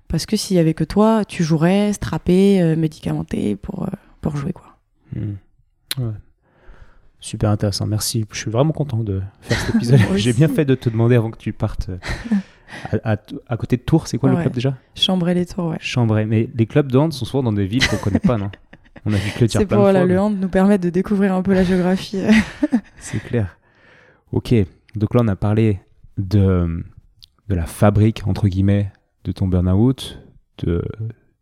[0.09, 3.87] Parce que s'il y avait que toi, tu jouerais, strappé, euh, médicamenté pour, euh,
[4.21, 4.77] pour jouer, quoi.
[5.15, 5.35] Hmm.
[5.97, 6.13] Ouais.
[7.21, 8.25] Super intéressant, merci.
[8.31, 9.99] Je suis vraiment content de faire cet épisode.
[10.15, 11.89] J'ai bien fait de te demander avant que tu partes.
[13.03, 13.17] à, à-
[13.47, 14.75] à côté de Tours, c'est quoi le club déjà?
[14.95, 15.77] Chambrer les tours, ouais.
[15.79, 16.25] Chambray.
[16.25, 18.49] Mais les clubs de hand sont souvent dans des villes qu'on connaît pas, non?
[19.05, 20.07] On a vu que le C'est pour de voilà, fois.
[20.07, 22.21] le mais hand nous permettre de découvrir un peu la géographie.
[22.97, 23.57] C'est clair.
[24.31, 24.53] Ok,
[24.95, 25.79] donc là on a parlé
[26.17, 26.83] de,
[27.47, 28.91] de la fabrique, entre guillemets,
[29.23, 30.19] de ton burn-out,
[30.65, 30.83] de,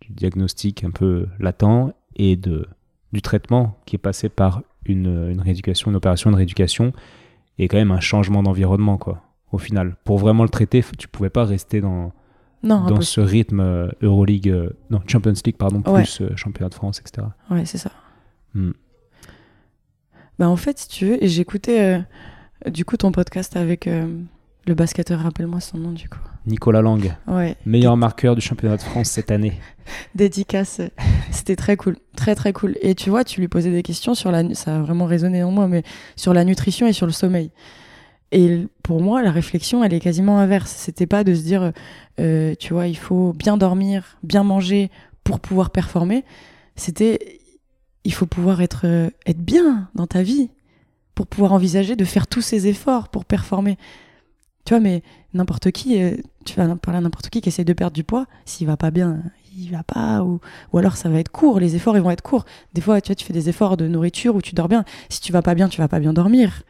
[0.01, 2.67] du diagnostic un peu latent et de,
[3.11, 6.93] du traitement qui est passé par une, une rééducation, une opération de rééducation
[7.57, 9.95] et quand même un changement d'environnement, quoi, au final.
[10.03, 12.11] Pour vraiment le traiter, tu pouvais pas rester dans,
[12.63, 16.01] non, dans ce rythme euh, Euroleague, euh, non, Champions League, pardon, Ouais.
[16.03, 17.27] plus euh, championnat de France, etc.
[17.49, 17.91] Ouais, c'est ça.
[20.39, 22.01] Bah en fait, si tu veux, et j'écoutais
[22.69, 26.19] du coup ton podcast avec Le basketteur, rappelle-moi son nom du coup.
[26.45, 27.55] Nicolas Lang, Ouais.
[27.65, 29.53] meilleur marqueur du championnat de France cette année.
[30.15, 30.81] Dédicace.
[31.31, 31.97] C'était très cool.
[32.15, 32.75] Très très cool.
[32.81, 34.53] Et tu vois, tu lui posais des questions sur la.
[34.55, 35.83] Ça a vraiment résonné en moi, mais
[36.15, 37.51] sur la nutrition et sur le sommeil.
[38.31, 40.73] Et pour moi, la réflexion, elle est quasiment inverse.
[40.77, 41.71] C'était pas de se dire,
[42.19, 44.91] euh, tu vois, il faut bien dormir, bien manger
[45.23, 46.25] pour pouvoir performer.
[46.75, 47.39] C'était,
[48.03, 50.49] il faut pouvoir être, euh, être bien dans ta vie
[51.15, 53.77] pour pouvoir envisager de faire tous ces efforts pour performer.
[54.65, 55.01] Tu vois, mais
[55.33, 56.15] n'importe qui, euh,
[56.45, 58.91] tu vas parler à n'importe qui qui essaie de perdre du poids, s'il va pas
[58.91, 59.19] bien,
[59.57, 60.39] il va pas, ou,
[60.71, 62.45] ou alors ça va être court, les efforts ils vont être courts.
[62.73, 64.83] Des fois, tu vois, tu fais des efforts de nourriture où tu dors bien.
[65.09, 66.63] Si tu vas pas bien, tu vas pas bien dormir.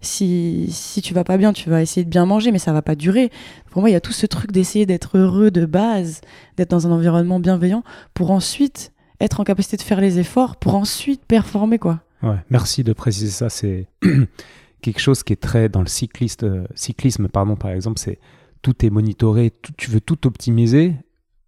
[0.00, 2.82] Si, si tu vas pas bien, tu vas essayer de bien manger, mais ça va
[2.82, 3.30] pas durer.
[3.70, 6.22] Pour moi, il y a tout ce truc d'essayer d'être heureux de base,
[6.56, 7.82] d'être dans un environnement bienveillant,
[8.14, 12.00] pour ensuite être en capacité de faire les efforts, pour ensuite performer, quoi.
[12.22, 13.50] Ouais, merci de préciser ça.
[13.50, 13.88] C'est
[14.80, 18.18] quelque chose qui est très dans le cycliste, euh, cyclisme, pardon, par exemple, c'est
[18.62, 20.94] tout est monitoré, tu veux tout optimiser,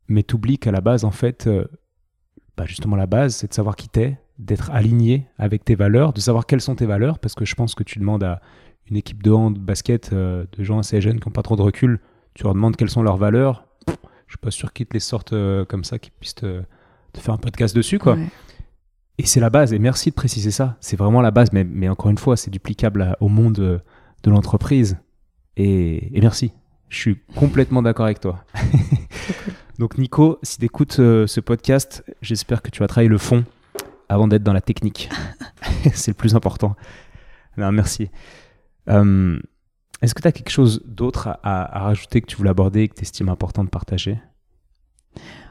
[0.09, 1.66] mais tu oublies qu'à la base, en fait, euh,
[2.57, 6.20] bah, justement, la base, c'est de savoir qui t'es, d'être aligné avec tes valeurs, de
[6.20, 8.40] savoir quelles sont tes valeurs, parce que je pense que tu demandes à
[8.90, 11.62] une équipe de hand, basket, euh, de gens assez jeunes qui n'ont pas trop de
[11.62, 12.01] recul,
[12.34, 13.66] tu leur demandes quelles sont leurs valeurs.
[13.86, 16.62] Pff, Je suis pas sûr qu'ils te les sortent euh, comme ça, qu'ils puissent te,
[17.12, 18.14] te faire un podcast dessus, quoi.
[18.14, 18.26] Ouais.
[19.18, 20.76] Et c'est la base, et merci de préciser ça.
[20.80, 23.78] C'est vraiment la base, mais, mais encore une fois, c'est duplicable à- au monde euh,
[24.24, 24.97] de l'entreprise.
[25.57, 26.53] Et, et merci.
[26.88, 28.45] Je suis complètement d'accord avec toi.
[29.78, 33.45] Donc Nico, si tu écoutes ce podcast, j'espère que tu vas travailler le fond
[34.12, 35.08] avant d'être dans la technique.
[35.94, 36.76] c'est le plus important.
[37.56, 38.10] Non, merci.
[38.88, 39.38] Euh,
[40.00, 42.82] Est-ce que tu as quelque chose d'autre à, à- à rajouter que tu voulais aborder
[42.82, 44.18] et que tu estimes important de partager?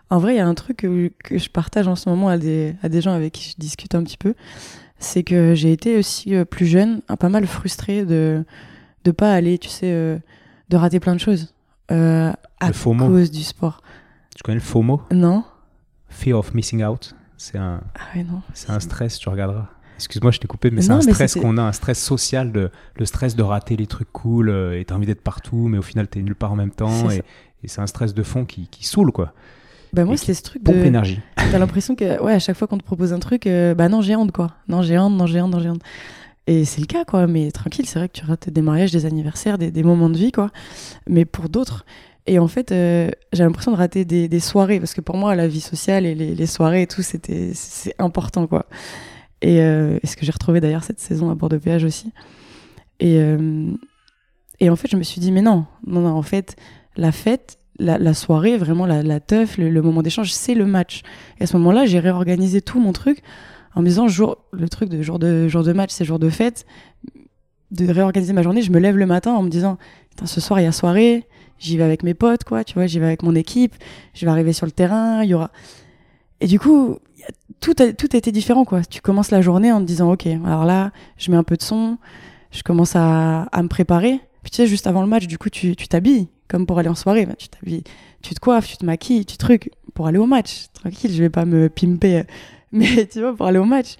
[0.09, 2.37] En vrai, il y a un truc que, que je partage en ce moment à
[2.37, 4.33] des, à des gens avec qui je discute un petit peu.
[4.99, 8.43] C'est que j'ai été aussi euh, plus jeune, un pas mal frustrée de
[9.03, 10.19] de pas aller, tu sais, euh,
[10.69, 11.53] de rater plein de choses
[11.89, 12.35] à
[13.07, 13.81] cause du sport.
[14.35, 15.01] Tu connais le FOMO?
[15.11, 15.43] Non
[16.09, 17.15] Fear of Missing Out.
[17.41, 18.43] C'est un, Ah ouais, non.
[18.53, 19.65] C'est un stress, tu regarderas.
[19.95, 23.05] Excuse-moi, je t'ai coupé, mais c'est un stress qu'on a, un stress social, de, le
[23.05, 26.07] stress de rater les trucs cool, euh, et t'as envie d'être partout, mais au final
[26.07, 27.23] t'es nulle part en même temps, C'est et,
[27.63, 29.33] et c'est un stress de fond qui, qui saoule, quoi.
[29.91, 30.83] Bah moi, c'était ce truc Pompe de.
[30.83, 31.19] l'énergie.
[31.35, 34.01] T'as l'impression que, ouais, à chaque fois qu'on te propose un truc, euh, bah non,
[34.01, 34.51] j'ai honte, quoi.
[34.67, 35.81] Non, j'ai honte, non, j'ai honte, non, j'ai honte.
[36.45, 37.25] Et c'est le cas, quoi.
[37.25, 40.17] Mais tranquille, c'est vrai que tu rates des mariages, des anniversaires, des, des moments de
[40.17, 40.51] vie, quoi.
[41.09, 41.85] Mais pour d'autres.
[42.31, 45.49] Et en fait, euh, j'ai l'impression de rater des, soirées, parce que pour moi, la
[45.49, 48.67] vie sociale et les, soirées et tout, c'était, c'est important, quoi.
[49.41, 52.13] Et, euh, et ce que j'ai retrouvé d'ailleurs cette saison à bord de péage aussi.
[53.01, 53.73] Et, euh,
[54.61, 56.55] et en fait, je me suis dit, mais non, non, en fait,
[56.95, 61.01] la fête, la, soirée, vraiment la, la teuf, le, moment d'échange, c'est le match.
[61.37, 63.23] Et à ce moment-là, j'ai réorganisé tout mon truc
[63.75, 66.29] en me disant, jour, le truc de jour de, jour de match, c'est jour de
[66.29, 66.65] fête,
[67.71, 68.61] de réorganiser ma journée.
[68.61, 69.77] Je me lève le matin en me disant,
[70.23, 71.27] ce soir, il y a soirée,
[71.61, 73.75] j'y vais avec mes potes, quoi, tu vois, j'y vais avec mon équipe,
[74.13, 75.51] je vais arriver sur le terrain, il y aura.
[76.41, 76.97] Et du coup,
[77.59, 78.83] tout a, tout été différent, quoi.
[78.83, 81.61] Tu commences la journée en te disant, ok, alors là, je mets un peu de
[81.61, 81.97] son,
[82.51, 84.19] je commence à, me préparer.
[84.41, 86.95] Puis tu sais, juste avant le match, du coup, tu t'habilles, comme pour aller en
[86.95, 87.27] soirée.
[87.27, 87.83] Bah, tu t'habilles,
[88.23, 90.67] tu te coiffes, tu te maquilles, tu trucs, pour aller au match.
[90.73, 92.25] Tranquille, je vais pas me pimper,
[92.71, 93.97] mais tu vois, pour aller au match.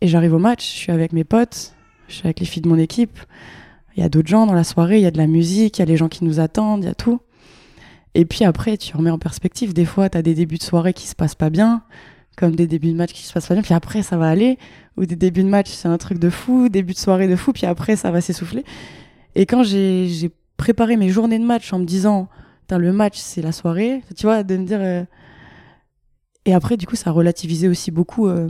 [0.00, 1.74] Et j'arrive au match, je suis avec mes potes,
[2.06, 3.18] je suis avec les filles de mon équipe.
[3.98, 5.80] Il y a d'autres gens dans la soirée, il y a de la musique, il
[5.80, 7.20] y a les gens qui nous attendent, il y a tout.
[8.14, 9.74] Et puis après, tu remets en perspective.
[9.74, 11.82] Des fois, tu as des débuts de soirée qui se passent pas bien,
[12.36, 14.56] comme des débuts de match qui se passent pas bien, puis après, ça va aller.
[14.96, 17.52] Ou des débuts de match, c'est un truc de fou, début de soirée de fou,
[17.52, 18.64] puis après, ça va s'essouffler.
[19.34, 22.28] Et quand j'ai préparé mes journées de match en me disant,
[22.70, 24.78] le match, c'est la soirée, tu vois, de me dire.
[24.80, 25.02] euh,
[26.44, 28.46] Et après, du coup, ça relativisait aussi beaucoup euh,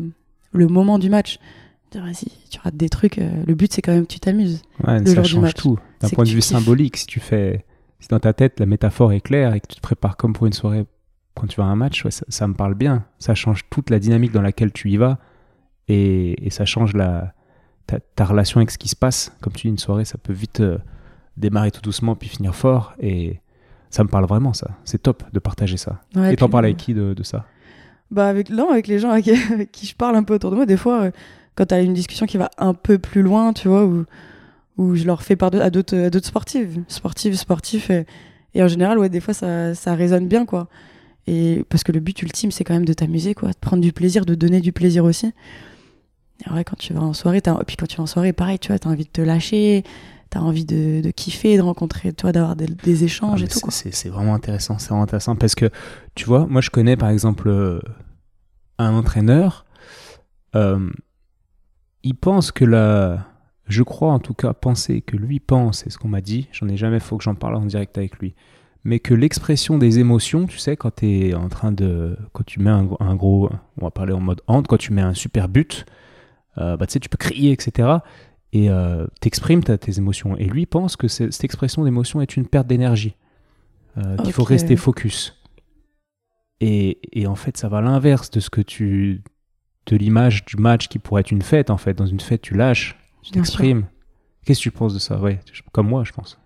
[0.53, 1.39] le moment du match.
[1.95, 4.63] Vas-y, tu rates des trucs, euh, le but, c'est quand même que tu t'amuses.
[4.87, 5.55] Ouais, ça change match.
[5.55, 5.79] tout.
[6.01, 7.65] D'un point de vue symbolique, si tu fais.
[8.01, 10.47] Si dans ta tête, la métaphore est claire et que tu te prépares comme pour
[10.47, 10.87] une soirée
[11.35, 13.05] quand tu vas à un match, ouais, ça, ça me parle bien.
[13.19, 15.19] Ça change toute la dynamique dans laquelle tu y vas
[15.89, 17.33] et, et ça change la,
[17.87, 19.33] ta, ta relation avec ce qui se passe.
[19.41, 20.79] Comme tu dis, une soirée, ça peut vite euh,
[21.37, 23.41] démarrer tout doucement puis finir fort et
[23.91, 24.71] ça me parle vraiment, ça.
[24.85, 26.01] C'est top de partager ça.
[26.15, 27.47] Ouais, et t'en parles avec qui de, de ça?
[28.11, 30.57] Bah avec non, avec les gens avec, avec qui je parle un peu autour de
[30.57, 31.11] moi, des fois euh,
[31.59, 34.05] quand t'as une discussion qui va un peu plus loin, tu vois, où,
[34.77, 38.07] où je leur fais part de- à d'autres à d'autres sportives, sportives, sportifs, et,
[38.55, 40.69] et en général, ouais, des fois ça, ça résonne bien, quoi.
[41.27, 43.93] Et parce que le but ultime, c'est quand même de t'amuser, quoi, de prendre du
[43.93, 45.33] plaisir, de donner du plaisir aussi.
[46.47, 48.59] Et ouais, quand tu vas en soirée, et puis quand tu vas en soirée, pareil,
[48.61, 49.83] tu vois, t'as envie de te lâcher,
[50.31, 53.59] t'as envie de, de kiffer, de rencontrer, toi, d'avoir des, des Ah, échanges et tout.
[53.71, 55.69] C'est c'est vraiment intéressant, c'est vraiment intéressant parce que
[56.15, 57.81] tu vois, moi je connais par exemple euh,
[58.79, 59.67] un entraîneur,
[60.55, 60.89] euh,
[62.09, 63.27] il pense que la,
[63.67, 66.67] je crois en tout cas penser que lui pense, c'est ce qu'on m'a dit, j'en
[66.69, 68.35] ai jamais, faut que j'en parle en direct avec lui,
[68.83, 72.17] mais que l'expression des émotions, tu sais, quand tu es en train de.
[72.33, 73.51] Quand tu mets un, gros.
[73.79, 75.85] On va parler en mode hand, quand tu mets un super but,
[76.57, 77.99] euh, bah, tu sais, tu peux crier, etc.
[78.55, 80.35] Et euh, t'exprimes tes émotions.
[80.39, 83.17] Et lui pense que cette expression d'émotion est une perte d'énergie.
[83.99, 85.37] Euh, qu'il faut rester focus.
[86.61, 89.23] Et, et, en fait, ça va à l'inverse de ce que tu.
[89.89, 91.95] De l'image du match qui pourrait être une fête, en fait.
[91.95, 93.87] Dans une fête, tu lâches, tu t'exprimes.
[94.45, 95.19] Qu'est-ce que tu penses de ça?
[95.19, 95.41] Ouais,
[95.73, 96.39] comme moi, je pense.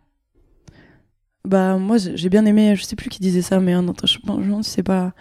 [1.46, 4.66] Bah, moi, j'ai bien aimé, je sais plus qui disait ça, mais un je pense
[4.66, 5.12] c'est pas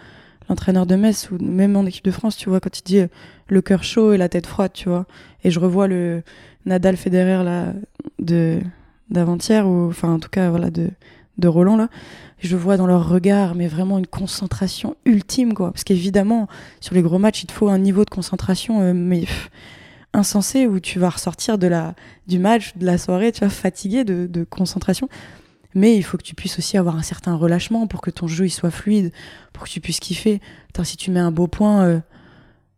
[0.48, 3.08] l'entraîneur de Metz ou même en équipe de France, tu vois, quand il dit euh,
[3.48, 5.06] le cœur chaud et la tête froide, tu vois.
[5.44, 6.22] Et je revois le
[6.64, 7.72] Nadal Federer là
[8.18, 8.60] de
[9.10, 10.88] d'avant-hier ou enfin en tout cas voilà de
[11.38, 11.88] de Roland là.
[12.38, 16.48] je vois dans leur regard mais vraiment une concentration ultime quoi parce qu'évidemment
[16.80, 19.24] sur les gros matchs, il te faut un niveau de concentration euh, mais
[20.12, 21.94] insensé où tu vas ressortir de la
[22.26, 25.08] du match, de la soirée, tu vois, fatigué de, de concentration
[25.74, 28.46] mais il faut que tu puisses aussi avoir un certain relâchement pour que ton jeu
[28.46, 29.12] il soit fluide,
[29.52, 30.40] pour que tu puisses kiffer.
[30.68, 32.00] Attends, si tu mets un beau point, euh,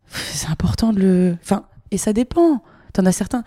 [0.08, 1.36] c'est important de le.
[1.42, 2.62] Enfin, et ça dépend.
[2.92, 3.42] T'en as certains.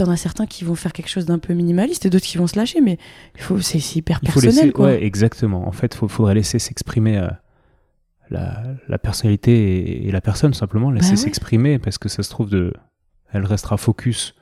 [0.00, 2.46] T'en as certains qui vont faire quelque chose d'un peu minimaliste et d'autres qui vont
[2.46, 2.96] se lâcher, mais
[3.34, 4.72] il faut, c'est, hyper personnel.
[4.72, 4.86] quoi.
[4.86, 5.68] Ouais, exactement.
[5.68, 7.28] En fait, il faudrait laisser s'exprimer euh,
[8.30, 12.48] la, la, personnalité et, la personne, simplement, laisser bah s'exprimer, parce que ça se trouve,
[12.48, 12.72] de,
[13.30, 14.34] elle restera focus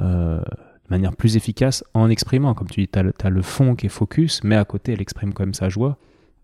[0.00, 0.40] euh,
[0.88, 2.54] manière plus efficace en exprimant.
[2.54, 5.32] Comme tu dis, tu as, le fond qui est focus, mais à côté, elle exprime
[5.32, 5.98] quand même sa joie.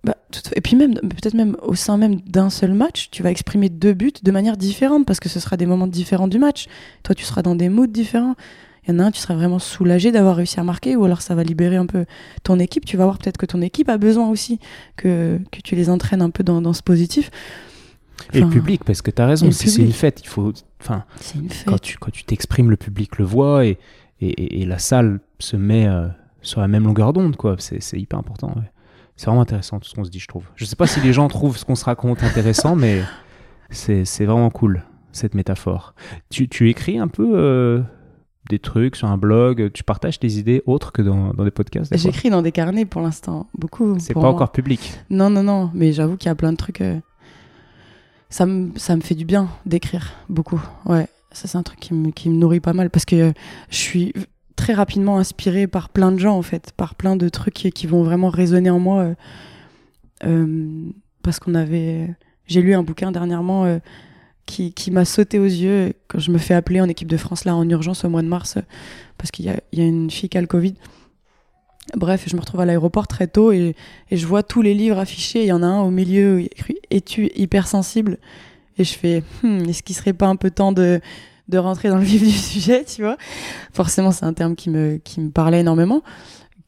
[0.07, 0.17] Bah,
[0.55, 3.93] et puis même, peut-être même au sein même d'un seul match, tu vas exprimer deux
[3.93, 6.69] buts de manière différente parce que ce sera des moments différents du match.
[7.03, 8.37] Toi, tu seras dans des moods différents.
[8.87, 11.23] Il y en a un, tu seras vraiment soulagé d'avoir réussi à marquer, ou alors
[11.23, 12.05] ça va libérer un peu
[12.45, 12.85] ton équipe.
[12.85, 14.61] Tu vas voir peut-être que ton équipe a besoin aussi
[14.97, 17.33] que, que tu les entraînes un peu dans, dans ce positif.
[18.33, 20.21] et le public, parce que tu as raison, c'est une fête.
[20.23, 21.05] Il faut, enfin,
[21.67, 23.77] quand tu quand tu t'exprimes, le public le voit et,
[24.21, 26.07] et, la salle se met euh,
[26.43, 27.57] sur la même longueur d'onde, quoi.
[27.59, 28.55] C'est hyper important.
[29.17, 30.45] C'est vraiment intéressant tout ce qu'on se dit, je trouve.
[30.57, 33.03] Je sais pas si les gens trouvent ce qu'on se raconte intéressant, mais
[33.71, 35.95] c'est vraiment cool, cette métaphore.
[36.31, 37.83] Tu, tu écris un peu euh,
[38.51, 41.97] des trucs sur un blog, tu partages tes idées autres que dans, dans des podcasts
[41.97, 43.97] J'écris dans des carnets pour l'instant, beaucoup.
[43.99, 45.01] C'est pas encore public?
[45.09, 46.83] Non, non, non, mais j'avoue qu'il y a plein de trucs.
[46.83, 47.01] Euh,
[48.29, 51.09] ça, me, ça me fait du bien d'écrire, beaucoup, ouais.
[51.33, 53.33] Ça, c'est un truc qui me, qui me nourrit pas mal parce que
[53.69, 54.15] je suis
[54.57, 58.03] très rapidement inspirée par plein de gens, en fait, par plein de trucs qui, vont
[58.03, 59.03] vraiment résonner en moi.
[59.03, 59.15] Euh,
[60.25, 60.91] euh,
[61.23, 62.15] parce qu'on avait.
[62.47, 63.79] J'ai lu un bouquin dernièrement euh,
[64.47, 67.45] qui, qui m'a sauté aux yeux quand je me fais appeler en équipe de France,
[67.45, 68.59] là, en urgence au mois de mars,
[69.19, 70.75] parce qu'il y a, y a une fille qui a le Covid.
[71.95, 73.77] Bref, je me retrouve à l'aéroport très tôt et,
[74.11, 75.43] et, je vois tous les livres affichés.
[75.43, 78.19] Il y en a un au milieu, écrit Es-tu hypersensible
[78.79, 81.01] et je fais, hmm, est-ce qu'il serait pas un peu temps de,
[81.49, 83.17] de rentrer dans le vif du sujet, tu vois
[83.73, 86.03] Forcément, c'est un terme qui me, qui me parlait énormément.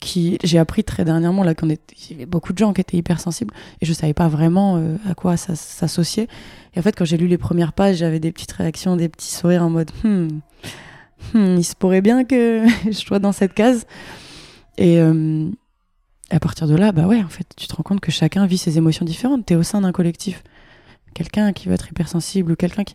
[0.01, 1.76] Qui, j'ai appris très dernièrement là qu'on y
[2.12, 5.37] avait beaucoup de gens qui étaient hypersensibles et je savais pas vraiment euh, à quoi
[5.37, 6.29] ça s'associait.
[6.74, 9.33] Et en fait, quand j'ai lu les premières pages, j'avais des petites réactions, des petits
[9.33, 10.29] sourires en mode, hmm,
[11.35, 13.87] hmm il se pourrait bien que je sois dans cette case.
[14.76, 15.51] Et euh,
[16.31, 18.59] à partir de là, bah ouais, en fait, tu te rends compte que chacun vit
[18.59, 19.47] ses émotions différentes.
[19.47, 20.45] Tu es au sein d'un collectif
[21.14, 22.95] quelqu'un qui va être hypersensible ou quelqu'un qui.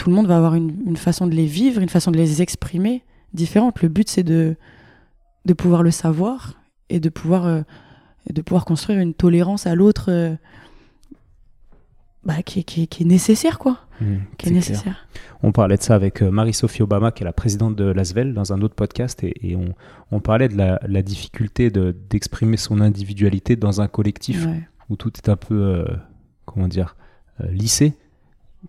[0.00, 3.04] Tout le monde va avoir une, façon de les vivre, une façon de les exprimer
[3.34, 3.82] différente.
[3.82, 4.56] Le but, c'est de,
[5.44, 6.54] de pouvoir le savoir
[6.88, 7.60] et de pouvoir, euh,
[8.30, 10.34] de pouvoir construire une tolérance à l'autre euh,
[12.24, 13.80] bah, qui, qui, qui, est nécessaire, quoi.
[14.00, 15.06] Mmh, qui est, nécessaire.
[15.42, 18.54] On parlait de ça avec euh, Marie-Sophie Obama, qui est la présidente de l'ASVEL, dans
[18.54, 19.74] un autre podcast, et, on,
[20.12, 24.46] on, parlait de la, la difficulté d'exprimer son individualité dans un collectif
[24.88, 25.84] où tout est un peu,
[26.46, 26.96] comment dire,
[27.42, 27.46] euh,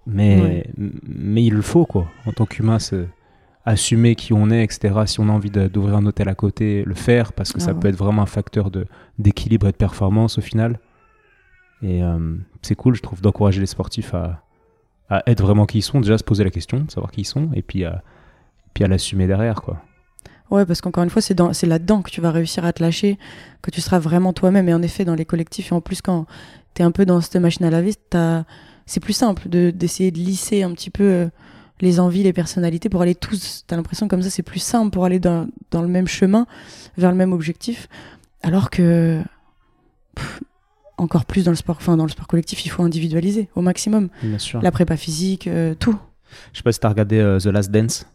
[0.06, 2.78] mais, mais il le faut, quoi, en tant qu'humain,
[3.66, 4.96] assumer qui on est, etc.
[5.06, 7.80] Si on a envie d'ouvrir un hôtel à côté, le faire, parce que ça ah
[7.80, 8.72] peut être vraiment un facteur
[9.20, 10.80] d'équilibre et de performance au final.
[11.84, 14.44] Et euh, c'est cool, je trouve, d'encourager les sportifs à,
[15.10, 17.50] à, être vraiment qui ils sont, déjà se poser la question, savoir qui ils sont,
[17.54, 18.04] et puis à,
[18.74, 19.82] puis à l'assumer derrière, quoi.
[20.52, 23.18] Ouais, parce qu'encore une fois, c'est là-dedans que tu vas réussir à te lâcher,
[23.62, 24.68] que tu seras vraiment toi-même.
[24.68, 26.26] Et en effet, dans les collectifs, et en plus, quand
[26.74, 27.94] t'es un peu dans cette machine à laver,
[28.86, 31.28] c'est plus simple d'essayer de, lisser un petit peu euh,
[31.80, 33.64] les envies, les personnalités pour aller tous.
[33.68, 36.46] T'as l'impression comme ça, c'est plus simple pour aller dans, dans, le même chemin,
[36.98, 37.88] vers le même objectif.
[38.44, 39.22] Alors que,
[40.98, 44.10] encore plus dans le sport, enfin, dans le sport collectif, il faut individualiser au maximum.
[44.24, 44.62] Bien sûr.
[44.62, 45.98] La prépa physique, euh, tout.
[46.54, 48.06] Je sais pas si t'as regardé euh, The Last Dance.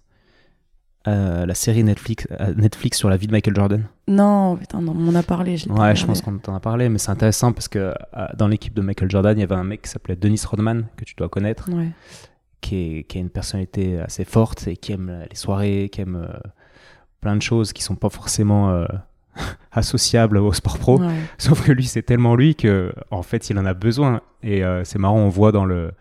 [1.08, 5.14] Euh, la série Netflix, euh, Netflix sur la vie de Michael Jordan Non, on en
[5.14, 5.56] a parlé.
[5.56, 8.48] Je ouais, je pense qu'on t'en a parlé, mais c'est intéressant parce que euh, dans
[8.48, 11.14] l'équipe de Michael Jordan, il y avait un mec qui s'appelait Dennis Rodman, que tu
[11.14, 11.70] dois connaître,
[12.60, 16.16] qui, est, qui a une personnalité assez forte et qui aime les soirées, qui aime
[16.16, 16.38] euh,
[17.20, 18.84] plein de choses qui sont pas forcément
[19.72, 20.98] associables au sport pro.
[20.98, 21.14] Ouais.
[21.38, 24.22] Sauf que lui, c'est tellement lui que, en fait, il en a besoin.
[24.42, 25.92] Et c'est marrant, on voit dans le,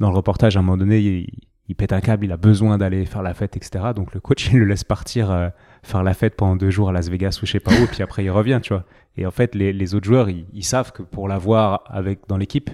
[0.00, 1.28] dans le reportage, à un moment donné, il,
[1.68, 3.86] il pète un câble, il a besoin d'aller faire la fête, etc.
[3.94, 5.48] Donc le coach, il le laisse partir euh,
[5.82, 7.86] faire la fête pendant deux jours à Las Vegas ou je sais pas où, et
[7.86, 8.84] puis après, il revient, tu vois.
[9.16, 12.70] Et en fait, les, autres joueurs, ils, savent que pour l'avoir avec, dans l'équipe,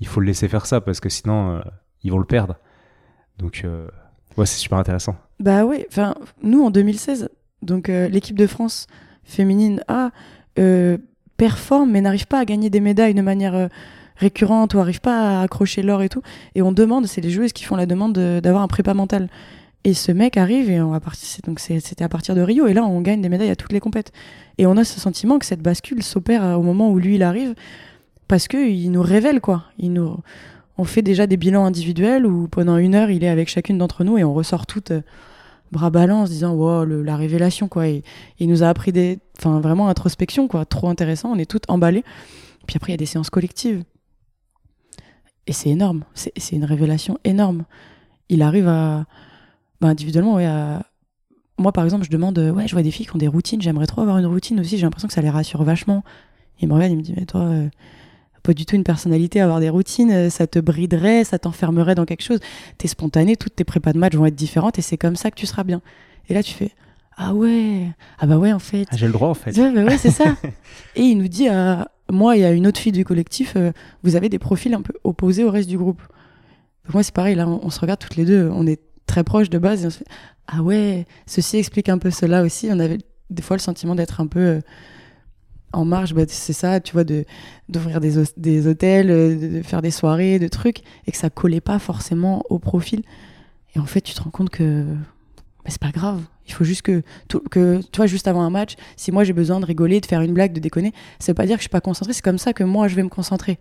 [0.00, 1.60] il faut le laisser faire ça, parce que sinon, euh,
[2.02, 2.56] ils vont le perdre.
[3.38, 3.86] Donc, euh,
[4.36, 5.16] ouais, c'est super intéressant.
[5.38, 7.28] Bah oui, enfin, nous en 2016,
[7.62, 8.86] donc l'équipe de France
[9.24, 10.10] féminine A
[11.36, 13.68] performe mais n'arrive pas à gagner des médailles de manière
[14.16, 16.22] euh, récurrente ou arrive pas à accrocher l'or et tout.
[16.54, 19.28] Et on demande, c'est les joueuses qui font la demande de- d'avoir un prépa mental.
[19.86, 22.72] Et ce mec arrive et on va partir, donc c'était à partir de Rio et
[22.72, 24.12] là on gagne des médailles à toutes les compètes.
[24.56, 27.54] Et on a ce sentiment que cette bascule s'opère au moment où lui il arrive
[28.26, 29.64] parce que il nous révèle quoi.
[29.78, 30.16] Il nous,
[30.78, 34.04] on fait déjà des bilans individuels où pendant une heure il est avec chacune d'entre
[34.04, 34.92] nous et on ressort toutes
[35.70, 37.86] bras ballants en se disant wow, la révélation quoi.
[37.86, 38.02] Et,
[38.38, 41.30] il nous a appris des, enfin vraiment introspection quoi, trop intéressant.
[41.30, 42.04] On est toutes emballées.
[42.66, 43.84] Puis après il y a des séances collectives
[45.46, 46.04] et c'est énorme.
[46.14, 47.64] C'est une révélation énorme.
[48.28, 49.04] Il arrive à,
[49.80, 50.82] bah, individuellement ouais à
[51.58, 53.62] moi, par exemple, je demande, euh, ouais, je vois des filles qui ont des routines,
[53.62, 56.02] j'aimerais trop avoir une routine aussi, j'ai l'impression que ça les rassure vachement.
[56.60, 57.68] Il me regarde, il me dit, mais toi, euh,
[58.42, 62.04] pas du tout une personnalité, avoir des routines, euh, ça te briderait, ça t'enfermerait dans
[62.04, 62.40] quelque chose.
[62.78, 65.36] T'es spontané, toutes tes prépas de match vont être différentes et c'est comme ça que
[65.36, 65.80] tu seras bien.
[66.28, 66.72] Et là, tu fais,
[67.16, 67.88] ah ouais,
[68.18, 68.86] ah bah ouais, en fait.
[68.90, 69.56] Ah, J'ai le droit, en fait.
[69.56, 70.36] Ouais, bah ouais, c'est ça.
[70.96, 73.72] et il nous dit à moi et à une autre fille du collectif, euh,
[74.02, 76.02] vous avez des profils un peu opposés au reste du groupe.
[76.84, 79.24] Donc moi, c'est pareil, là, on, on se regarde toutes les deux, on est très
[79.24, 80.06] proches de base et on se fait,
[80.48, 82.68] ah ouais, ceci explique un peu cela aussi.
[82.70, 82.98] On avait
[83.30, 84.60] des fois le sentiment d'être un peu euh,
[85.72, 87.24] en marge, bah, c'est ça, tu vois, de
[87.68, 91.30] d'ouvrir des, des hôtels, euh, de, de faire des soirées, de trucs, et que ça
[91.30, 93.02] collait pas forcément au profil.
[93.74, 94.84] Et en fait, tu te rends compte que
[95.64, 96.22] bah, c'est pas grave.
[96.46, 97.02] Il faut juste que,
[97.50, 100.20] que, tu vois, juste avant un match, si moi j'ai besoin de rigoler, de faire
[100.20, 102.38] une blague, de déconner, ça veut pas dire que je suis pas concentrée, c'est comme
[102.38, 103.58] ça que moi je vais me concentrer.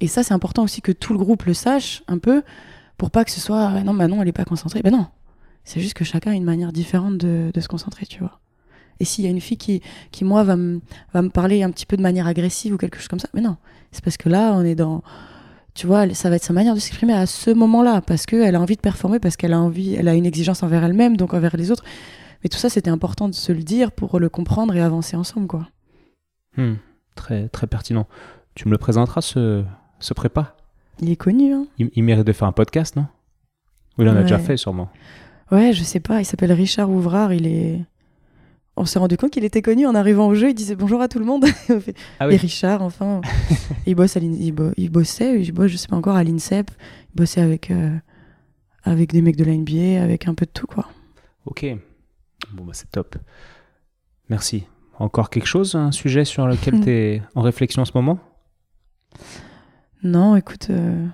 [0.00, 2.42] Et ça, c'est important aussi que tout le groupe le sache un peu,
[2.96, 4.80] pour pas que ce soit, Ah non, Manon, elle est pas concentrée.
[4.82, 5.06] Ben non,
[5.64, 8.40] c'est juste que chacun a une manière différente de, se concentrer, tu vois.
[9.00, 9.82] Et s'il y a une fille qui,
[10.12, 10.56] qui moi, va
[11.12, 13.40] va me parler un petit peu de manière agressive ou quelque chose comme ça, mais
[13.40, 13.56] non,
[13.90, 15.02] c'est parce que là, on est dans,
[15.78, 18.60] tu vois, ça va être sa manière de s'exprimer à ce moment-là, parce qu'elle a
[18.60, 21.56] envie de performer, parce qu'elle a envie, elle a une exigence envers elle-même, donc envers
[21.56, 21.84] les autres.
[22.42, 25.46] Mais tout ça, c'était important de se le dire pour le comprendre et avancer ensemble,
[25.46, 25.68] quoi.
[26.56, 26.74] Hmm,
[27.14, 28.08] très, très pertinent.
[28.56, 29.62] Tu me le présenteras, ce,
[30.00, 30.56] ce prépa?
[31.00, 31.68] Il est connu, hein.
[31.78, 33.06] il, il mérite de faire un podcast, non?
[33.98, 34.88] Oui, il en a déjà fait, sûrement.
[35.52, 37.80] Ouais, je sais pas, il s'appelle Richard Ouvrard, il est...
[38.80, 41.08] On s'est rendu compte qu'il était connu en arrivant au jeu, il disait bonjour à
[41.08, 41.44] tout le monde.
[42.20, 42.36] Ah Et.
[42.36, 43.20] Richard, enfin,
[43.86, 46.70] il, bosse à il, bo- il bossait, il bosse, je sais pas encore, à l'INSEP,
[47.12, 47.96] il bossait avec, euh,
[48.84, 50.86] avec des mecs de la NBA, avec un peu de tout, quoi.
[51.44, 51.66] Ok.
[52.52, 53.16] Bon, bah, c'est top.
[54.28, 54.64] Merci.
[54.98, 58.18] Encore quelque chose, un sujet sur lequel tu es en réflexion en ce moment?
[60.02, 61.04] Non, écoute, euh,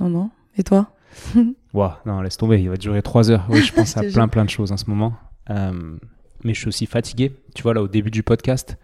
[0.00, 0.30] non, non.
[0.56, 0.90] Et toi?
[1.74, 3.46] Ouah, non, laisse tomber, il va durer trois heures.
[3.50, 5.12] Oui, je pense à plein, plein de choses en ce moment.
[5.50, 5.96] Euh,
[6.46, 7.32] mais je suis aussi fatigué.
[7.54, 8.78] Tu vois, là, au début du podcast,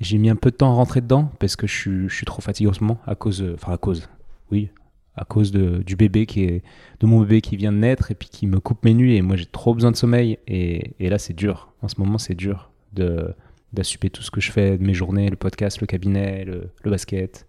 [0.00, 2.68] j'ai mis un peu de temps à rentrer dedans parce que je suis, trop fatigué
[2.68, 4.08] en ce moment à cause, euh, enfin, à cause,
[4.50, 4.70] oui,
[5.14, 6.62] à cause du bébé qui est,
[7.00, 9.22] de mon bébé qui vient de naître et puis qui me coupe mes nuits et
[9.22, 11.72] moi j'ai trop besoin de sommeil et, là c'est dur.
[11.82, 13.34] En ce moment, c'est dur de
[13.72, 16.90] d'assumer tout ce que je fais de mes journées, le podcast, le cabinet, le, le
[16.90, 17.46] basket,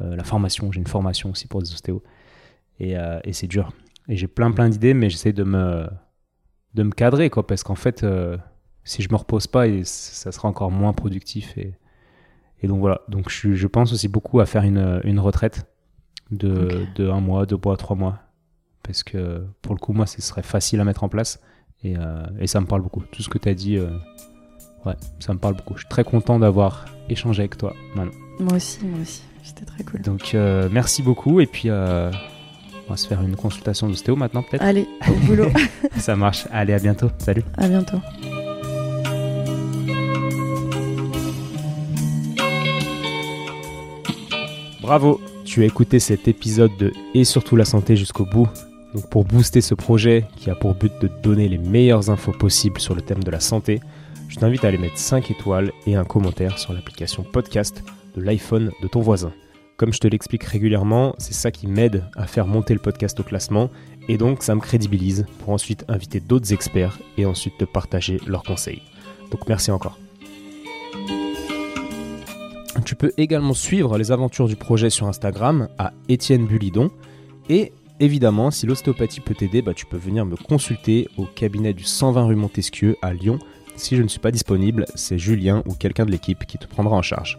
[0.00, 0.72] euh, la formation.
[0.72, 2.02] J'ai une formation aussi pour des ostéos.
[2.80, 3.70] Et, euh, et c'est dur.
[4.08, 5.86] Et j'ai plein plein d'idées, mais j'essaie de me,
[6.74, 8.36] de me cadrer, quoi, parce qu'en fait, euh,
[8.82, 11.56] si je me repose pas, et ça sera encore moins productif.
[11.56, 11.74] Et,
[12.62, 13.00] et donc voilà.
[13.08, 15.66] Donc je, pense aussi beaucoup à faire une, une retraite
[16.30, 18.18] de, de un mois, deux mois, trois mois.
[18.82, 21.40] Parce que pour le coup, moi, ce serait facile à mettre en place.
[21.82, 23.02] Et, euh, et ça me parle beaucoup.
[23.12, 23.90] Tout ce que tu as dit, euh,
[24.84, 25.74] ouais, ça me parle beaucoup.
[25.74, 28.10] Je suis très content d'avoir échangé avec toi, Manon.
[28.40, 29.22] Moi aussi, moi aussi.
[29.42, 30.00] C'était très cool.
[30.00, 30.34] Donc
[30.72, 31.40] merci beaucoup.
[31.40, 31.68] Et puis,
[32.86, 34.62] on va se faire une consultation d'ostéo maintenant, peut-être.
[34.62, 35.48] Allez, au boulot.
[35.96, 36.46] Ça marche.
[36.52, 37.10] Allez, à bientôt.
[37.18, 37.44] Salut.
[37.56, 37.98] à bientôt.
[44.82, 48.48] Bravo, tu as écouté cet épisode de Et surtout la santé jusqu'au bout.
[48.94, 52.32] Donc pour booster ce projet qui a pour but de te donner les meilleures infos
[52.32, 53.80] possibles sur le thème de la santé,
[54.28, 57.82] je t'invite à aller mettre 5 étoiles et un commentaire sur l'application podcast
[58.14, 59.32] de l'iPhone de ton voisin.
[59.76, 63.24] Comme je te l'explique régulièrement, c'est ça qui m'aide à faire monter le podcast au
[63.24, 63.70] classement
[64.08, 68.44] et donc ça me crédibilise pour ensuite inviter d'autres experts et ensuite te partager leurs
[68.44, 68.82] conseils.
[69.32, 69.98] Donc merci encore.
[72.84, 76.90] Tu peux également suivre les aventures du projet sur Instagram à Étienne Bulidon
[77.48, 81.84] et Évidemment, si l'ostéopathie peut t'aider, bah, tu peux venir me consulter au cabinet du
[81.84, 83.38] 120 rue Montesquieu à Lyon.
[83.76, 86.96] Si je ne suis pas disponible, c'est Julien ou quelqu'un de l'équipe qui te prendra
[86.96, 87.38] en charge.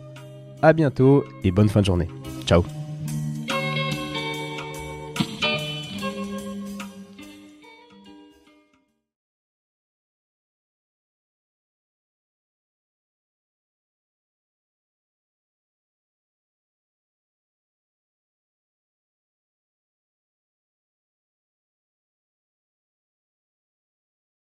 [0.62, 2.08] A bientôt et bonne fin de journée.
[2.46, 2.85] Ciao